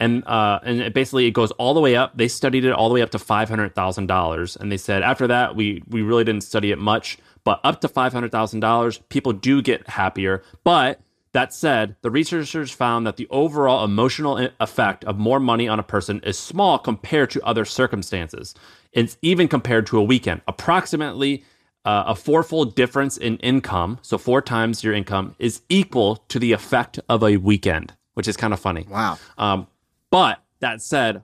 And 0.00 0.24
uh, 0.28 0.60
and 0.62 0.80
it 0.80 0.94
basically 0.94 1.26
it 1.26 1.32
goes 1.32 1.50
all 1.52 1.74
the 1.74 1.80
way 1.80 1.96
up. 1.96 2.16
They 2.16 2.28
studied 2.28 2.64
it 2.64 2.70
all 2.70 2.88
the 2.88 2.94
way 2.94 3.02
up 3.02 3.10
to 3.10 3.18
five 3.18 3.48
hundred 3.48 3.74
thousand 3.74 4.06
dollars, 4.06 4.54
and 4.54 4.70
they 4.70 4.76
said 4.76 5.02
after 5.02 5.26
that 5.26 5.56
we 5.56 5.82
we 5.88 6.02
really 6.02 6.22
didn't 6.22 6.44
study 6.44 6.70
it 6.70 6.78
much, 6.78 7.18
but 7.42 7.60
up 7.64 7.80
to 7.80 7.88
five 7.88 8.12
hundred 8.12 8.30
thousand 8.30 8.60
dollars, 8.60 8.98
people 9.08 9.32
do 9.32 9.60
get 9.60 9.88
happier. 9.88 10.44
But 10.62 11.00
that 11.32 11.52
said, 11.52 11.96
the 12.02 12.10
researchers 12.10 12.70
found 12.70 13.06
that 13.06 13.16
the 13.16 13.28
overall 13.30 13.84
emotional 13.84 14.48
effect 14.60 15.04
of 15.04 15.18
more 15.18 15.40
money 15.40 15.68
on 15.68 15.78
a 15.78 15.82
person 15.82 16.20
is 16.24 16.38
small 16.38 16.78
compared 16.78 17.30
to 17.30 17.42
other 17.44 17.64
circumstances. 17.64 18.54
It's 18.92 19.18
even 19.20 19.48
compared 19.48 19.86
to 19.88 19.98
a 19.98 20.02
weekend. 20.02 20.40
Approximately 20.48 21.44
uh, 21.84 22.04
a 22.08 22.14
fourfold 22.14 22.74
difference 22.74 23.16
in 23.16 23.36
income, 23.38 23.98
so 24.02 24.18
four 24.18 24.42
times 24.42 24.82
your 24.82 24.94
income, 24.94 25.34
is 25.38 25.62
equal 25.68 26.16
to 26.28 26.38
the 26.38 26.52
effect 26.52 26.98
of 27.08 27.22
a 27.22 27.36
weekend, 27.36 27.94
which 28.14 28.28
is 28.28 28.36
kind 28.36 28.52
of 28.52 28.60
funny. 28.60 28.86
Wow. 28.88 29.18
Um, 29.36 29.66
but 30.10 30.42
that 30.60 30.82
said, 30.82 31.22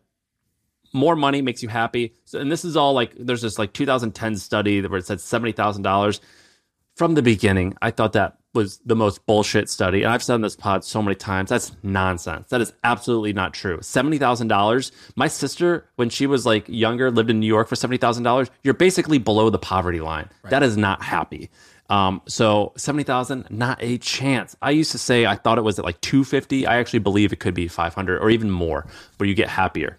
more 0.93 1.17
money 1.17 1.43
makes 1.43 1.63
you 1.63 1.69
happy. 1.69 2.15
So, 2.25 2.39
and 2.39 2.51
this 2.53 2.65
is 2.65 2.77
all 2.77 2.93
like 2.93 3.15
there's 3.19 3.43
this 3.43 3.59
like 3.59 3.73
2010 3.73 4.37
study 4.37 4.81
where 4.87 4.99
it 4.99 5.07
said 5.07 5.21
seventy 5.21 5.53
thousand 5.53 5.83
dollars. 5.83 6.21
From 6.95 7.15
the 7.15 7.23
beginning, 7.23 7.77
I 7.83 7.91
thought 7.91 8.13
that 8.13 8.39
was 8.55 8.79
the 8.87 8.97
most 8.97 9.27
bullshit 9.27 9.69
study, 9.69 10.03
and 10.03 10.13
I've 10.13 10.23
said 10.23 10.35
on 10.35 10.41
this 10.41 10.57
pod 10.57 10.85
so 10.85 11.03
many 11.03 11.15
times 11.15 11.51
that's 11.51 11.73
nonsense. 11.83 12.49
That 12.51 12.61
is 12.61 12.73
absolutely 12.85 13.33
not 13.33 13.55
true. 13.55 13.79
Seventy 13.83 14.19
thousand 14.19 14.49
dollars. 14.49 14.93
My 15.17 15.29
sister, 15.29 15.89
when 15.97 16.09
she 16.09 16.27
was 16.27 16.47
like 16.47 16.69
younger, 16.69 17.11
lived 17.11 17.31
in 17.31 17.41
New 17.41 17.47
York 17.47 17.69
for 17.69 17.77
seventy 17.77 17.99
thousand 17.99 18.23
dollars. 18.23 18.51
You're 18.63 18.75
basically 18.75 19.19
below 19.19 19.51
the 19.51 19.59
poverty 19.59 20.01
line. 20.01 20.29
That 20.51 20.63
is 20.63 20.77
not 20.77 21.03
happy. 21.03 21.51
Um, 21.91 22.23
so 22.27 22.73
seventy 22.77 23.05
thousand, 23.05 23.47
not 23.51 23.79
a 23.81 23.99
chance. 23.99 24.57
I 24.63 24.71
used 24.71 24.93
to 24.93 24.99
say 24.99 25.27
I 25.27 25.37
thought 25.37 25.59
it 25.59 25.63
was 25.63 25.79
at 25.79 25.85
like 25.85 26.01
two 26.01 26.25
fifty. 26.25 26.67
I 26.67 26.79
actually 26.79 27.01
believe 27.01 27.33
it 27.33 27.41
could 27.41 27.55
be 27.55 27.69
five 27.69 27.95
hundred 27.95 28.21
or 28.21 28.31
even 28.31 28.51
more, 28.51 28.87
where 29.19 29.29
you 29.29 29.35
get 29.35 29.49
happier. 29.49 29.99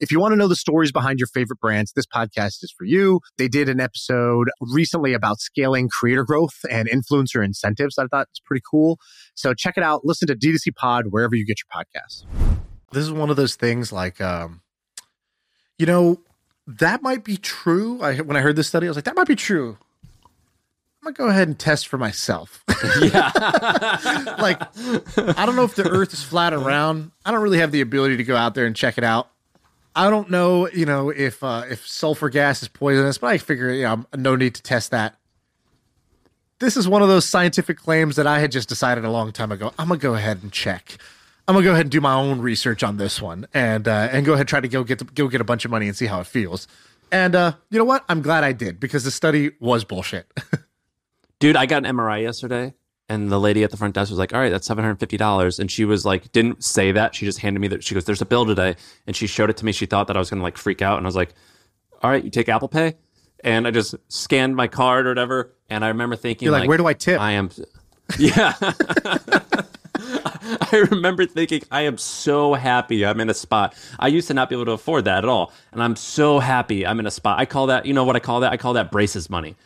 If 0.00 0.12
you 0.12 0.20
want 0.20 0.32
to 0.32 0.36
know 0.36 0.46
the 0.46 0.56
stories 0.56 0.92
behind 0.92 1.18
your 1.18 1.26
favorite 1.26 1.58
brands, 1.58 1.92
this 1.92 2.06
podcast 2.06 2.62
is 2.62 2.72
for 2.76 2.84
you. 2.84 3.20
They 3.36 3.48
did 3.48 3.68
an 3.68 3.80
episode 3.80 4.48
recently 4.60 5.12
about 5.12 5.40
scaling 5.40 5.88
creator 5.88 6.24
growth 6.24 6.54
and 6.70 6.88
influencer 6.88 7.44
incentives. 7.44 7.98
I 7.98 8.06
thought 8.06 8.28
it's 8.30 8.38
pretty 8.38 8.62
cool. 8.68 8.98
So 9.34 9.54
check 9.54 9.76
it 9.76 9.82
out. 9.82 10.04
Listen 10.04 10.28
to 10.28 10.36
D2C 10.36 10.76
Pod 10.76 11.06
wherever 11.10 11.34
you 11.34 11.44
get 11.44 11.58
your 11.58 11.84
podcasts. 11.84 12.24
This 12.92 13.02
is 13.02 13.12
one 13.12 13.28
of 13.28 13.36
those 13.36 13.56
things 13.56 13.92
like, 13.92 14.20
um, 14.20 14.62
you 15.78 15.86
know, 15.86 16.20
that 16.66 17.02
might 17.02 17.24
be 17.24 17.36
true. 17.36 18.00
I 18.00 18.20
when 18.20 18.36
I 18.36 18.40
heard 18.40 18.54
this 18.56 18.68
study, 18.68 18.86
I 18.86 18.90
was 18.90 18.96
like, 18.96 19.04
that 19.06 19.16
might 19.16 19.26
be 19.26 19.36
true. 19.36 19.78
I'm 21.02 21.12
gonna 21.12 21.14
go 21.14 21.28
ahead 21.28 21.48
and 21.48 21.58
test 21.58 21.88
for 21.88 21.98
myself. 21.98 22.64
Yeah. 23.00 23.32
like, 24.38 24.62
I 25.36 25.44
don't 25.44 25.56
know 25.56 25.64
if 25.64 25.74
the 25.74 25.88
Earth 25.88 26.12
is 26.12 26.22
flat 26.22 26.54
or 26.54 26.60
round. 26.60 27.10
I 27.24 27.32
don't 27.32 27.42
really 27.42 27.58
have 27.58 27.72
the 27.72 27.80
ability 27.80 28.18
to 28.18 28.24
go 28.24 28.36
out 28.36 28.54
there 28.54 28.66
and 28.66 28.76
check 28.76 28.98
it 28.98 29.02
out. 29.02 29.28
I 29.98 30.10
don't 30.10 30.30
know, 30.30 30.68
you 30.68 30.86
know, 30.86 31.10
if 31.10 31.42
uh, 31.42 31.64
if 31.68 31.84
sulfur 31.84 32.28
gas 32.28 32.62
is 32.62 32.68
poisonous, 32.68 33.18
but 33.18 33.26
I 33.26 33.38
figure, 33.38 33.72
you 33.72 33.82
know, 33.82 34.06
no 34.16 34.36
need 34.36 34.54
to 34.54 34.62
test 34.62 34.92
that. 34.92 35.16
This 36.60 36.76
is 36.76 36.86
one 36.86 37.02
of 37.02 37.08
those 37.08 37.24
scientific 37.24 37.78
claims 37.78 38.14
that 38.14 38.24
I 38.24 38.38
had 38.38 38.52
just 38.52 38.68
decided 38.68 39.04
a 39.04 39.10
long 39.10 39.32
time 39.32 39.50
ago. 39.50 39.72
I'm 39.76 39.88
gonna 39.88 39.98
go 39.98 40.14
ahead 40.14 40.40
and 40.40 40.52
check. 40.52 40.98
I'm 41.48 41.54
gonna 41.56 41.64
go 41.64 41.72
ahead 41.72 41.86
and 41.86 41.90
do 41.90 42.00
my 42.00 42.14
own 42.14 42.40
research 42.40 42.84
on 42.84 42.96
this 42.96 43.20
one, 43.20 43.48
and 43.52 43.88
uh, 43.88 44.08
and 44.12 44.24
go 44.24 44.34
ahead 44.34 44.42
and 44.42 44.48
try 44.48 44.60
to 44.60 44.68
go 44.68 44.84
get 44.84 45.14
go 45.16 45.26
get 45.26 45.40
a 45.40 45.44
bunch 45.44 45.64
of 45.64 45.72
money 45.72 45.88
and 45.88 45.96
see 45.96 46.06
how 46.06 46.20
it 46.20 46.28
feels. 46.28 46.68
And 47.10 47.34
uh, 47.34 47.54
you 47.68 47.78
know 47.80 47.84
what? 47.84 48.04
I'm 48.08 48.22
glad 48.22 48.44
I 48.44 48.52
did 48.52 48.78
because 48.78 49.02
the 49.02 49.10
study 49.10 49.50
was 49.58 49.82
bullshit. 49.82 50.30
Dude, 51.40 51.56
I 51.56 51.66
got 51.66 51.84
an 51.84 51.96
MRI 51.96 52.22
yesterday, 52.22 52.72
and 53.08 53.30
the 53.30 53.40
lady 53.40 53.64
at 53.64 53.70
the 53.70 53.76
front 53.76 53.94
desk 53.94 54.10
was 54.10 54.18
like, 54.18 54.34
"All 54.34 54.40
right, 54.40 54.50
that's 54.50 54.66
seven 54.66 54.84
hundred 54.84 55.00
fifty 55.00 55.16
dollars." 55.16 55.58
And 55.58 55.70
she 55.70 55.84
was 55.84 56.04
like, 56.04 56.30
didn't 56.32 56.62
say 56.62 56.92
that. 56.92 57.14
She 57.14 57.24
just 57.24 57.38
handed 57.38 57.60
me 57.60 57.68
that. 57.68 57.82
She 57.84 57.94
goes, 57.94 58.04
"There's 58.04 58.22
a 58.22 58.26
bill 58.26 58.46
today," 58.46 58.76
and 59.06 59.16
she 59.16 59.26
showed 59.26 59.50
it 59.50 59.56
to 59.58 59.64
me. 59.64 59.72
She 59.72 59.86
thought 59.86 60.06
that 60.08 60.16
I 60.16 60.18
was 60.18 60.30
gonna 60.30 60.42
like 60.42 60.56
freak 60.56 60.82
out, 60.82 60.98
and 60.98 61.06
I 61.06 61.08
was 61.08 61.16
like, 61.16 61.34
"All 62.02 62.10
right, 62.10 62.22
you 62.22 62.30
take 62.30 62.48
Apple 62.48 62.68
Pay," 62.68 62.94
and 63.44 63.66
I 63.66 63.70
just 63.70 63.94
scanned 64.08 64.56
my 64.56 64.68
card 64.68 65.06
or 65.06 65.10
whatever. 65.10 65.52
And 65.70 65.84
I 65.84 65.88
remember 65.88 66.16
thinking, 66.16 66.46
You're 66.46 66.58
like, 66.58 66.68
where 66.68 66.78
do 66.78 66.86
I 66.86 66.94
tip? 66.94 67.20
I 67.20 67.32
am, 67.32 67.50
yeah. 68.18 68.54
I 70.00 70.86
remember 70.90 71.26
thinking, 71.26 71.62
I 71.70 71.82
am 71.82 71.98
so 71.98 72.54
happy 72.54 73.04
I'm 73.04 73.20
in 73.20 73.28
a 73.28 73.34
spot. 73.34 73.74
I 73.98 74.08
used 74.08 74.28
to 74.28 74.34
not 74.34 74.48
be 74.48 74.54
able 74.54 74.64
to 74.66 74.72
afford 74.72 75.04
that 75.04 75.18
at 75.18 75.28
all. 75.28 75.52
And 75.72 75.82
I'm 75.82 75.96
so 75.96 76.38
happy 76.38 76.86
I'm 76.86 77.00
in 77.00 77.06
a 77.06 77.10
spot. 77.10 77.38
I 77.38 77.44
call 77.44 77.66
that, 77.66 77.84
you 77.84 77.92
know 77.92 78.04
what 78.04 78.16
I 78.16 78.20
call 78.20 78.40
that? 78.40 78.52
I 78.52 78.56
call 78.56 78.74
that 78.74 78.90
braces 78.90 79.28
money. 79.28 79.56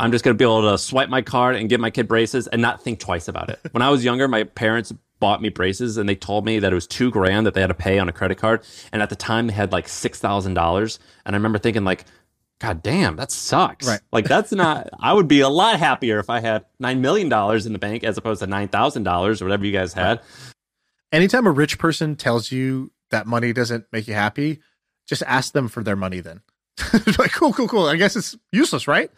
I'm 0.00 0.12
just 0.12 0.24
going 0.24 0.34
to 0.34 0.38
be 0.38 0.44
able 0.44 0.70
to 0.70 0.78
swipe 0.78 1.08
my 1.08 1.22
card 1.22 1.56
and 1.56 1.68
get 1.68 1.80
my 1.80 1.90
kid 1.90 2.08
braces 2.08 2.46
and 2.46 2.62
not 2.62 2.82
think 2.82 2.98
twice 2.98 3.28
about 3.28 3.50
it. 3.50 3.60
When 3.72 3.82
I 3.82 3.90
was 3.90 4.04
younger, 4.04 4.28
my 4.28 4.44
parents 4.44 4.92
bought 5.20 5.40
me 5.40 5.50
braces 5.50 5.98
and 5.98 6.08
they 6.08 6.16
told 6.16 6.44
me 6.44 6.58
that 6.58 6.72
it 6.72 6.74
was 6.74 6.86
two 6.86 7.10
grand 7.10 7.46
that 7.46 7.54
they 7.54 7.60
had 7.60 7.68
to 7.68 7.74
pay 7.74 7.98
on 7.98 8.08
a 8.08 8.12
credit 8.12 8.38
card. 8.38 8.64
And 8.92 9.02
at 9.02 9.10
the 9.10 9.16
time, 9.16 9.46
they 9.46 9.52
had 9.52 9.70
like 9.72 9.86
$6,000. 9.86 10.98
And 11.24 11.34
I 11.34 11.36
remember 11.36 11.58
thinking, 11.58 11.84
like, 11.84 12.04
God 12.58 12.82
damn, 12.82 13.16
that 13.16 13.30
sucks. 13.30 13.86
Right. 13.86 14.00
Like, 14.12 14.26
that's 14.26 14.52
not, 14.52 14.88
I 14.98 15.12
would 15.12 15.28
be 15.28 15.40
a 15.40 15.48
lot 15.48 15.78
happier 15.78 16.18
if 16.18 16.30
I 16.30 16.40
had 16.40 16.64
$9 16.82 17.00
million 17.00 17.26
in 17.26 17.72
the 17.72 17.78
bank 17.78 18.04
as 18.04 18.16
opposed 18.16 18.40
to 18.40 18.46
$9,000 18.46 19.40
or 19.40 19.44
whatever 19.44 19.64
you 19.64 19.72
guys 19.72 19.92
had. 19.92 20.20
Anytime 21.10 21.46
a 21.46 21.50
rich 21.50 21.78
person 21.78 22.16
tells 22.16 22.50
you 22.50 22.90
that 23.10 23.26
money 23.26 23.52
doesn't 23.52 23.86
make 23.92 24.08
you 24.08 24.14
happy, 24.14 24.60
just 25.06 25.22
ask 25.26 25.52
them 25.52 25.68
for 25.68 25.82
their 25.82 25.96
money 25.96 26.20
then. 26.20 26.40
like, 27.18 27.32
cool, 27.32 27.52
cool, 27.52 27.68
cool. 27.68 27.86
I 27.86 27.96
guess 27.96 28.16
it's 28.16 28.36
useless, 28.50 28.88
right? 28.88 29.10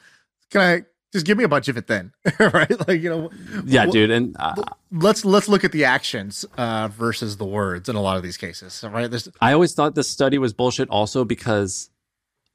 Can 0.51 0.61
I 0.61 0.83
just 1.13 1.27
give 1.27 1.39
me 1.39 1.45
a 1.45 1.49
bunch 1.49 1.69
of 1.69 1.77
it 1.77 1.87
then? 1.87 2.13
right? 2.41 2.89
Like, 2.89 3.01
you 3.01 3.09
know, 3.09 3.31
Yeah, 3.65 3.87
dude. 3.87 4.11
And 4.11 4.37
uh, 4.39 4.55
let's 4.91 5.25
let's 5.25 5.49
look 5.49 5.65
at 5.65 5.73
the 5.73 5.85
actions 5.85 6.45
uh, 6.57 6.89
versus 6.89 7.37
the 7.37 7.45
words 7.45 7.89
in 7.89 7.97
a 7.97 8.03
lot 8.03 8.17
of 8.17 8.23
these 8.23 8.37
cases. 8.37 8.85
Right? 8.89 9.11
There's 9.11 9.29
I 9.41 9.53
always 9.53 9.75
thought 9.75 9.95
this 9.95 10.11
study 10.11 10.39
was 10.39 10.53
bullshit 10.53 10.89
also 10.89 11.25
because 11.25 11.91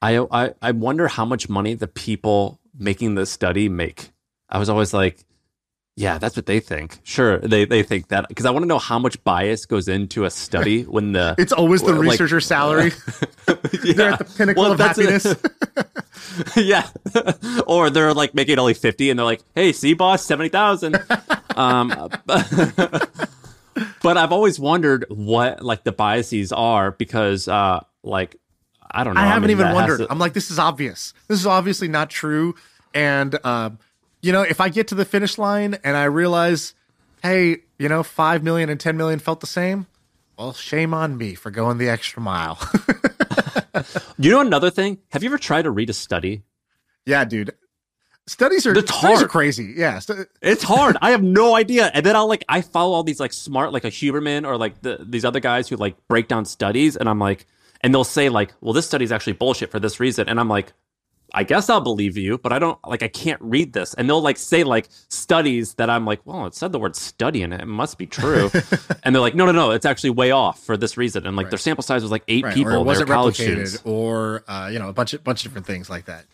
I, 0.02 0.19
I 0.32 0.54
I 0.62 0.71
wonder 0.71 1.08
how 1.08 1.25
much 1.25 1.49
money 1.49 1.73
the 1.73 1.88
people 1.88 2.60
making 2.78 3.15
this 3.15 3.32
study 3.32 3.69
make. 3.69 4.12
I 4.49 4.58
was 4.58 4.69
always 4.69 4.93
like, 4.93 5.25
yeah, 6.00 6.18
that's 6.18 6.36
what 6.38 6.46
they 6.46 6.62
think. 6.62 6.98
Sure, 7.04 7.40
they 7.40 7.66
they 7.66 7.84
think 7.84 8.08
that 8.08 8.28
because 8.30 8.46
I 8.46 8.52
want 8.52 8.64
to 8.64 8.68
know 8.68 8.80
how 8.80 8.98
much 9.00 9.22
bias 9.26 9.66
goes 9.66 9.88
into 9.90 10.24
a 10.24 10.30
study 10.30 10.84
when 10.96 11.12
the 11.12 11.36
it's 11.38 11.52
always 11.52 11.82
the 11.82 11.92
like- 11.94 12.12
researcher's 12.12 12.46
salary. 12.46 12.92
They're 13.46 13.96
Yeah. 13.96 14.14
at 14.14 14.20
the 14.20 14.34
pinnacle 14.38 14.64
Well, 14.64 14.72
of 14.74 14.80
happiness. 14.80 15.26
yeah, 16.56 16.88
or 17.68 17.90
they're 17.90 18.14
like 18.14 18.34
making 18.34 18.54
it 18.54 18.60
only 18.60 18.74
fifty, 18.76 19.10
and 19.10 19.18
they're 19.20 19.26
like, 19.26 19.42
"Hey, 19.56 19.74
see, 19.74 19.94
boss, 19.94 20.24
seventy 20.26 20.50
thousand. 20.50 20.98
um, 21.56 21.90
but 24.02 24.18
I've 24.18 24.32
always 24.32 24.60
wondered 24.60 25.06
what 25.10 25.62
like 25.64 25.84
the 25.84 25.92
biases 25.92 26.52
are 26.52 26.92
because, 26.92 27.48
uh, 27.48 27.82
like, 28.04 28.36
I 28.92 29.04
don't 29.04 29.14
know. 29.16 29.22
I 29.22 29.26
haven't 29.26 29.48
mean, 29.50 29.58
even 29.60 29.74
wondered. 29.74 30.00
to- 30.00 30.08
I'm 30.12 30.20
like, 30.20 30.34
this 30.34 30.52
is 30.52 30.60
obvious. 30.60 31.14
This 31.28 31.40
is 31.40 31.46
obviously 31.48 31.88
not 31.88 32.10
true. 32.10 32.56
And 32.94 33.38
um, 33.46 33.80
you 34.21 34.32
know, 34.32 34.41
if 34.41 34.60
I 34.62 34.69
get 34.69 34.88
to 34.89 34.95
the 34.95 35.05
finish 35.05 35.38
line 35.38 35.77
and 35.84 35.95
I 35.95 36.05
realize, 36.05 36.73
hey, 37.23 37.58
you 37.77 37.89
know, 37.89 38.03
five 38.03 38.43
million 38.43 38.69
and 38.69 38.79
10 38.79 38.97
million 38.97 39.19
felt 39.19 39.39
the 39.39 39.47
same, 39.47 39.88
well, 40.38 40.53
shame 40.53 40.93
on 40.93 41.17
me 41.17 41.36
for 41.36 41.51
going 41.51 41.77
the 41.79 41.89
extra 41.89 42.21
mile. 42.21 42.58
you 44.17 44.32
know 44.32 44.39
another 44.39 44.69
thing? 44.69 44.99
Have 45.12 45.21
you 45.21 45.29
ever 45.29 45.38
tried 45.38 45.63
to 45.63 45.71
read 45.71 45.89
a 45.89 45.93
study? 45.93 46.43
yeah, 47.05 47.25
dude. 47.25 47.53
Studies 48.27 48.67
are, 48.67 48.73
That's 48.75 48.95
studies 48.95 49.23
are 49.23 49.27
crazy. 49.27 49.73
Yeah. 49.75 49.99
It's 50.41 50.62
hard. 50.62 50.97
I 51.01 51.12
have 51.12 51.23
no 51.23 51.55
idea. 51.55 51.89
And 51.93 52.05
then 52.05 52.15
I'll 52.15 52.27
like 52.27 52.45
I 52.47 52.62
follow 52.62 52.93
all 52.93 53.03
these 53.03 53.19
like 53.19 53.34
smart 53.34 53.73
like 53.73 53.86
a 53.86 53.89
Huberman 53.89 54.45
or 54.47 54.55
like 54.55 54.82
the, 54.82 55.03
these 55.03 55.25
other 55.25 55.39
guys 55.39 55.67
who 55.67 55.77
like 55.77 55.95
break 56.08 56.27
down 56.27 56.45
studies 56.45 56.95
and 56.95 57.10
I'm 57.10 57.17
like 57.17 57.47
and 57.82 57.91
they'll 57.93 58.03
say 58.03 58.29
like, 58.29 58.53
well 58.62 58.73
this 58.73 58.86
study's 58.86 59.12
actually 59.12 59.34
bullshit 59.34 59.71
for 59.71 59.79
this 59.79 59.99
reason. 59.99 60.29
And 60.29 60.39
I'm 60.39 60.47
like, 60.47 60.73
I 61.34 61.44
guess 61.44 61.70
I'll 61.70 61.82
believe 61.82 62.18
you, 62.18 62.38
but 62.38 62.52
I 62.52 62.60
don't 62.60 62.78
like 62.88 63.04
I 63.04 63.08
can't 63.08 63.42
read 63.42 63.74
this. 63.74 63.94
And 63.94 64.10
they'll 64.10 64.22
like 64.22 64.38
say 64.38 64.63
like 64.63 64.88
studies 65.10 65.76
that 65.76 65.89
I'm 65.89 66.06
like, 66.06 66.26
well, 66.26 66.46
it 66.46 66.56
said 66.56 66.72
the 66.72 66.80
word 66.80 66.96
study 66.96 67.42
in 67.42 67.54
it. 67.54 67.62
It 67.62 67.68
must 67.68 67.98
be 67.98 68.06
true. 68.06 68.50
and 69.04 69.13
they're 69.13 69.22
like, 69.22 69.36
no, 69.36 69.46
no, 69.46 69.52
no, 69.52 69.72
it's 69.72 69.86
actually 69.86 70.12
way 70.12 70.32
off 70.32 70.60
for 70.63 70.78
this 70.78 70.98
reason. 70.98 71.28
And 71.28 71.36
like 71.36 71.50
their 71.50 71.60
sample 71.60 71.84
size 71.84 72.02
was 72.02 72.12
like 72.12 72.24
eight 72.28 72.44
right, 72.44 72.54
people. 72.54 72.74
or 72.74 72.78
it 72.78 72.84
wasn't 72.84 73.10
college 73.10 73.38
replicated, 73.38 73.68
students. 73.68 73.82
or 73.86 74.44
uh, 74.48 74.70
you 74.72 74.80
know, 74.80 74.89
a 74.89 74.94
bunch 74.94 75.13
of 75.13 75.24
bunch 75.24 75.46
of 75.46 75.52
different 75.52 75.68
things 75.68 75.89
like 75.89 76.06
that. 76.06 76.26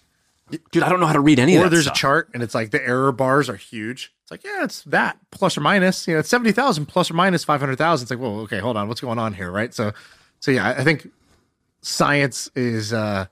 Dude, 0.72 0.84
I 0.84 0.90
don't 0.90 1.00
know 1.00 1.08
how 1.08 1.14
to 1.14 1.20
read 1.20 1.40
any 1.40 1.56
or 1.56 1.60
of 1.60 1.64
that 1.64 1.70
there's 1.72 1.86
stuff. 1.86 1.96
a 1.96 2.00
chart 2.00 2.30
and 2.34 2.44
it's 2.44 2.54
like 2.54 2.70
the 2.70 2.82
error 2.86 3.12
bars 3.12 3.50
are 3.50 3.56
huge. 3.56 4.14
It's 4.22 4.32
like, 4.32 4.44
yeah, 4.44 4.64
it's 4.64 4.84
that 4.84 5.18
plus 5.32 5.58
or 5.58 5.62
minus, 5.62 6.08
you 6.08 6.14
know, 6.14 6.20
it's 6.20 6.30
70,000 6.30 6.86
plus 6.86 7.12
or 7.12 7.14
minus 7.16 7.44
500,000. 7.44 8.04
It's 8.04 8.12
like, 8.12 8.20
well, 8.20 8.40
okay, 8.42 8.60
hold 8.60 8.78
on. 8.78 8.88
What's 8.88 9.02
going 9.02 9.20
on 9.20 9.34
here? 9.34 9.52
Right. 9.52 9.74
So, 9.74 9.92
so 10.40 10.52
yeah, 10.52 10.70
I 10.70 10.84
think 10.84 11.08
science 11.82 12.50
is, 12.56 12.94
uh, 12.94 13.26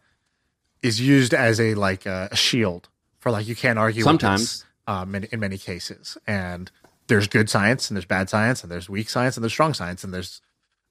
is 0.84 1.02
used 1.02 1.34
as 1.34 1.60
a, 1.60 1.74
like 1.74 2.06
uh, 2.06 2.28
a 2.32 2.36
shield 2.36 2.90
for 3.20 3.32
like, 3.32 3.48
you 3.48 3.56
can't 3.56 3.80
argue 3.80 4.02
with 4.02 4.06
Sometimes. 4.06 4.66
um, 4.86 5.16
in, 5.16 5.24
in 5.32 5.40
many 5.40 5.58
cases. 5.58 6.18
And 6.28 6.70
there's 7.08 7.28
good 7.28 7.50
science 7.50 7.90
and 7.90 7.96
there's 7.98 8.06
bad 8.06 8.30
science 8.30 8.62
and 8.64 8.72
there's 8.72 8.90
weak 8.90 9.10
science 9.10 9.36
and 9.38 9.44
there's 9.44 9.54
strong 9.54 9.74
science 9.74 10.04
and 10.04 10.14
there's, 10.14 10.42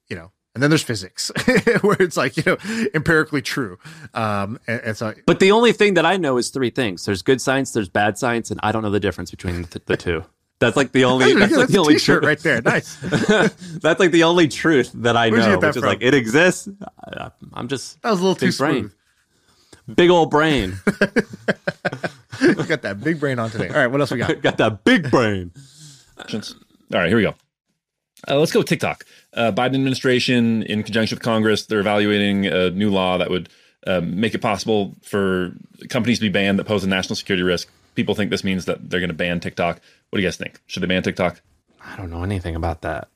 you 0.09 0.15
know, 0.15 0.31
and 0.53 0.61
then 0.61 0.69
there's 0.69 0.83
physics 0.83 1.31
where 1.81 1.97
it's 1.99 2.17
like, 2.17 2.37
you 2.37 2.43
know, 2.45 2.57
empirically 2.93 3.41
true. 3.41 3.79
Um, 4.13 4.59
and, 4.67 4.81
and 4.81 4.97
so 4.97 5.13
But 5.25 5.39
the 5.39 5.51
only 5.51 5.73
thing 5.73 5.95
that 5.95 6.05
I 6.05 6.17
know 6.17 6.37
is 6.37 6.49
three 6.49 6.69
things. 6.69 7.05
There's 7.05 7.21
good 7.23 7.41
science, 7.41 7.71
there's 7.71 7.89
bad 7.89 8.17
science, 8.19 8.51
and 8.51 8.59
I 8.61 8.71
don't 8.71 8.83
know 8.83 8.91
the 8.91 8.99
difference 8.99 9.31
between 9.31 9.63
the, 9.63 9.81
the 9.85 9.97
two. 9.97 10.23
That's 10.59 10.77
like 10.77 10.91
the 10.91 11.05
only. 11.11 11.33
That's, 11.33 11.51
that's, 11.51 11.57
like 11.57 11.69
the 11.69 11.77
only 11.79 11.97
truth. 11.99 12.23
right 12.23 12.39
there. 12.39 12.61
Nice. 12.61 12.95
that's 13.81 13.99
like 13.99 14.11
the 14.11 14.23
only 14.23 14.47
truth 14.47 14.91
that 14.95 15.17
I 15.17 15.29
Where'd 15.29 15.41
know, 15.41 15.59
that 15.59 15.67
which 15.69 15.77
is 15.77 15.83
like 15.83 16.01
it 16.01 16.13
exists. 16.13 16.69
I, 17.03 17.31
I'm 17.53 17.67
just 17.67 17.99
That 18.03 18.11
was 18.11 18.19
a 18.19 18.23
little 18.23 18.35
too 18.35 18.55
brain, 18.55 18.79
smooth. 18.81 18.93
Big 19.93 20.09
old 20.09 20.29
brain. 20.29 20.75
You 22.41 22.55
got 22.55 22.81
that 22.81 23.01
big 23.01 23.19
brain 23.19 23.39
on 23.39 23.49
today. 23.49 23.69
All 23.69 23.75
right, 23.75 23.87
what 23.87 24.01
else 24.01 24.11
we 24.11 24.17
got? 24.17 24.41
Got 24.41 24.57
that 24.57 24.83
big 24.83 25.09
brain. 25.09 25.51
All 26.17 26.41
right, 26.91 27.07
here 27.07 27.15
we 27.17 27.23
go. 27.23 27.35
Uh, 28.27 28.37
let's 28.39 28.51
go 28.51 28.59
with 28.59 28.67
TikTok. 28.67 29.05
Uh, 29.33 29.51
Biden 29.51 29.75
administration, 29.75 30.63
in 30.63 30.83
conjunction 30.83 31.15
with 31.15 31.23
Congress, 31.23 31.65
they're 31.65 31.79
evaluating 31.79 32.45
a 32.45 32.69
new 32.71 32.89
law 32.89 33.17
that 33.17 33.29
would 33.29 33.49
um, 33.87 34.19
make 34.19 34.33
it 34.33 34.39
possible 34.39 34.95
for 35.03 35.53
companies 35.89 36.19
to 36.19 36.23
be 36.25 36.29
banned 36.29 36.59
that 36.59 36.65
pose 36.65 36.83
a 36.83 36.87
national 36.87 37.15
security 37.15 37.43
risk. 37.43 37.69
People 37.95 38.15
think 38.15 38.29
this 38.31 38.43
means 38.43 38.65
that 38.65 38.89
they're 38.89 38.99
going 38.99 39.09
to 39.09 39.13
ban 39.15 39.39
TikTok. 39.39 39.79
What 40.09 40.17
do 40.17 40.21
you 40.21 40.27
guys 40.27 40.37
think? 40.37 40.59
Should 40.67 40.83
they 40.83 40.87
ban 40.87 41.03
TikTok? 41.03 41.41
I 41.81 41.95
don't 41.97 42.09
know 42.09 42.23
anything 42.23 42.55
about 42.55 42.81
that. 42.81 43.07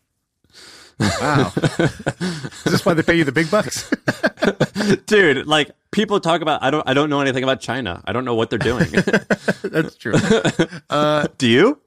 Wow. 1.00 1.52
Is 1.56 2.64
this 2.64 2.86
why 2.86 2.94
they 2.94 3.04
pay 3.04 3.16
you 3.16 3.24
the 3.24 3.32
big 3.32 3.52
bucks? 3.52 3.92
Dude, 5.06 5.46
like 5.46 5.72
people 5.92 6.20
talk 6.20 6.42
about 6.42 6.64
I 6.64 6.72
don't 6.72 6.88
I 6.88 6.94
don't 6.94 7.10
know 7.10 7.22
anything 7.22 7.44
about 7.44 7.60
China. 7.60 8.02
I 8.06 8.14
don't 8.14 8.26
know 8.26 8.36
what 8.36 8.50
they're 8.50 8.60
doing. 8.60 8.90
That's 9.64 9.96
true. 9.96 10.14
Do 11.38 11.48
you? 11.48 11.80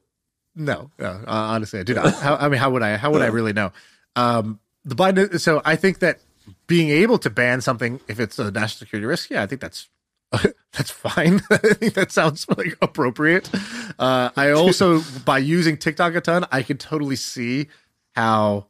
No, 0.55 0.91
no 0.99 1.07
uh, 1.07 1.23
honestly, 1.27 1.79
I 1.79 1.83
do 1.83 1.93
not. 1.93 2.13
How, 2.13 2.35
I 2.35 2.49
mean, 2.49 2.59
how 2.59 2.69
would 2.71 2.83
I? 2.83 2.97
How 2.97 3.11
would 3.11 3.21
I 3.21 3.27
really 3.27 3.53
know? 3.53 3.71
Um, 4.17 4.59
the 4.83 4.95
Biden. 4.95 5.39
So 5.39 5.61
I 5.63 5.75
think 5.75 5.99
that 5.99 6.19
being 6.67 6.89
able 6.89 7.17
to 7.19 7.29
ban 7.29 7.61
something 7.61 8.01
if 8.07 8.19
it's 8.19 8.37
a 8.37 8.51
national 8.51 8.79
security 8.79 9.05
risk, 9.05 9.29
yeah, 9.29 9.43
I 9.43 9.45
think 9.45 9.61
that's 9.61 9.87
that's 10.73 10.91
fine. 10.91 11.41
I 11.49 11.57
think 11.57 11.93
that 11.93 12.11
sounds 12.11 12.47
like 12.49 12.77
appropriate. 12.81 13.49
Uh, 13.99 14.29
I 14.35 14.51
also, 14.51 15.01
by 15.25 15.37
using 15.37 15.77
TikTok 15.77 16.15
a 16.15 16.21
ton, 16.21 16.45
I 16.51 16.63
could 16.63 16.79
totally 16.79 17.17
see 17.17 17.67
how 18.15 18.67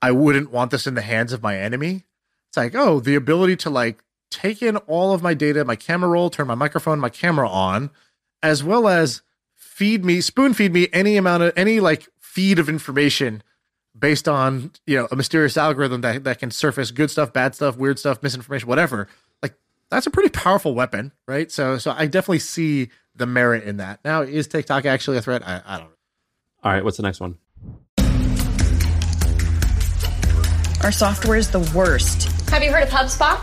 I 0.00 0.12
wouldn't 0.12 0.50
want 0.50 0.70
this 0.70 0.86
in 0.86 0.94
the 0.94 1.02
hands 1.02 1.32
of 1.32 1.42
my 1.42 1.58
enemy. 1.58 2.04
It's 2.48 2.56
like, 2.56 2.74
oh, 2.74 3.00
the 3.00 3.14
ability 3.14 3.56
to 3.56 3.70
like 3.70 4.02
take 4.30 4.62
in 4.62 4.76
all 4.78 5.12
of 5.12 5.22
my 5.22 5.34
data, 5.34 5.64
my 5.64 5.76
camera 5.76 6.08
roll, 6.08 6.30
turn 6.30 6.46
my 6.46 6.54
microphone, 6.54 7.00
my 7.00 7.08
camera 7.08 7.48
on, 7.48 7.90
as 8.42 8.62
well 8.62 8.88
as 8.88 9.22
feed 9.54 10.04
me, 10.04 10.20
spoon 10.20 10.54
feed 10.54 10.72
me 10.72 10.88
any 10.92 11.16
amount 11.16 11.42
of 11.42 11.52
any 11.56 11.80
like 11.80 12.08
feed 12.18 12.58
of 12.58 12.68
information 12.68 13.42
based 13.98 14.28
on 14.28 14.70
you 14.86 14.96
know 14.96 15.08
a 15.10 15.16
mysterious 15.16 15.56
algorithm 15.56 16.00
that 16.02 16.24
that 16.24 16.38
can 16.38 16.50
surface 16.50 16.90
good 16.90 17.10
stuff, 17.10 17.32
bad 17.32 17.54
stuff, 17.54 17.76
weird 17.76 17.98
stuff, 17.98 18.22
misinformation, 18.22 18.68
whatever. 18.68 19.08
Like 19.42 19.54
that's 19.90 20.06
a 20.06 20.10
pretty 20.10 20.30
powerful 20.30 20.74
weapon, 20.74 21.12
right? 21.26 21.50
So 21.50 21.78
so 21.78 21.92
I 21.96 22.06
definitely 22.06 22.38
see 22.40 22.90
the 23.14 23.26
merit 23.26 23.64
in 23.64 23.78
that. 23.78 24.00
Now, 24.04 24.22
is 24.22 24.46
TikTok 24.46 24.86
actually 24.86 25.16
a 25.16 25.22
threat? 25.22 25.42
I, 25.46 25.60
I 25.66 25.78
don't 25.78 25.86
know. 25.86 25.96
All 26.62 26.72
right, 26.72 26.84
what's 26.84 26.96
the 26.96 27.02
next 27.02 27.20
one? 27.20 27.38
Our 30.82 30.92
software 30.92 31.36
is 31.36 31.50
the 31.50 31.60
worst. 31.74 32.24
Have 32.50 32.62
you 32.62 32.70
heard 32.70 32.84
of 32.84 32.88
HubSpot? 32.88 33.38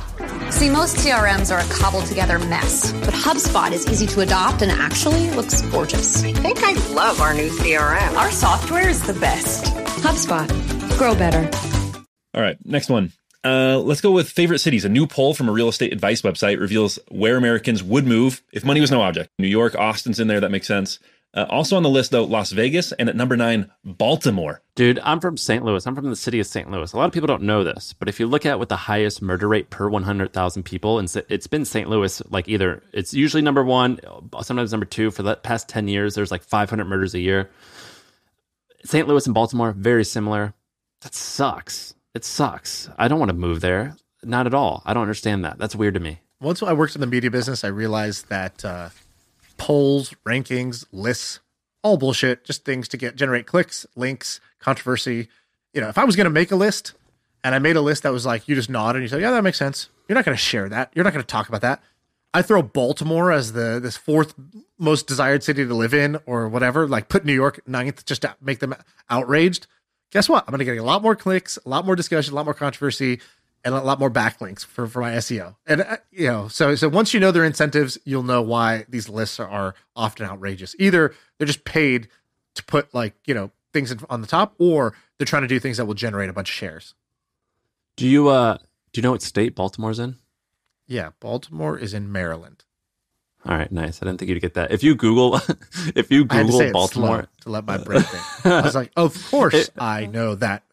See, 0.54 0.70
most 0.70 0.98
CRMs 0.98 1.54
are 1.54 1.60
a 1.60 1.74
cobbled 1.80 2.06
together 2.06 2.40
mess, 2.40 2.94
but 2.94 3.14
HubSpot 3.14 3.72
is 3.74 3.86
easy 3.88 4.08
to 4.08 4.22
adopt 4.22 4.62
and 4.62 4.72
actually 4.72 5.30
looks 5.32 5.62
gorgeous. 5.64 6.24
I 6.24 6.32
think 6.32 6.64
I 6.64 6.74
love 6.94 7.20
our 7.20 7.34
new 7.34 7.50
CRM. 7.50 8.16
Our 8.16 8.32
software 8.32 8.88
is 8.88 9.06
the 9.06 9.14
best. 9.14 9.66
HubSpot. 10.02 10.48
Grow 10.98 11.14
better. 11.14 11.50
All 12.34 12.42
right, 12.42 12.58
next 12.66 12.90
one. 12.90 13.12
Uh, 13.44 13.80
let's 13.80 14.02
go 14.02 14.12
with 14.12 14.30
favorite 14.30 14.60
cities. 14.60 14.86
A 14.86 14.90
new 14.90 15.06
poll 15.06 15.34
from 15.34 15.50
a 15.50 15.52
real 15.52 15.68
estate 15.68 15.94
advice 15.94 16.22
website 16.22 16.60
reveals 16.60 16.98
where 17.10 17.36
Americans 17.38 17.84
would 17.84 18.08
move 18.08 18.42
if 18.54 18.64
money 18.64 18.82
was 18.82 18.92
no 18.92 19.02
object. 19.02 19.30
New 19.38 19.48
York, 19.48 19.76
Austin's 19.76 20.20
in 20.20 20.28
there. 20.28 20.40
That 20.40 20.52
makes 20.52 20.68
sense. 20.68 21.00
Uh, 21.36 21.46
also 21.50 21.76
on 21.76 21.84
the 21.84 21.90
list, 21.90 22.12
though, 22.12 22.24
Las 22.24 22.52
Vegas, 22.52 22.94
and 22.94 23.10
at 23.10 23.16
number 23.16 23.36
nine, 23.36 23.70
Baltimore. 23.84 24.62
Dude, 24.76 25.00
I'm 25.04 25.20
from 25.20 25.36
St. 25.36 25.66
Louis. 25.66 25.86
I'm 25.86 25.94
from 25.94 26.10
the 26.10 26.16
city 26.16 26.40
of 26.40 26.48
St. 26.48 26.72
Louis. 26.72 26.94
A 26.94 26.98
lot 26.98 27.08
of 27.08 27.12
people 27.12 27.28
don't 27.28 27.44
know 27.44 27.64
this, 27.64 27.92
but 27.92 28.08
if 28.08 28.22
you 28.22 28.26
look 28.26 28.46
at 28.46 28.58
what 28.58 28.70
the 28.70 28.78
highest 28.78 29.22
murder 29.22 29.48
rate 29.50 29.70
per 29.70 29.90
100,000 29.90 30.64
people, 30.64 30.98
and 30.98 31.14
it's 31.30 31.48
been 31.48 31.66
St. 31.66 31.90
Louis, 31.90 32.22
like 32.30 32.48
either 32.48 32.82
it's 32.94 33.14
usually 33.14 33.42
number 33.42 33.66
one, 33.66 34.00
sometimes 34.42 34.72
number 34.72 34.86
two. 34.86 35.12
For 35.12 35.24
the 35.24 35.36
past 35.36 35.68
10 35.68 35.90
years, 35.90 36.16
there's 36.16 36.32
like 36.32 36.42
500 36.42 36.86
murders 36.86 37.14
a 37.14 37.20
year. 37.20 37.50
St. 38.86 39.08
Louis 39.08 39.26
and 39.26 39.34
Baltimore, 39.34 39.74
very 39.74 40.06
similar. 40.06 40.54
That 41.02 41.14
sucks. 41.14 41.96
It 42.14 42.24
sucks. 42.24 42.90
I 42.98 43.10
don't 43.10 43.20
want 43.20 43.30
to 43.30 43.36
move 43.36 43.60
there. 43.60 43.98
Not 44.24 44.48
at 44.48 44.54
all. 44.54 44.84
I 44.86 44.94
don't 44.94 45.04
understand 45.04 45.44
that. 45.44 45.58
That's 45.58 45.76
weird 45.76 45.96
to 45.96 46.00
me. 46.00 46.20
Once 46.40 46.64
I 46.64 46.74
worked 46.74 46.96
in 46.96 47.02
the 47.02 47.08
media 47.08 47.30
business, 47.32 47.64
I 47.64 47.68
realized 47.68 48.30
that 48.30 48.64
uh, 48.64 48.90
polls, 49.58 50.14
rankings, 50.26 50.86
lists, 50.92 51.40
all 51.84 51.98
bullshit, 51.98 52.44
just 52.44 52.66
things 52.66 52.88
to 52.90 52.98
get 52.98 53.16
generate 53.16 53.46
clicks, 53.46 53.86
links, 53.96 54.40
controversy. 54.60 55.28
You 55.74 55.82
know, 55.82 55.90
if 55.90 55.98
I 55.98 56.04
was 56.04 56.16
going 56.16 56.26
to 56.26 56.32
make 56.32 56.52
a 56.52 56.56
list 56.56 56.94
and 57.44 57.54
I 57.54 57.60
made 57.60 57.76
a 57.76 57.82
list 57.82 58.04
that 58.04 58.12
was 58.12 58.26
like, 58.26 58.48
you 58.48 58.56
just 58.56 58.70
nod 58.70 58.96
and 58.96 59.04
you 59.04 59.10
say, 59.10 59.22
yeah, 59.22 59.32
that 59.32 59.44
makes 59.44 59.60
sense. 59.60 59.90
You're 60.08 60.16
not 60.16 60.26
going 60.26 60.36
to 60.36 60.42
share 60.42 60.70
that. 60.70 60.92
You're 60.96 61.04
not 61.04 61.14
going 61.14 61.24
to 61.24 61.28
talk 61.28 61.48
about 61.48 61.62
that. 61.62 61.82
I 62.34 62.42
throw 62.42 62.62
Baltimore 62.62 63.32
as 63.32 63.54
the 63.54 63.80
this 63.82 63.96
fourth 63.96 64.34
most 64.78 65.08
desired 65.08 65.42
city 65.42 65.66
to 65.66 65.74
live 65.74 65.94
in 65.94 66.18
or 66.26 66.50
whatever, 66.50 66.88
like 66.88 67.08
put 67.08 67.24
New 67.24 67.34
York 67.34 67.62
ninth 67.66 68.06
just 68.06 68.24
to 68.24 68.36
make 68.42 68.60
them 68.60 68.76
outraged. 69.10 69.68
Guess 70.12 70.28
what? 70.28 70.44
I'm 70.46 70.52
going 70.52 70.60
to 70.60 70.66
get 70.66 70.78
a 70.78 70.84
lot 70.84 71.02
more 71.02 71.16
clicks, 71.16 71.58
a 71.66 71.70
lot 71.70 71.86
more 71.86 71.96
discussion, 71.96 72.34
a 72.34 72.36
lot 72.36 72.46
more 72.46 72.54
controversy, 72.54 73.22
and 73.66 73.74
a 73.74 73.82
lot 73.82 74.00
more 74.00 74.12
backlinks 74.12 74.64
for, 74.64 74.86
for 74.88 75.02
my 75.02 75.14
SEO. 75.14 75.56
And 75.66 75.82
uh, 75.82 75.98
you 76.12 76.28
know, 76.28 76.48
so 76.48 76.76
so 76.76 76.88
once 76.88 77.14
you 77.14 77.20
know 77.20 77.32
their 77.32 77.44
incentives, 77.44 77.98
you'll 78.06 78.24
know 78.24 78.42
why 78.42 78.86
these 78.88 79.10
lists 79.10 79.40
are, 79.40 79.50
are 79.50 79.76
often 79.96 80.26
outrageous. 80.26 80.76
Either 80.80 81.14
they're 81.38 81.48
just 81.48 81.66
paid 81.66 82.08
to 82.54 82.64
put 82.64 82.94
like 82.94 83.16
you 83.26 83.34
know 83.34 83.52
things 83.74 83.92
in, 83.92 84.00
on 84.10 84.22
the 84.22 84.28
top, 84.28 84.54
or 84.60 84.94
they're 85.18 85.26
trying 85.26 85.42
to 85.42 85.48
do 85.48 85.60
things 85.60 85.78
that 85.78 85.86
will 85.86 85.96
generate 85.96 86.30
a 86.30 86.34
bunch 86.34 86.50
of 86.50 86.54
shares. 86.54 86.94
Do 87.98 88.08
you 88.08 88.30
uh 88.30 88.58
do 88.94 89.00
you 89.00 89.02
know 89.02 89.12
what 89.12 89.24
state 89.24 89.56
Baltimore's 89.56 90.00
in? 90.00 90.18
Yeah, 90.88 91.10
Baltimore 91.20 91.78
is 91.78 91.94
in 91.94 92.12
Maryland. 92.12 92.64
All 93.48 93.56
right, 93.56 93.72
nice. 93.72 94.02
I 94.02 94.06
didn't 94.06 94.20
think 94.20 94.30
you'd 94.30 94.42
get 94.42 94.56
that. 94.56 94.72
If 94.72 94.84
you 94.84 94.96
Google, 94.96 95.36
if 95.96 96.12
you 96.12 96.28
I 96.30 96.36
had 96.36 96.46
to 96.48 96.52
Google 96.52 96.62
it 96.62 96.74
Baltimore, 96.74 97.28
to 97.42 97.50
let 97.50 97.66
my 97.66 97.78
brain 97.78 98.02
think. 98.02 98.46
I 98.46 98.62
was 98.62 98.76
like, 98.76 98.92
of 98.96 99.16
course 99.32 99.72
I 99.78 100.06
know 100.06 100.36
that. 100.36 100.64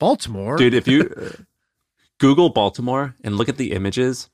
Baltimore, 0.00 0.56
dude, 0.56 0.74
if 0.74 0.88
you 0.88 1.08
Google 2.24 2.48
Baltimore 2.48 3.14
and 3.22 3.36
look 3.36 3.50
at 3.50 3.58
the 3.58 3.72
images, 3.72 4.30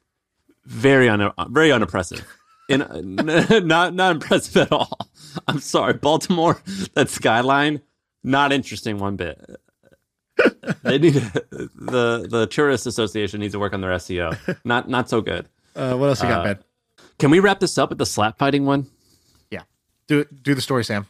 very 0.64 1.09
un 1.09 1.33
very 1.48 1.72
unimpressive. 1.72 2.24
In, 2.68 2.87
not 3.66 3.94
not 3.94 4.12
impressive 4.12 4.59
at 4.59 4.70
all. 4.70 4.96
I'm 5.48 5.59
sorry, 5.59 5.94
Baltimore. 5.94 6.62
That 6.94 7.09
skyline, 7.09 7.81
not 8.22 8.53
interesting 8.53 8.98
one 8.98 9.16
bit. 9.16 9.44
they 10.85 10.98
need 10.98 11.14
the 11.14 12.29
the 12.31 12.46
tourist 12.48 12.87
association 12.87 13.40
needs 13.40 13.55
to 13.55 13.59
work 13.59 13.72
on 13.72 13.81
their 13.81 13.90
SEO. 13.96 14.38
Not 14.64 14.88
not 14.88 15.09
so 15.09 15.20
good. 15.20 15.48
Uh, 15.74 15.96
what 15.96 16.11
else 16.11 16.22
you 16.22 16.29
got, 16.29 16.40
Uh, 16.46 16.55
Ben? 16.55 16.64
Can 17.18 17.31
we 17.33 17.40
wrap 17.40 17.59
this 17.59 17.76
up 17.76 17.88
with 17.88 17.98
the 17.98 18.07
slap 18.07 18.38
fighting 18.38 18.66
one? 18.66 18.87
Yeah, 19.50 19.62
do 20.07 20.24
do 20.26 20.55
the 20.55 20.61
story, 20.62 20.85
Sam. 20.85 21.07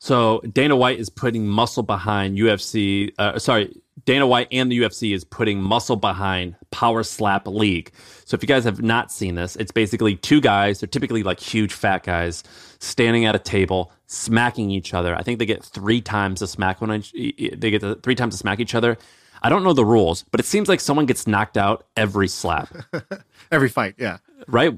So 0.00 0.42
Dana 0.52 0.76
White 0.76 0.98
is 0.98 1.08
putting 1.08 1.46
muscle 1.46 1.82
behind 1.82 2.36
UFC. 2.36 3.14
Uh, 3.18 3.38
sorry, 3.38 3.74
Dana 4.06 4.26
White 4.26 4.48
and 4.50 4.70
the 4.70 4.80
UFC 4.80 5.14
is 5.14 5.24
putting 5.24 5.62
muscle 5.62 5.96
behind 5.96 6.56
Power 6.70 7.02
Slap 7.02 7.46
League. 7.46 7.92
So 8.24 8.34
if 8.34 8.42
you 8.42 8.46
guys 8.48 8.64
have 8.64 8.82
not 8.82 9.10
seen 9.12 9.34
this, 9.36 9.56
it's 9.56 9.70
basically 9.72 10.16
two 10.16 10.40
guys. 10.40 10.80
They're 10.80 10.86
typically 10.88 11.22
like 11.22 11.40
huge 11.40 11.72
fat 11.72 12.02
guys 12.02 12.42
standing 12.80 13.24
at 13.24 13.34
a 13.34 13.38
table, 13.38 13.92
smacking 14.06 14.70
each 14.70 14.92
other. 14.94 15.14
I 15.14 15.22
think 15.22 15.38
they 15.38 15.46
get 15.46 15.62
three 15.64 16.00
times 16.00 16.40
the 16.40 16.46
smack 16.46 16.80
when 16.80 16.90
they 16.90 17.70
get 17.70 17.80
the, 17.80 17.94
three 18.02 18.14
times 18.14 18.34
to 18.34 18.38
smack 18.38 18.60
each 18.60 18.74
other. 18.74 18.98
I 19.42 19.48
don't 19.48 19.62
know 19.62 19.72
the 19.74 19.84
rules, 19.84 20.24
but 20.30 20.40
it 20.40 20.46
seems 20.46 20.68
like 20.68 20.80
someone 20.80 21.06
gets 21.06 21.26
knocked 21.26 21.56
out 21.56 21.86
every 21.96 22.28
slap, 22.28 22.74
Every 23.52 23.68
fight, 23.68 23.94
yeah. 23.98 24.18
right? 24.48 24.74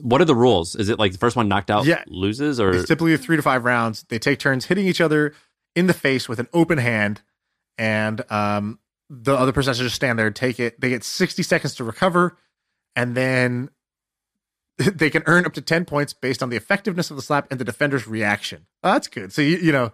What 0.00 0.20
are 0.20 0.24
the 0.26 0.34
rules? 0.34 0.76
Is 0.76 0.88
it 0.90 0.98
like 0.98 1.12
the 1.12 1.18
first 1.18 1.34
one 1.34 1.48
knocked 1.48 1.70
out 1.70 1.86
Yeah. 1.86 2.02
loses, 2.06 2.60
or 2.60 2.70
It's 2.72 2.86
typically 2.88 3.16
three 3.16 3.36
to 3.36 3.42
five 3.42 3.64
rounds. 3.64 4.04
They 4.08 4.18
take 4.18 4.38
turns 4.38 4.66
hitting 4.66 4.86
each 4.86 5.00
other 5.00 5.32
in 5.74 5.86
the 5.86 5.94
face 5.94 6.28
with 6.28 6.38
an 6.38 6.48
open 6.52 6.76
hand, 6.78 7.22
and 7.78 8.22
um, 8.30 8.78
the 9.10 9.34
other 9.34 9.52
person 9.52 9.70
has 9.70 9.78
to 9.78 9.84
just 9.84 9.96
stand 9.96 10.18
there 10.18 10.26
and 10.26 10.36
take 10.36 10.60
it. 10.60 10.80
They 10.80 10.90
get 10.90 11.04
60 11.04 11.42
seconds 11.42 11.74
to 11.76 11.84
recover, 11.84 12.36
and 12.96 13.14
then 13.16 13.70
they 14.78 15.10
can 15.10 15.22
earn 15.26 15.46
up 15.46 15.52
to 15.54 15.60
10 15.60 15.84
points 15.84 16.12
based 16.12 16.42
on 16.42 16.50
the 16.50 16.56
effectiveness 16.56 17.10
of 17.10 17.16
the 17.16 17.22
slap 17.22 17.50
and 17.50 17.60
the 17.60 17.64
defender's 17.64 18.06
reaction. 18.06 18.66
Oh, 18.82 18.92
that's 18.92 19.08
good. 19.08 19.32
So, 19.32 19.42
you, 19.42 19.58
you 19.58 19.72
know, 19.72 19.92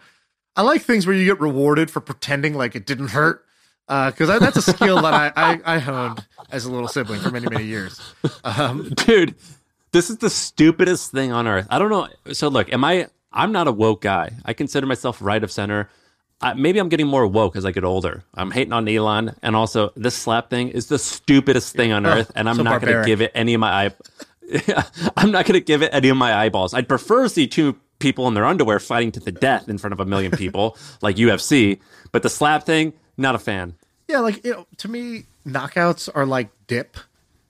I 0.57 0.63
like 0.63 0.83
things 0.83 1.07
where 1.07 1.15
you 1.15 1.25
get 1.25 1.41
rewarded 1.41 1.91
for 1.91 2.01
pretending 2.01 2.55
like 2.55 2.75
it 2.75 2.87
didn't 2.87 3.09
hurt. 3.09 3.45
Because 3.87 4.29
that's 4.39 4.59
a 4.59 4.61
skill 4.61 5.01
that 5.01 5.15
I, 5.15 5.33
I, 5.35 5.61
I 5.65 5.79
honed 5.79 6.27
as 6.51 6.67
a 6.67 6.71
little 6.71 6.89
sibling 6.89 7.21
for 7.21 7.31
many, 7.31 7.49
many 7.49 7.65
years. 7.65 7.99
Um, 8.45 8.91
dude 9.07 9.35
this 9.93 10.11
is 10.11 10.19
the 10.19 10.31
stupidest 10.31 11.13
thing 11.13 11.33
on 11.33 11.47
earth 11.47 11.67
i 11.71 11.79
don't 11.79 11.91
know 11.91 12.09
so 12.33 12.49
look 12.49 12.73
am 12.73 12.85
i 12.85 13.07
i'm 13.33 13.53
not 13.53 13.69
a 13.69 13.73
woke 13.73 14.03
guy 14.03 14.31
i 14.45 14.53
consider 14.53 14.87
myself 14.87 15.21
right 15.23 15.43
of 15.43 15.51
center 15.51 15.89
I, 16.41 16.55
maybe 16.55 16.79
i'm 16.79 16.89
getting 16.89 17.07
more 17.09 17.27
woke 17.27 17.57
as 17.57 17.65
i 17.65 17.71
get 17.73 17.85
older. 17.85 18.23
I'm 18.35 18.51
hating 18.51 18.73
on 18.73 18.89
elon 18.89 19.35
and 19.43 19.57
also 19.57 19.93
this 19.97 20.15
slap 20.15 20.51
thing 20.51 20.69
is 20.69 20.87
the 20.87 20.99
stupidest 20.99 21.75
thing 21.75 21.93
on 21.93 22.07
Oh, 22.07 22.11
earth 22.11 22.33
and 22.37 22.49
i'm 22.49 22.57
so 22.57 22.63
not 22.63 22.81
going 22.81 22.95
to 23.01 23.05
give 23.07 23.21
it 23.21 23.33
any 23.35 23.55
of 23.55 23.61
my 23.61 23.87
eye 23.87 23.95
i'm 25.17 25.31
not 25.31 25.47
going 25.47 25.55
to 25.61 25.65
give 25.65 25.83
it 25.83 25.91
any 25.93 26.09
of 26.09 26.17
my 26.17 26.33
eyeballs. 26.35 26.75
I'd 26.75 26.89
prefer 26.89 27.25
to 27.25 27.29
see 27.29 27.47
two 27.47 27.77
people 27.99 28.29
in 28.29 28.35
their 28.35 28.45
underwear 28.47 28.79
fighting 28.79 29.13
to 29.13 29.21
the 29.21 29.33
death 29.33 29.69
in 29.69 29.77
front 29.79 29.93
of 29.93 30.01
a 30.01 30.05
million 30.07 30.31
people 30.33 30.77
like 31.03 31.17
ufc 31.17 31.81
but 32.13 32.23
the 32.23 32.31
slap 32.31 32.65
thing 32.65 32.93
not 33.17 33.35
a 33.35 33.39
fan. 33.39 33.75
Yeah, 34.07 34.21
like 34.21 34.45
you 34.45 34.53
know, 34.53 34.67
to 34.77 34.89
me, 34.89 35.25
knockouts 35.45 36.09
are 36.15 36.25
like 36.25 36.49
dip. 36.69 36.97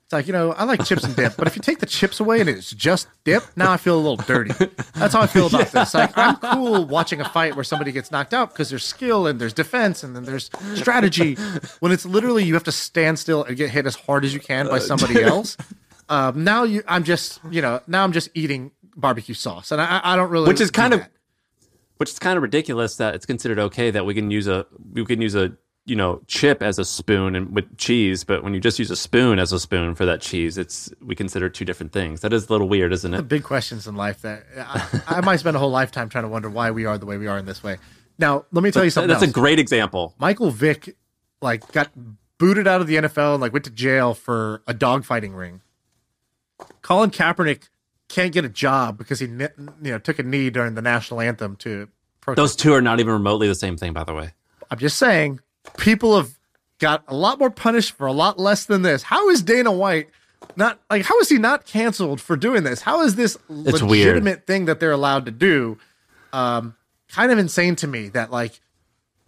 It's 0.09 0.14
like 0.14 0.27
you 0.27 0.33
know, 0.33 0.53
I 0.53 0.64
like 0.64 0.87
chips 0.87 1.05
and 1.05 1.14
dip, 1.14 1.37
but 1.37 1.47
if 1.47 1.55
you 1.55 1.61
take 1.61 1.81
the 1.81 1.87
chips 1.87 2.18
away 2.18 2.40
and 2.40 2.49
it's 2.49 2.71
just 2.71 3.09
dip, 3.25 3.42
now 3.57 3.71
I 3.71 3.77
feel 3.77 3.94
a 3.94 4.01
little 4.01 4.16
dirty. 4.16 4.53
That's 4.94 5.12
how 5.12 5.21
I 5.21 5.27
feel 5.27 5.49
about 5.49 5.66
this. 5.73 5.92
Like 5.92 6.16
I'm 6.16 6.37
cool 6.37 6.87
watching 6.87 7.21
a 7.21 7.29
fight 7.29 7.55
where 7.55 7.62
somebody 7.62 7.92
gets 7.92 8.11
knocked 8.11 8.33
out 8.33 8.49
because 8.49 8.71
there's 8.71 8.85
skill 8.85 9.27
and 9.27 9.38
there's 9.38 9.53
defense 9.53 10.03
and 10.03 10.16
then 10.16 10.25
there's 10.25 10.51
strategy. 10.77 11.35
When 11.81 11.92
it's 11.92 12.07
literally 12.07 12.42
you 12.42 12.55
have 12.55 12.64
to 12.64 12.73
stand 12.73 13.18
still 13.18 13.44
and 13.44 13.55
get 13.55 13.68
hit 13.68 13.85
as 13.85 13.97
hard 13.97 14.25
as 14.25 14.33
you 14.33 14.40
can 14.40 14.66
by 14.68 14.79
somebody 14.79 15.23
else. 15.23 15.59
Um, 16.09 16.42
now 16.42 16.62
you, 16.62 16.83
I'm 16.88 17.05
just 17.05 17.38
you 17.51 17.61
know, 17.61 17.83
now 17.87 18.03
I'm 18.03 18.12
just 18.12 18.31
eating 18.33 18.71
barbecue 18.97 19.35
sauce, 19.35 19.73
and 19.73 19.79
I, 19.79 20.01
I 20.03 20.16
don't 20.16 20.31
really, 20.31 20.49
which 20.49 20.62
is 20.62 20.71
kind 20.71 20.94
of 20.94 21.01
that. 21.01 21.11
which 21.99 22.09
is 22.09 22.18
kind 22.18 22.38
of 22.38 22.42
ridiculous 22.42 22.97
that 22.97 23.14
it's 23.14 23.27
considered 23.27 23.59
okay 23.59 23.90
that 23.90 24.07
we 24.07 24.14
can 24.14 24.31
use 24.31 24.47
a 24.47 24.64
we 24.94 25.05
can 25.05 25.21
use 25.21 25.35
a 25.35 25.53
you 25.88 25.96
know 25.96 26.20
chip 26.27 26.62
as 26.62 26.79
a 26.79 26.85
spoon 26.85 27.35
and 27.35 27.55
with 27.55 27.77
cheese 27.79 28.22
but 28.22 28.44
when 28.44 28.53
you 28.55 28.61
just 28.61 28.79
use 28.79 28.90
a 28.90 28.96
spoon 28.96 29.38
as 29.38 29.53
a 29.53 29.59
spoon 29.59 29.94
for 29.94 30.05
that 30.05 30.20
cheese 30.20 30.59
it's 30.59 30.92
we 31.01 31.14
consider 31.14 31.48
two 31.48 31.64
different 31.64 31.92
things 31.92 32.20
that 32.20 32.33
is 32.33 32.48
a 32.48 32.53
little 32.53 32.68
weird 32.68 32.92
isn't 32.92 33.14
it 33.14 33.29
big 33.29 33.42
questions 33.42 33.87
in 33.87 33.96
life 33.96 34.22
that 34.22 34.44
I, 34.59 35.03
I 35.07 35.20
might 35.20 35.37
spend 35.40 35.57
a 35.57 35.59
whole 35.59 35.70
lifetime 35.70 36.09
trying 36.09 36.24
to 36.24 36.29
wonder 36.29 36.51
why 36.51 36.70
we 36.70 36.85
are 36.85 36.98
the 36.98 37.07
way 37.07 37.16
we 37.16 37.27
are 37.27 37.38
in 37.38 37.46
this 37.46 37.62
way. 37.62 37.79
Now, 38.18 38.44
let 38.53 38.64
me 38.64 38.70
tell 38.70 38.85
you 38.85 38.90
something 38.90 39.09
that's 39.09 39.22
else. 39.22 39.31
a 39.31 39.35
great 39.35 39.59
example 39.59 40.14
Michael 40.18 40.51
Vick 40.51 40.96
like 41.40 41.70
got 41.72 41.90
booted 42.38 42.66
out 42.66 42.81
of 42.81 42.87
the 42.87 42.96
NFL 42.96 43.35
and 43.35 43.40
like 43.40 43.53
went 43.53 43.64
to 43.64 43.70
jail 43.70 44.14
for 44.14 44.62
a 44.66 44.74
dogfighting 44.74 45.37
ring. 45.37 45.62
Colin 46.83 47.11
Kaepernick 47.11 47.68
can't 48.09 48.33
get 48.33 48.44
a 48.44 48.48
job 48.48 48.98
because 48.98 49.20
he 49.20 49.27
you 49.27 49.48
know 49.83 49.98
took 49.98 50.18
a 50.18 50.22
knee 50.22 50.51
during 50.51 50.74
the 50.74 50.83
national 50.83 51.20
anthem 51.20 51.57
to 51.57 51.88
protest. 52.20 52.37
those 52.37 52.57
two 52.57 52.72
are 52.72 52.83
not 52.83 53.01
even 53.01 53.12
remotely 53.12 53.46
the 53.46 53.55
same 53.55 53.77
thing 53.77 53.92
by 53.92 54.05
the 54.05 54.14
way 54.14 54.33
I'm 54.70 54.79
just 54.79 54.98
saying, 54.98 55.40
people 55.76 56.16
have 56.16 56.38
got 56.78 57.02
a 57.09 57.14
lot 57.14 57.38
more 57.38 57.50
punished 57.50 57.92
for 57.92 58.07
a 58.07 58.12
lot 58.12 58.38
less 58.38 58.64
than 58.64 58.83
this. 58.83 59.02
How 59.02 59.28
is 59.31 59.42
Dana 59.42 59.72
White 59.72 60.09
not 60.57 60.78
like? 60.90 61.04
How 61.04 61.18
is 61.20 61.28
he 61.28 61.38
not 61.38 61.64
canceled 61.66 62.20
for 62.20 62.37
doing 62.37 62.62
this? 62.64 62.81
How 62.83 63.02
is 63.02 63.14
this 63.16 63.37
It's 63.48 63.83
weird. 63.83 64.07
legitimate 64.07 64.46
thing 64.46 64.64
that 64.66 64.81
they're 64.81 64.92
allowed 64.92 65.26
to 65.26 65.33
do? 65.33 65.78
Um, 66.33 66.76
kind 67.09 67.33
of 67.33 67.38
insane 67.38 67.74
to 67.76 67.87
me 67.87 68.09
that 68.09 68.31
like 68.31 68.61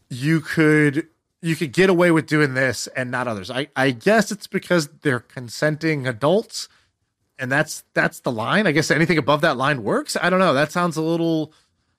you 0.09 0.41
could 0.41 1.09
you 1.43 1.57
could 1.57 1.73
get 1.73 1.89
away 1.91 2.11
with 2.11 2.27
doing 2.27 2.55
this 2.55 2.87
and 2.89 3.11
not 3.11 3.27
others. 3.27 3.51
I 3.51 3.69
I 3.75 3.91
guess 3.91 4.31
it's 4.31 4.47
because 4.47 4.89
they're 5.03 5.21
consenting 5.21 6.07
adults, 6.07 6.69
and 7.39 7.51
that's 7.51 7.85
that's 7.95 8.21
the 8.21 8.31
line. 8.33 8.67
I 8.67 8.73
guess 8.73 8.91
anything 8.91 9.19
above 9.19 9.41
that 9.41 9.57
line 9.57 9.83
works. 9.83 10.17
I 10.21 10.31
don't 10.31 10.41
know. 10.41 10.55
That 10.55 10.71
sounds 10.73 10.97
a 10.97 11.03
little 11.03 11.53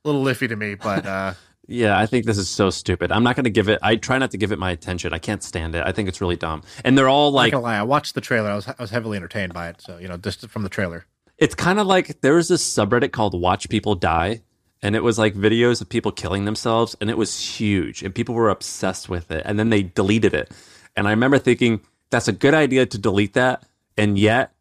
little 0.03 0.23
iffy 0.25 0.47
to 0.47 0.55
me, 0.55 0.75
but. 0.75 1.05
uh 1.05 1.33
yeah 1.67 1.97
i 1.97 2.05
think 2.05 2.25
this 2.25 2.37
is 2.37 2.49
so 2.49 2.69
stupid 2.69 3.11
i'm 3.11 3.23
not 3.23 3.35
going 3.35 3.43
to 3.43 3.49
give 3.49 3.69
it 3.69 3.79
i 3.81 3.95
try 3.95 4.17
not 4.17 4.31
to 4.31 4.37
give 4.37 4.51
it 4.51 4.59
my 4.59 4.71
attention 4.71 5.13
i 5.13 5.19
can't 5.19 5.43
stand 5.43 5.75
it 5.75 5.83
i 5.85 5.91
think 5.91 6.09
it's 6.09 6.19
really 6.19 6.35
dumb 6.35 6.61
and 6.83 6.97
they're 6.97 7.07
all 7.09 7.31
Not 7.31 7.37
like 7.37 7.51
gonna 7.51 7.63
lie, 7.63 7.77
I 7.77 7.83
watched 7.83 8.15
the 8.15 8.21
trailer. 8.21 8.49
I 8.49 8.55
was 8.55 8.67
I 8.67 8.75
was 8.79 8.89
heavily 8.89 9.17
entertained 9.17 9.53
by 9.53 9.69
it. 9.69 9.79
So 9.81 9.97
you 9.97 10.07
know, 10.07 10.17
just 10.17 10.47
from 10.49 10.63
the 10.63 10.69
trailer. 10.69 11.05
it's 11.37 11.55
kind 11.55 11.79
of 11.79 11.87
like 11.87 12.21
there 12.21 12.35
was 12.35 12.47
this 12.47 12.63
subreddit 12.75 13.11
called 13.11 13.39
watch 13.39 13.69
people 13.69 13.95
die 13.95 14.41
and 14.83 14.95
it 14.95 15.03
was 15.03 15.19
like 15.19 15.35
videos 15.35 15.81
of 15.81 15.87
people 15.89 16.11
killing 16.11 16.45
themselves 16.45 16.95
and 16.99 17.09
it 17.09 17.17
was 17.17 17.39
huge 17.39 18.01
and 18.03 18.13
people 18.15 18.33
were 18.35 18.49
obsessed 18.49 19.09
with 19.09 19.29
it 19.31 19.43
and 19.45 19.57
then 19.59 19.69
they 19.69 19.83
deleted 19.83 20.33
it 20.33 20.51
and 20.95 21.07
i 21.07 21.11
remember 21.11 21.37
thinking 21.37 21.79
that's 22.09 22.27
a 22.27 22.33
good 22.33 22.53
idea 22.55 22.85
to 22.85 22.97
delete 22.97 23.33
that 23.33 23.63
and 23.97 24.17
yet 24.17 24.51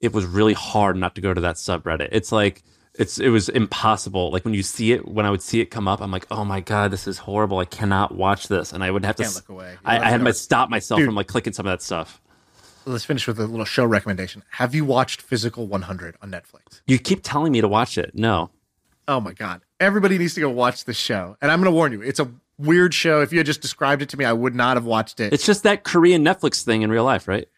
it 0.00 0.12
was 0.12 0.24
really 0.24 0.52
hard 0.54 0.96
not 0.96 1.14
to 1.16 1.20
go 1.20 1.34
to 1.34 1.40
that 1.40 1.56
subreddit 1.56 2.08
it's 2.12 2.30
like 2.32 2.62
it's 2.96 3.18
it 3.18 3.28
was 3.30 3.48
impossible 3.48 4.30
like 4.30 4.44
when 4.44 4.54
you 4.54 4.62
see 4.62 4.92
it 4.92 5.06
when 5.08 5.26
i 5.26 5.30
would 5.30 5.42
see 5.42 5.60
it 5.60 5.66
come 5.66 5.88
up 5.88 6.00
i'm 6.00 6.10
like 6.10 6.26
oh 6.30 6.44
my 6.44 6.60
god 6.60 6.90
this 6.90 7.06
is 7.06 7.18
horrible 7.18 7.58
i 7.58 7.64
cannot 7.64 8.14
watch 8.14 8.48
this 8.48 8.72
and 8.72 8.84
i 8.84 8.90
would 8.90 9.04
have 9.04 9.16
to 9.16 9.22
look 9.22 9.48
away. 9.48 9.76
I, 9.84 9.98
I 9.98 10.10
had 10.10 10.24
to 10.24 10.32
stop 10.34 10.70
myself 10.70 10.98
Dude. 10.98 11.06
from 11.06 11.14
like 11.14 11.26
clicking 11.26 11.52
some 11.52 11.66
of 11.66 11.72
that 11.72 11.82
stuff 11.82 12.20
Let's 12.86 13.04
finish 13.06 13.26
with 13.26 13.40
a 13.40 13.46
little 13.46 13.64
show 13.64 13.86
recommendation. 13.86 14.42
Have 14.50 14.74
you 14.74 14.84
watched 14.84 15.22
Physical 15.22 15.66
100 15.66 16.16
on 16.20 16.30
Netflix? 16.30 16.82
you 16.86 16.98
keep 16.98 17.20
telling 17.22 17.50
me 17.52 17.62
to 17.62 17.68
watch 17.68 17.96
it 17.96 18.14
no 18.14 18.50
Oh 19.08 19.20
my 19.20 19.32
god, 19.32 19.62
everybody 19.80 20.18
needs 20.18 20.34
to 20.34 20.40
go 20.40 20.50
watch 20.50 20.84
this 20.84 20.96
show. 20.96 21.36
And 21.42 21.50
I'm 21.50 21.60
going 21.60 21.72
to 21.72 21.74
warn 21.74 21.92
you, 21.92 22.02
it's 22.02 22.20
a 22.20 22.30
weird 22.58 22.94
show. 22.94 23.20
If 23.20 23.32
you 23.32 23.38
had 23.38 23.46
just 23.46 23.60
described 23.60 24.02
it 24.02 24.08
to 24.10 24.16
me, 24.16 24.24
I 24.24 24.32
would 24.32 24.54
not 24.54 24.76
have 24.76 24.84
watched 24.84 25.20
it. 25.20 25.32
it's 25.32 25.46
just 25.46 25.62
that 25.62 25.84
korean 25.84 26.24
netflix 26.24 26.62
thing 26.62 26.82
in 26.82 26.90
real 26.90 27.04
life 27.04 27.26
right 27.26 27.48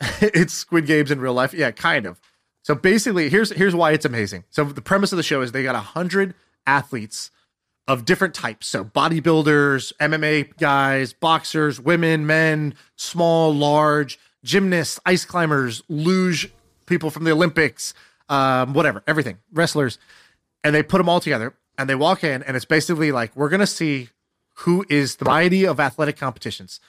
it's 0.20 0.52
Squid 0.52 0.86
Games 0.86 1.10
in 1.10 1.20
real 1.20 1.34
life. 1.34 1.52
Yeah, 1.52 1.70
kind 1.70 2.06
of. 2.06 2.20
So 2.68 2.74
basically, 2.74 3.30
here's 3.30 3.50
here's 3.50 3.74
why 3.74 3.92
it's 3.92 4.04
amazing. 4.04 4.44
So 4.50 4.62
the 4.62 4.82
premise 4.82 5.10
of 5.10 5.16
the 5.16 5.22
show 5.22 5.40
is 5.40 5.52
they 5.52 5.62
got 5.62 5.74
a 5.74 5.78
hundred 5.78 6.34
athletes 6.66 7.30
of 7.86 8.04
different 8.04 8.34
types. 8.34 8.66
So 8.66 8.84
bodybuilders, 8.84 9.94
MMA 9.94 10.54
guys, 10.58 11.14
boxers, 11.14 11.80
women, 11.80 12.26
men, 12.26 12.74
small, 12.94 13.54
large, 13.54 14.18
gymnasts, 14.44 15.00
ice 15.06 15.24
climbers, 15.24 15.82
luge 15.88 16.52
people 16.84 17.08
from 17.08 17.24
the 17.24 17.30
Olympics, 17.30 17.94
um, 18.28 18.74
whatever, 18.74 19.02
everything, 19.06 19.38
wrestlers, 19.50 19.98
and 20.62 20.74
they 20.74 20.82
put 20.82 20.98
them 20.98 21.08
all 21.08 21.20
together 21.20 21.54
and 21.78 21.88
they 21.88 21.94
walk 21.94 22.22
in 22.22 22.42
and 22.42 22.54
it's 22.54 22.66
basically 22.66 23.12
like 23.12 23.34
we're 23.34 23.48
gonna 23.48 23.66
see 23.66 24.10
who 24.56 24.84
is 24.90 25.16
the 25.16 25.24
variety 25.24 25.66
of 25.66 25.80
athletic 25.80 26.18
competitions 26.18 26.80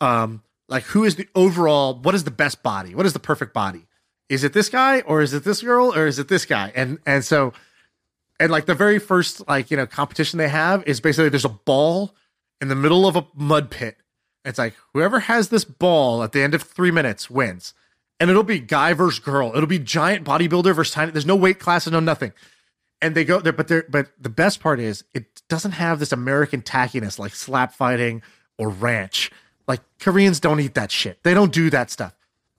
um 0.00 0.44
like 0.68 0.84
who 0.84 1.02
is 1.02 1.16
the 1.16 1.26
overall 1.34 1.92
what 1.92 2.14
is 2.14 2.22
the 2.22 2.30
best 2.30 2.62
body 2.62 2.94
what 2.94 3.04
is 3.04 3.14
the 3.14 3.18
perfect 3.18 3.52
body 3.52 3.88
is 4.28 4.44
it 4.44 4.52
this 4.52 4.68
guy 4.68 5.00
or 5.00 5.22
is 5.22 5.34
it 5.34 5.44
this 5.44 5.62
girl 5.62 5.94
or 5.94 6.06
is 6.06 6.18
it 6.18 6.28
this 6.28 6.46
guy? 6.46 6.72
And 6.74 6.98
and 7.06 7.24
so 7.24 7.52
and 8.40 8.50
like 8.50 8.66
the 8.66 8.74
very 8.74 8.98
first 8.98 9.46
like 9.48 9.70
you 9.70 9.76
know 9.76 9.86
competition 9.86 10.38
they 10.38 10.48
have 10.48 10.82
is 10.86 11.00
basically 11.00 11.28
there's 11.28 11.44
a 11.44 11.50
ball 11.50 12.14
in 12.60 12.68
the 12.68 12.74
middle 12.74 13.06
of 13.06 13.16
a 13.16 13.26
mud 13.34 13.70
pit. 13.70 13.96
It's 14.44 14.58
like 14.58 14.74
whoever 14.92 15.20
has 15.20 15.48
this 15.48 15.64
ball 15.64 16.22
at 16.22 16.32
the 16.32 16.42
end 16.42 16.54
of 16.54 16.62
three 16.62 16.90
minutes 16.90 17.30
wins. 17.30 17.74
And 18.20 18.30
it'll 18.30 18.44
be 18.44 18.60
guy 18.60 18.92
versus 18.92 19.18
girl. 19.18 19.52
It'll 19.54 19.66
be 19.66 19.78
giant 19.78 20.24
bodybuilder 20.24 20.74
versus 20.74 20.94
tiny. 20.94 21.10
There's 21.10 21.26
no 21.26 21.36
weight 21.36 21.58
classes 21.58 21.92
no 21.92 22.00
nothing. 22.00 22.32
And 23.02 23.14
they 23.14 23.24
go 23.24 23.40
there 23.40 23.52
but 23.52 23.68
they're 23.68 23.84
but 23.88 24.10
the 24.18 24.30
best 24.30 24.60
part 24.60 24.80
is 24.80 25.04
it 25.12 25.42
doesn't 25.48 25.72
have 25.72 25.98
this 25.98 26.12
american 26.12 26.62
tackiness 26.62 27.18
like 27.18 27.34
slap 27.34 27.74
fighting 27.74 28.22
or 28.56 28.70
ranch. 28.70 29.30
Like 29.68 29.80
koreans 30.00 30.40
don't 30.40 30.60
eat 30.60 30.74
that 30.74 30.90
shit. 30.90 31.22
They 31.22 31.34
don't 31.34 31.52
do 31.52 31.68
that 31.70 31.90
stuff 31.90 32.14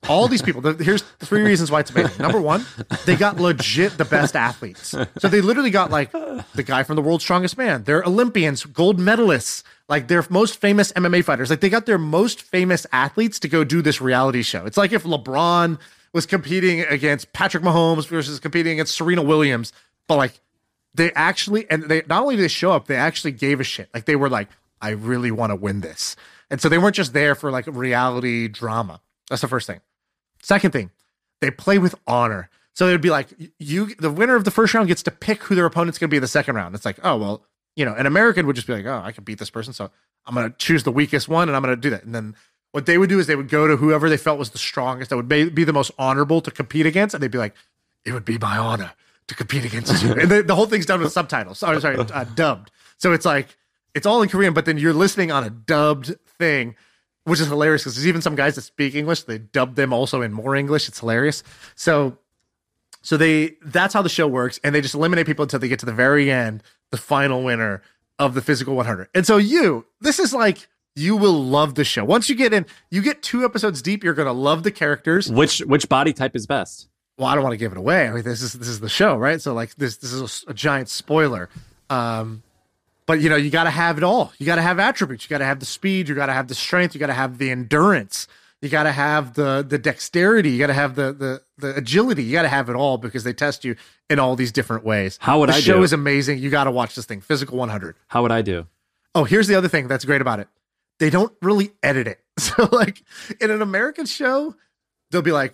all 0.09 0.27
these 0.27 0.41
people. 0.41 0.61
Here's 0.73 1.01
three 1.19 1.43
reasons 1.43 1.71
why 1.71 1.81
it's 1.81 1.91
amazing. 1.91 2.21
Number 2.21 2.41
one, 2.41 2.65
they 3.05 3.15
got 3.15 3.39
legit 3.39 3.97
the 3.97 4.05
best 4.05 4.35
athletes. 4.35 4.89
So 4.89 5.27
they 5.27 5.41
literally 5.41 5.69
got 5.69 5.91
like 5.91 6.11
the 6.11 6.63
guy 6.65 6.83
from 6.83 6.95
the 6.95 7.01
World's 7.01 7.23
Strongest 7.23 7.57
Man. 7.57 7.83
They're 7.83 8.03
Olympians, 8.03 8.65
gold 8.65 8.99
medalists, 8.99 9.63
like 9.87 10.07
their 10.07 10.25
most 10.29 10.59
famous 10.59 10.91
MMA 10.93 11.23
fighters. 11.23 11.49
Like 11.49 11.61
they 11.61 11.69
got 11.69 11.85
their 11.85 11.97
most 11.97 12.41
famous 12.41 12.85
athletes 12.91 13.39
to 13.39 13.47
go 13.47 13.63
do 13.63 13.81
this 13.81 14.01
reality 14.01 14.41
show. 14.41 14.65
It's 14.65 14.77
like 14.77 14.91
if 14.91 15.03
LeBron 15.03 15.79
was 16.13 16.25
competing 16.25 16.81
against 16.81 17.33
Patrick 17.33 17.63
Mahomes 17.63 18.07
versus 18.07 18.39
competing 18.39 18.73
against 18.73 18.95
Serena 18.95 19.21
Williams, 19.21 19.73
but 20.07 20.15
like 20.15 20.39
they 20.93 21.11
actually 21.11 21.69
and 21.69 21.83
they 21.83 22.03
not 22.07 22.21
only 22.23 22.35
did 22.35 22.43
they 22.43 22.49
show 22.49 22.71
up, 22.71 22.87
they 22.87 22.95
actually 22.95 23.31
gave 23.33 23.59
a 23.59 23.63
shit. 23.63 23.89
Like 23.93 24.05
they 24.05 24.15
were 24.15 24.29
like, 24.29 24.49
I 24.81 24.91
really 24.91 25.31
want 25.31 25.51
to 25.51 25.55
win 25.55 25.81
this. 25.81 26.15
And 26.49 26.61
so 26.61 26.69
they 26.69 26.77
weren't 26.77 26.95
just 26.95 27.13
there 27.13 27.35
for 27.35 27.51
like 27.51 27.65
reality 27.67 28.47
drama. 28.47 29.01
That's 29.29 29.41
the 29.41 29.47
first 29.47 29.67
thing. 29.67 29.81
Second 30.45 30.71
thing, 30.71 30.91
they 31.41 31.49
play 31.49 31.79
with 31.79 31.95
honor. 32.05 32.51
So 32.73 32.87
it'd 32.87 33.01
be 33.01 33.09
like 33.09 33.29
you, 33.57 33.95
the 33.95 34.11
winner 34.11 34.35
of 34.35 34.43
the 34.43 34.51
first 34.51 34.75
round 34.75 34.87
gets 34.87 35.01
to 35.03 35.11
pick 35.11 35.41
who 35.43 35.55
their 35.55 35.65
opponent's 35.65 35.97
going 35.97 36.07
to 36.07 36.11
be 36.11 36.17
in 36.17 36.21
the 36.21 36.27
second 36.27 36.55
round. 36.55 36.75
It's 36.75 36.85
like, 36.85 36.99
oh 37.03 37.17
well, 37.17 37.43
you 37.75 37.83
know, 37.83 37.95
an 37.95 38.05
American 38.05 38.45
would 38.45 38.55
just 38.55 38.67
be 38.67 38.73
like, 38.73 38.85
oh, 38.85 39.01
I 39.03 39.11
can 39.11 39.23
beat 39.23 39.39
this 39.39 39.49
person, 39.49 39.73
so 39.73 39.89
I'm 40.27 40.35
going 40.35 40.47
to 40.47 40.55
choose 40.57 40.83
the 40.83 40.91
weakest 40.91 41.27
one 41.27 41.49
and 41.49 41.55
I'm 41.55 41.63
going 41.63 41.75
to 41.75 41.81
do 41.81 41.89
that. 41.89 42.03
And 42.03 42.13
then 42.13 42.35
what 42.73 42.85
they 42.85 42.99
would 42.99 43.09
do 43.09 43.17
is 43.17 43.25
they 43.25 43.35
would 43.35 43.49
go 43.49 43.67
to 43.67 43.75
whoever 43.75 44.07
they 44.07 44.17
felt 44.17 44.37
was 44.37 44.51
the 44.51 44.59
strongest, 44.59 45.09
that 45.09 45.15
would 45.15 45.27
be 45.27 45.63
the 45.63 45.73
most 45.73 45.89
honorable 45.97 46.41
to 46.41 46.51
compete 46.51 46.85
against, 46.85 47.15
and 47.15 47.23
they'd 47.23 47.31
be 47.31 47.39
like, 47.39 47.55
it 48.05 48.11
would 48.11 48.25
be 48.25 48.37
my 48.37 48.57
honor 48.57 48.91
to 49.27 49.33
compete 49.33 49.65
against 49.65 50.03
you. 50.03 50.13
and 50.13 50.29
the, 50.29 50.43
the 50.43 50.53
whole 50.53 50.67
thing's 50.67 50.85
done 50.85 51.01
with 51.01 51.11
subtitles. 51.11 51.57
Sorry, 51.57 51.81
sorry, 51.81 51.97
uh, 51.97 52.23
dubbed. 52.35 52.69
So 52.97 53.13
it's 53.13 53.25
like 53.25 53.57
it's 53.95 54.05
all 54.05 54.21
in 54.21 54.29
Korean, 54.29 54.53
but 54.53 54.65
then 54.65 54.77
you're 54.77 54.93
listening 54.93 55.31
on 55.31 55.43
a 55.43 55.49
dubbed 55.49 56.13
thing 56.37 56.75
which 57.25 57.39
is 57.39 57.47
hilarious 57.47 57.83
because 57.83 57.95
there's 57.95 58.07
even 58.07 58.21
some 58.21 58.35
guys 58.35 58.55
that 58.55 58.61
speak 58.61 58.95
English. 58.95 59.23
They 59.23 59.39
dub 59.39 59.75
them 59.75 59.91
also 59.91 60.21
in 60.21 60.31
more 60.31 60.55
English. 60.55 60.87
It's 60.87 60.99
hilarious. 60.99 61.43
So, 61.75 62.17
so 63.01 63.17
they 63.17 63.57
that's 63.63 63.93
how 63.93 64.01
the 64.01 64.09
show 64.09 64.27
works, 64.27 64.59
and 64.63 64.73
they 64.73 64.81
just 64.81 64.95
eliminate 64.95 65.25
people 65.25 65.43
until 65.43 65.59
they 65.59 65.67
get 65.67 65.79
to 65.79 65.85
the 65.85 65.93
very 65.93 66.31
end, 66.31 66.63
the 66.91 66.97
final 66.97 67.43
winner 67.43 67.81
of 68.17 68.33
the 68.33 68.41
physical 68.41 68.75
100. 68.75 69.09
And 69.13 69.25
so 69.27 69.37
you, 69.37 69.85
this 69.99 70.19
is 70.19 70.33
like 70.33 70.67
you 70.95 71.17
will 71.17 71.43
love 71.43 71.75
the 71.75 71.83
show. 71.83 72.05
Once 72.05 72.29
you 72.29 72.35
get 72.35 72.53
in, 72.53 72.65
you 72.89 73.01
get 73.01 73.21
two 73.21 73.43
episodes 73.43 73.81
deep, 73.81 74.03
you're 74.03 74.13
gonna 74.13 74.31
love 74.33 74.63
the 74.63 74.71
characters. 74.71 75.29
Which 75.31 75.59
which 75.59 75.89
body 75.89 76.13
type 76.13 76.35
is 76.35 76.47
best? 76.47 76.87
Well, 77.17 77.27
I 77.27 77.35
don't 77.35 77.43
want 77.43 77.53
to 77.53 77.57
give 77.57 77.71
it 77.71 77.77
away. 77.77 78.07
I 78.07 78.11
mean, 78.11 78.23
this 78.23 78.41
is 78.41 78.53
this 78.53 78.67
is 78.67 78.79
the 78.79 78.89
show, 78.89 79.15
right? 79.17 79.41
So 79.41 79.53
like 79.53 79.75
this 79.75 79.97
this 79.97 80.13
is 80.13 80.43
a, 80.47 80.51
a 80.51 80.53
giant 80.53 80.89
spoiler. 80.89 81.49
Um, 81.89 82.43
but 83.07 83.21
you 83.21 83.29
know, 83.29 83.35
you 83.35 83.49
got 83.49 83.65
to 83.65 83.69
have 83.69 83.97
it 83.97 84.03
all. 84.03 84.31
You 84.39 84.45
got 84.45 84.55
to 84.55 84.61
have 84.61 84.79
attributes. 84.79 85.25
You 85.25 85.29
got 85.29 85.39
to 85.39 85.45
have 85.45 85.59
the 85.59 85.65
speed. 85.65 86.09
You 86.09 86.15
got 86.15 86.25
to 86.27 86.33
have 86.33 86.47
the 86.47 86.55
strength. 86.55 86.95
You 86.95 86.99
got 86.99 87.07
to 87.07 87.13
have 87.13 87.37
the 87.37 87.51
endurance. 87.51 88.27
You 88.61 88.69
got 88.69 88.83
to 88.83 88.91
have 88.91 89.33
the 89.35 89.63
the 89.67 89.77
dexterity. 89.77 90.49
You 90.49 90.59
got 90.59 90.67
to 90.67 90.73
have 90.73 90.95
the 90.95 91.13
the 91.13 91.41
the 91.57 91.75
agility. 91.75 92.23
You 92.23 92.31
got 92.31 92.43
to 92.43 92.47
have 92.47 92.69
it 92.69 92.75
all 92.75 92.97
because 92.97 93.23
they 93.23 93.33
test 93.33 93.63
you 93.63 93.75
in 94.09 94.17
all 94.17 94.35
these 94.35 94.51
different 94.51 94.83
ways. 94.83 95.17
How 95.21 95.39
would 95.39 95.49
I 95.49 95.53
do 95.53 95.57
it? 95.57 95.61
the 95.61 95.71
I 95.71 95.73
show 95.73 95.79
do? 95.79 95.83
is 95.83 95.93
amazing. 95.93 96.39
You 96.39 96.49
got 96.49 96.63
to 96.63 96.71
watch 96.71 96.95
this 96.95 97.05
thing. 97.05 97.21
Physical 97.21 97.57
100. 97.57 97.95
How 98.07 98.21
would 98.23 98.31
I 98.31 98.41
do? 98.41 98.65
Oh, 99.13 99.23
here's 99.23 99.47
the 99.47 99.55
other 99.55 99.67
thing 99.67 99.87
that's 99.87 100.03
great 100.05 100.21
about 100.21 100.39
it. 100.39 100.47
They 100.99 101.09
don't 101.09 101.33
really 101.41 101.71
edit 101.83 102.07
it. 102.07 102.19
So 102.39 102.67
like 102.71 103.01
in 103.39 103.49
an 103.51 103.61
American 103.61 104.05
show, 104.05 104.55
they'll 105.11 105.21
be 105.21 105.31
like 105.31 105.53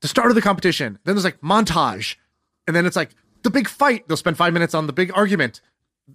the 0.00 0.08
start 0.08 0.30
of 0.30 0.34
the 0.34 0.40
competition. 0.42 0.98
Then 1.04 1.14
there's 1.14 1.24
like 1.24 1.40
montage. 1.42 2.16
And 2.66 2.74
then 2.74 2.86
it's 2.86 2.96
like 2.96 3.10
the 3.42 3.50
big 3.50 3.68
fight. 3.68 4.08
They'll 4.08 4.16
spend 4.16 4.36
5 4.38 4.52
minutes 4.52 4.74
on 4.74 4.86
the 4.86 4.92
big 4.94 5.10
argument, 5.14 5.60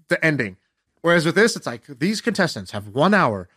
the 0.07 0.23
ending. 0.23 0.57
Whereas 1.01 1.25
with 1.25 1.35
this, 1.35 1.55
it's 1.55 1.67
like 1.67 1.85
these 1.85 2.21
contestants 2.21 2.71
have 2.71 2.87
one 2.87 3.13
hour 3.13 3.47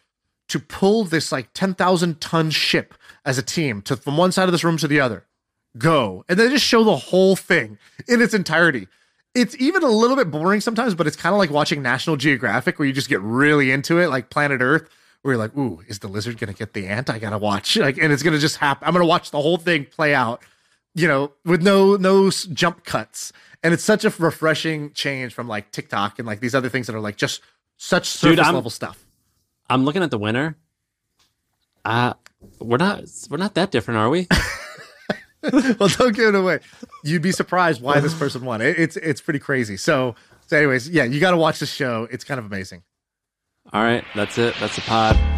to 0.48 0.58
pull 0.58 1.04
this 1.04 1.30
like 1.30 1.52
10,000 1.54 2.20
ton 2.20 2.50
ship 2.50 2.94
as 3.24 3.38
a 3.38 3.42
team 3.42 3.82
to 3.82 3.96
from 3.96 4.16
one 4.16 4.32
side 4.32 4.48
of 4.48 4.52
this 4.52 4.64
room 4.64 4.76
to 4.78 4.88
the 4.88 5.00
other. 5.00 5.24
Go. 5.76 6.24
And 6.28 6.38
they 6.38 6.48
just 6.48 6.64
show 6.64 6.84
the 6.84 6.96
whole 6.96 7.36
thing 7.36 7.78
in 8.06 8.20
its 8.20 8.34
entirety. 8.34 8.88
It's 9.34 9.54
even 9.58 9.82
a 9.82 9.88
little 9.88 10.16
bit 10.16 10.30
boring 10.30 10.60
sometimes, 10.60 10.94
but 10.94 11.06
it's 11.06 11.16
kind 11.16 11.34
of 11.34 11.38
like 11.38 11.50
watching 11.50 11.82
National 11.82 12.16
Geographic 12.16 12.78
where 12.78 12.88
you 12.88 12.94
just 12.94 13.08
get 13.08 13.20
really 13.20 13.70
into 13.70 13.98
it, 13.98 14.08
like 14.08 14.30
Planet 14.30 14.60
Earth, 14.62 14.88
where 15.22 15.34
you're 15.34 15.42
like, 15.42 15.56
ooh, 15.56 15.82
is 15.86 15.98
the 15.98 16.08
lizard 16.08 16.38
going 16.38 16.52
to 16.52 16.58
get 16.58 16.72
the 16.72 16.86
ant? 16.86 17.10
I 17.10 17.18
got 17.18 17.30
to 17.30 17.38
watch. 17.38 17.76
Like, 17.76 17.98
and 17.98 18.12
it's 18.12 18.22
going 18.22 18.34
to 18.34 18.40
just 18.40 18.56
happen. 18.56 18.86
I'm 18.86 18.94
going 18.94 19.04
to 19.04 19.08
watch 19.08 19.30
the 19.30 19.40
whole 19.40 19.58
thing 19.58 19.84
play 19.84 20.14
out, 20.14 20.42
you 20.94 21.06
know, 21.06 21.32
with 21.44 21.62
no, 21.62 21.96
no 21.96 22.30
jump 22.30 22.84
cuts 22.84 23.32
and 23.62 23.74
it's 23.74 23.84
such 23.84 24.04
a 24.04 24.12
refreshing 24.18 24.92
change 24.92 25.34
from 25.34 25.48
like 25.48 25.70
TikTok 25.72 26.18
and 26.18 26.26
like 26.26 26.40
these 26.40 26.54
other 26.54 26.68
things 26.68 26.86
that 26.86 26.96
are 26.96 27.00
like 27.00 27.16
just 27.16 27.40
such 27.76 28.06
surface 28.06 28.36
Dude, 28.36 28.54
level 28.54 28.70
stuff. 28.70 29.04
I'm 29.68 29.84
looking 29.84 30.02
at 30.02 30.10
the 30.10 30.18
winner. 30.18 30.56
Uh 31.84 32.14
we're 32.60 32.76
not 32.76 33.04
we're 33.30 33.36
not 33.36 33.54
that 33.54 33.70
different, 33.70 33.98
are 33.98 34.10
we? 34.10 34.26
well, 35.52 35.88
don't 35.88 36.14
give 36.14 36.34
it 36.34 36.34
away. 36.34 36.60
You'd 37.04 37.22
be 37.22 37.32
surprised 37.32 37.80
why 37.80 38.00
this 38.00 38.14
person 38.14 38.44
won. 38.44 38.60
It, 38.60 38.78
it's 38.78 38.96
it's 38.96 39.20
pretty 39.20 39.38
crazy. 39.38 39.76
So 39.76 40.14
so 40.46 40.56
anyways, 40.56 40.88
yeah, 40.88 41.04
you 41.04 41.20
got 41.20 41.32
to 41.32 41.36
watch 41.36 41.58
the 41.58 41.66
show. 41.66 42.08
It's 42.10 42.24
kind 42.24 42.38
of 42.38 42.46
amazing. 42.46 42.82
All 43.72 43.82
right, 43.82 44.04
that's 44.14 44.38
it. 44.38 44.54
That's 44.60 44.76
the 44.76 44.82
pod. 44.82 45.37